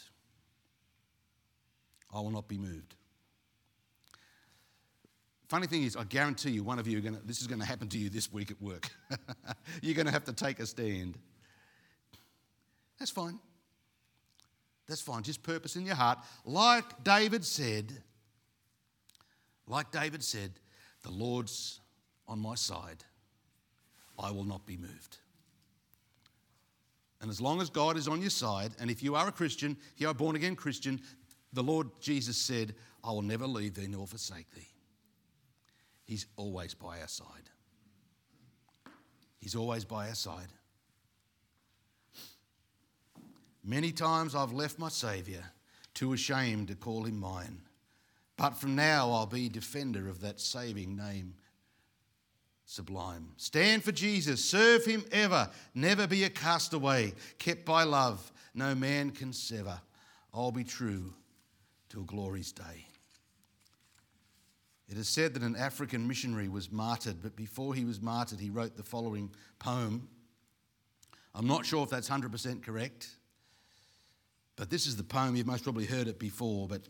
I 2.12 2.20
will 2.20 2.30
not 2.30 2.46
be 2.46 2.58
moved. 2.58 2.94
Funny 5.48 5.66
thing 5.66 5.84
is, 5.84 5.96
I 5.96 6.04
guarantee 6.04 6.50
you, 6.50 6.62
one 6.62 6.78
of 6.78 6.86
you, 6.86 6.98
are 6.98 7.00
to, 7.00 7.20
this 7.24 7.40
is 7.40 7.46
going 7.46 7.60
to 7.60 7.66
happen 7.66 7.88
to 7.88 7.96
you 7.98 8.10
this 8.10 8.30
week 8.30 8.50
at 8.50 8.60
work. 8.60 8.90
You're 9.80 9.94
going 9.94 10.04
to 10.04 10.12
have 10.12 10.24
to 10.24 10.34
take 10.34 10.60
a 10.60 10.66
stand. 10.66 11.16
That's 12.98 13.10
fine. 13.10 13.38
That's 14.88 15.00
fine. 15.00 15.22
Just 15.22 15.42
purpose 15.42 15.76
in 15.76 15.84
your 15.84 15.96
heart. 15.96 16.18
Like 16.44 17.04
David 17.04 17.44
said, 17.44 17.92
like 19.66 19.90
David 19.90 20.22
said, 20.22 20.52
the 21.02 21.10
Lord's 21.10 21.80
on 22.28 22.38
my 22.38 22.54
side. 22.54 23.04
I 24.18 24.30
will 24.30 24.44
not 24.44 24.64
be 24.64 24.76
moved. 24.76 25.18
And 27.20 27.30
as 27.30 27.40
long 27.40 27.60
as 27.60 27.70
God 27.70 27.96
is 27.96 28.08
on 28.08 28.20
your 28.20 28.30
side, 28.30 28.72
and 28.78 28.90
if 28.90 29.02
you 29.02 29.14
are 29.14 29.28
a 29.28 29.32
Christian, 29.32 29.76
if 29.94 30.00
you 30.00 30.08
are 30.08 30.12
a 30.12 30.14
born 30.14 30.36
again 30.36 30.54
Christian, 30.54 31.00
the 31.52 31.62
Lord 31.62 31.88
Jesus 32.00 32.36
said, 32.36 32.74
I 33.02 33.10
will 33.10 33.22
never 33.22 33.46
leave 33.46 33.74
thee 33.74 33.88
nor 33.88 34.06
forsake 34.06 34.50
thee. 34.54 34.68
He's 36.04 36.26
always 36.36 36.74
by 36.74 37.00
our 37.00 37.08
side. 37.08 37.50
He's 39.40 39.56
always 39.56 39.84
by 39.84 40.08
our 40.08 40.14
side. 40.14 40.52
Many 43.68 43.90
times 43.90 44.36
I've 44.36 44.52
left 44.52 44.78
my 44.78 44.88
Saviour, 44.88 45.42
too 45.92 46.12
ashamed 46.12 46.68
to 46.68 46.76
call 46.76 47.02
him 47.02 47.18
mine. 47.18 47.62
But 48.36 48.50
from 48.50 48.76
now 48.76 49.10
I'll 49.10 49.26
be 49.26 49.48
defender 49.48 50.08
of 50.08 50.20
that 50.20 50.40
saving 50.40 50.96
name 50.96 51.34
sublime. 52.64 53.30
Stand 53.36 53.82
for 53.82 53.90
Jesus, 53.90 54.44
serve 54.44 54.84
him 54.84 55.04
ever, 55.10 55.50
never 55.74 56.06
be 56.06 56.24
a 56.24 56.30
castaway, 56.30 57.12
kept 57.38 57.64
by 57.64 57.82
love, 57.82 58.32
no 58.54 58.74
man 58.74 59.10
can 59.10 59.32
sever. 59.32 59.80
I'll 60.32 60.52
be 60.52 60.64
true 60.64 61.12
till 61.88 62.02
glory's 62.02 62.52
day. 62.52 62.86
It 64.88 64.96
is 64.96 65.08
said 65.08 65.34
that 65.34 65.42
an 65.42 65.56
African 65.56 66.06
missionary 66.06 66.48
was 66.48 66.70
martyred, 66.70 67.16
but 67.20 67.34
before 67.34 67.74
he 67.74 67.84
was 67.84 68.00
martyred, 68.00 68.38
he 68.38 68.50
wrote 68.50 68.76
the 68.76 68.84
following 68.84 69.30
poem. 69.58 70.08
I'm 71.34 71.48
not 71.48 71.66
sure 71.66 71.82
if 71.82 71.90
that's 71.90 72.08
100% 72.08 72.62
correct. 72.62 73.08
But 74.56 74.70
this 74.70 74.86
is 74.86 74.96
the 74.96 75.04
poem, 75.04 75.36
you've 75.36 75.46
most 75.46 75.64
probably 75.64 75.84
heard 75.84 76.08
it 76.08 76.18
before, 76.18 76.66
but 76.66 76.82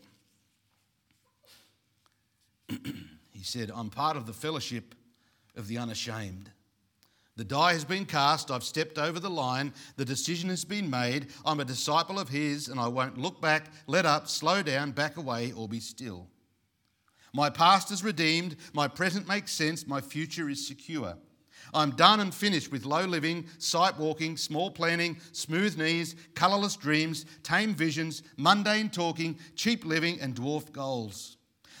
he 3.31 3.43
said, 3.43 3.71
I'm 3.73 3.89
part 3.89 4.15
of 4.17 4.25
the 4.25 4.33
fellowship 4.33 4.95
of 5.55 5.67
the 5.67 5.77
unashamed. 5.77 6.51
The 7.35 7.43
die 7.43 7.73
has 7.73 7.85
been 7.85 8.05
cast, 8.05 8.49
I've 8.49 8.63
stepped 8.63 8.97
over 8.97 9.19
the 9.19 9.29
line, 9.29 9.73
the 9.95 10.05
decision 10.05 10.49
has 10.49 10.65
been 10.65 10.89
made. 10.89 11.27
I'm 11.45 11.59
a 11.59 11.65
disciple 11.65 12.17
of 12.19 12.29
his, 12.29 12.67
and 12.67 12.79
I 12.79 12.87
won't 12.87 13.19
look 13.19 13.41
back, 13.41 13.67
let 13.85 14.07
up, 14.07 14.27
slow 14.27 14.63
down, 14.63 14.91
back 14.91 15.17
away, 15.17 15.51
or 15.51 15.67
be 15.67 15.79
still. 15.79 16.27
My 17.33 17.51
past 17.51 17.91
is 17.91 18.03
redeemed, 18.03 18.55
my 18.73 18.87
present 18.87 19.27
makes 19.27 19.51
sense, 19.51 19.85
my 19.85 20.01
future 20.01 20.49
is 20.49 20.67
secure. 20.67 21.15
I'm 21.73 21.91
done 21.91 22.19
and 22.19 22.33
finished 22.33 22.71
with 22.71 22.85
low 22.85 23.05
living, 23.05 23.45
sight 23.57 23.97
walking, 23.97 24.37
small 24.37 24.71
planning, 24.71 25.17
smooth 25.31 25.77
knees, 25.77 26.15
colourless 26.33 26.75
dreams, 26.75 27.25
tame 27.43 27.73
visions, 27.73 28.23
mundane 28.37 28.89
talking, 28.89 29.37
cheap 29.55 29.85
living, 29.85 30.19
and 30.21 30.35
dwarf 30.35 30.71
goals. 30.71 31.37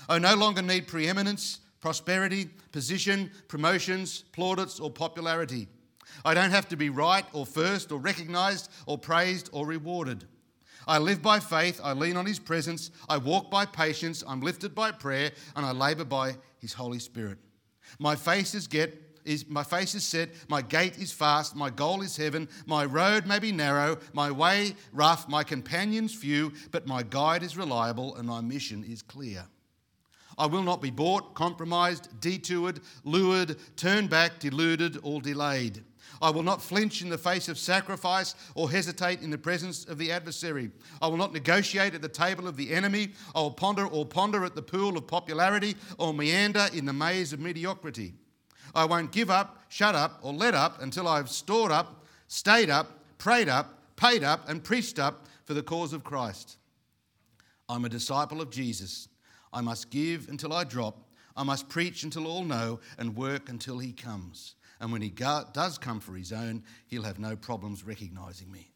I 0.09 0.19
no 0.19 0.35
longer 0.35 0.61
need 0.61 0.87
preeminence, 0.87 1.59
prosperity, 1.79 2.49
position, 2.71 3.31
promotions, 3.47 4.23
plaudits, 4.31 4.79
or 4.79 4.89
popularity. 4.89 5.67
I 6.25 6.33
don't 6.33 6.51
have 6.51 6.67
to 6.69 6.77
be 6.77 6.89
right 6.89 7.25
or 7.33 7.45
first 7.45 7.91
or 7.91 7.99
recognised 7.99 8.71
or 8.85 8.97
praised 8.97 9.49
or 9.51 9.65
rewarded. 9.65 10.25
I 10.87 10.99
live 10.99 11.21
by 11.21 11.39
faith, 11.39 11.81
I 11.83 11.93
lean 11.93 12.15
on 12.15 12.25
His 12.25 12.39
presence, 12.39 12.91
I 13.09 13.17
walk 13.17 13.51
by 13.51 13.65
patience, 13.65 14.23
I'm 14.25 14.39
lifted 14.39 14.73
by 14.73 14.91
prayer, 14.91 15.31
and 15.55 15.65
I 15.65 15.71
labour 15.71 16.05
by 16.05 16.37
His 16.59 16.73
Holy 16.73 16.99
Spirit. 16.99 17.37
My 17.99 18.15
faces 18.15 18.67
get 18.67 19.06
is 19.27 19.47
my 19.47 19.63
face 19.63 19.93
is 19.93 20.03
set, 20.03 20.29
my 20.47 20.61
gait 20.61 20.97
is 20.97 21.11
fast, 21.11 21.55
my 21.55 21.69
goal 21.69 22.01
is 22.01 22.17
heaven, 22.17 22.47
my 22.65 22.85
road 22.85 23.27
may 23.27 23.39
be 23.39 23.51
narrow, 23.51 23.97
my 24.13 24.31
way 24.31 24.75
rough, 24.93 25.27
my 25.27 25.43
companions 25.43 26.13
few, 26.13 26.53
but 26.71 26.87
my 26.87 27.03
guide 27.03 27.43
is 27.43 27.57
reliable 27.57 28.15
and 28.15 28.27
my 28.27 28.41
mission 28.41 28.83
is 28.83 29.01
clear. 29.01 29.45
I 30.37 30.45
will 30.45 30.63
not 30.63 30.81
be 30.81 30.91
bought, 30.91 31.33
compromised, 31.33 32.19
detoured, 32.21 32.79
lured, 33.03 33.57
turned 33.75 34.09
back, 34.09 34.39
deluded, 34.39 34.97
or 35.01 35.19
delayed. 35.19 35.83
I 36.21 36.29
will 36.29 36.43
not 36.43 36.61
flinch 36.61 37.01
in 37.01 37.09
the 37.09 37.17
face 37.17 37.49
of 37.49 37.57
sacrifice 37.57 38.35
or 38.55 38.69
hesitate 38.69 39.21
in 39.21 39.29
the 39.29 39.37
presence 39.37 39.85
of 39.85 39.97
the 39.97 40.11
adversary. 40.11 40.71
I 41.01 41.07
will 41.07 41.17
not 41.17 41.33
negotiate 41.33 41.95
at 41.95 42.01
the 42.01 42.07
table 42.07 42.47
of 42.47 42.55
the 42.55 42.73
enemy. 42.73 43.09
I 43.35 43.41
will 43.41 43.51
ponder 43.51 43.85
or 43.85 44.05
ponder 44.05 44.43
at 44.45 44.55
the 44.55 44.61
pool 44.61 44.97
of 44.97 45.07
popularity 45.07 45.75
or 45.97 46.13
meander 46.13 46.67
in 46.73 46.85
the 46.85 46.93
maze 46.93 47.33
of 47.33 47.39
mediocrity. 47.39 48.13
I 48.77 48.85
won't 48.85 49.11
give 49.11 49.31
up, 49.31 49.63
shut 49.69 49.95
up, 49.95 50.19
or 50.21 50.31
let 50.31 50.53
up 50.53 50.83
until 50.83 51.07
I've 51.07 51.29
stored 51.29 51.71
up, 51.71 52.05
stayed 52.27 52.69
up, 52.69 52.99
prayed 53.17 53.49
up, 53.49 53.95
paid 53.95 54.23
up, 54.23 54.47
and 54.47 54.63
preached 54.63 54.99
up 54.99 55.25
for 55.45 55.55
the 55.55 55.63
cause 55.63 55.93
of 55.93 56.03
Christ. 56.03 56.57
I'm 57.67 57.85
a 57.85 57.89
disciple 57.89 58.39
of 58.39 58.51
Jesus. 58.51 59.09
I 59.51 59.61
must 59.61 59.89
give 59.89 60.29
until 60.29 60.53
I 60.53 60.63
drop. 60.63 61.09
I 61.35 61.41
must 61.41 61.69
preach 61.69 62.03
until 62.03 62.27
all 62.27 62.43
know 62.43 62.79
and 62.99 63.15
work 63.15 63.49
until 63.49 63.79
he 63.79 63.93
comes. 63.93 64.53
And 64.79 64.91
when 64.91 65.01
he 65.01 65.09
does 65.09 65.79
come 65.79 65.99
for 65.99 66.15
his 66.15 66.31
own, 66.31 66.63
he'll 66.85 67.01
have 67.01 67.17
no 67.17 67.35
problems 67.35 67.83
recognizing 67.83 68.51
me. 68.51 68.69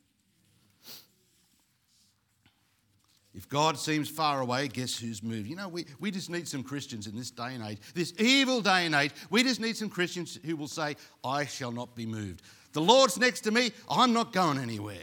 If 3.34 3.48
God 3.48 3.78
seems 3.78 4.10
far 4.10 4.42
away, 4.42 4.68
guess 4.68 4.98
who's 4.98 5.24
moved? 5.24 5.48
You 5.48 5.56
know, 5.56 5.70
we, 5.70 5.86
we 6.00 6.12
just 6.12 6.30
need 6.30 6.48
some 6.48 6.64
Christians 6.64 7.08
in 7.08 7.16
this 7.16 7.32
day 7.32 7.56
and 7.56 7.64
age, 7.64 7.80
this 7.94 8.14
evil 8.20 8.60
day 8.60 8.86
and 8.86 8.94
age. 8.94 9.12
We 9.30 9.44
just 9.44 9.62
need 9.62 9.78
some 9.78 9.90
Christians 9.90 10.38
who 10.44 10.58
will 10.58 10.68
say, 10.68 10.98
I 11.24 11.46
shall 11.46 11.72
not 11.72 11.96
be 11.96 12.06
moved. 12.06 12.42
The 12.74 12.82
Lord's 12.82 13.18
next 13.18 13.42
to 13.42 13.52
me, 13.52 13.72
I'm 13.90 14.12
not 14.12 14.34
going 14.34 14.58
anywhere. 14.58 14.98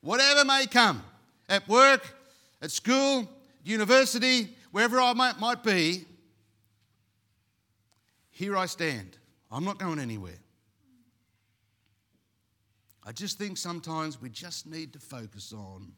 Whatever 0.00 0.46
may 0.46 0.66
come, 0.66 1.02
at 1.48 1.68
work, 1.68 2.14
at 2.62 2.70
school, 2.70 3.28
university, 3.64 4.56
wherever 4.70 4.98
I 4.98 5.12
might, 5.12 5.38
might 5.38 5.62
be, 5.62 6.06
here 8.30 8.56
I 8.56 8.64
stand. 8.64 9.18
I'm 9.52 9.64
not 9.64 9.78
going 9.78 9.98
anywhere. 9.98 10.38
I 13.04 13.12
just 13.12 13.36
think 13.36 13.58
sometimes 13.58 14.22
we 14.22 14.30
just 14.30 14.66
need 14.66 14.94
to 14.94 14.98
focus 14.98 15.52
on 15.52 15.92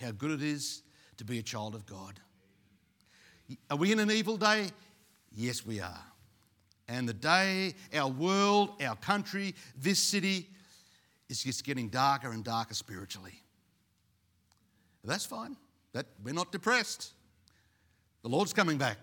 how 0.00 0.10
good 0.12 0.30
it 0.30 0.42
is 0.42 0.82
to 1.16 1.24
be 1.24 1.38
a 1.38 1.42
child 1.42 1.74
of 1.74 1.86
God. 1.86 2.20
Are 3.70 3.76
we 3.76 3.92
in 3.92 3.98
an 3.98 4.10
evil 4.10 4.36
day? 4.36 4.68
Yes, 5.32 5.64
we 5.64 5.80
are. 5.80 6.04
And 6.88 7.08
the 7.08 7.14
day, 7.14 7.74
our 7.94 8.08
world, 8.08 8.82
our 8.82 8.96
country, 8.96 9.54
this 9.76 9.98
city 9.98 10.48
is 11.28 11.42
just 11.42 11.64
getting 11.64 11.88
darker 11.88 12.30
and 12.30 12.44
darker 12.44 12.74
spiritually. 12.74 13.42
That's 15.04 15.24
fine. 15.24 15.56
That, 15.92 16.06
we're 16.22 16.34
not 16.34 16.52
depressed. 16.52 17.12
The 18.22 18.28
Lord's 18.28 18.52
coming 18.52 18.78
back. 18.78 18.98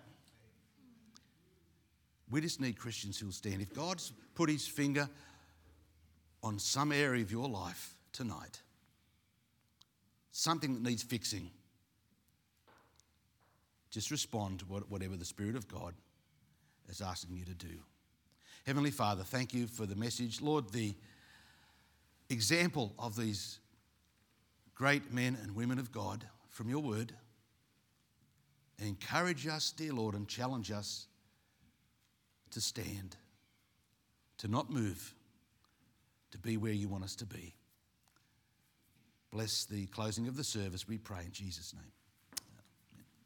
We 2.30 2.42
just 2.42 2.60
need 2.60 2.78
Christians 2.78 3.20
who'll 3.20 3.32
stand. 3.32 3.62
If 3.62 3.74
God's 3.74 4.12
put 4.36 4.50
his 4.50 4.68
finger 4.68 5.08
on 6.42 6.60
some 6.60 6.92
area 6.92 7.22
of 7.22 7.32
your 7.32 7.48
life 7.48 7.96
tonight, 8.12 8.62
something 10.34 10.74
that 10.74 10.84
needs 10.84 11.04
fixing, 11.04 11.50
just 13.92 14.12
respond 14.12 14.60
to 14.60 14.66
whatever 14.66 15.16
the 15.16 15.24
Spirit 15.24 15.56
of 15.56 15.68
God 15.68 15.94
is 16.90 17.00
asking 17.00 17.38
you 17.38 17.46
to 17.46 17.54
do. 17.54 17.80
Heavenly 18.66 18.92
Father, 18.92 19.24
thank 19.24 19.54
you 19.54 19.68
for 19.68 19.86
the 19.86 19.96
message. 19.96 20.42
Lord, 20.42 20.70
the 20.72 20.96
example 22.30 22.94
of 22.98 23.16
these 23.16 23.60
great 24.76 25.14
men 25.14 25.38
and 25.42 25.56
women 25.56 25.80
of 25.80 25.92
God 25.92 26.26
from 26.50 26.70
your 26.70 26.80
word. 26.80 27.14
Encourage 28.80 29.48
us, 29.48 29.72
dear 29.72 29.94
Lord, 29.94 30.16
and 30.16 30.28
challenge 30.28 30.72
us 30.72 31.08
to 32.52 32.60
stand, 32.60 33.16
to 34.40 34.48
not 34.48 34.72
move, 34.72 35.14
to 36.32 36.38
be 36.40 36.58
where 36.58 36.74
you 36.74 36.88
want 36.88 37.04
us 37.04 37.16
to 37.18 37.26
be. 37.26 37.54
Bless 39.34 39.66
the 39.66 39.88
closing 39.88 40.28
of 40.28 40.38
the 40.38 40.44
service, 40.44 40.88
we 40.88 41.00
pray 41.00 41.22
in 41.26 41.32
Jesus' 41.32 41.74
name. 41.74 41.92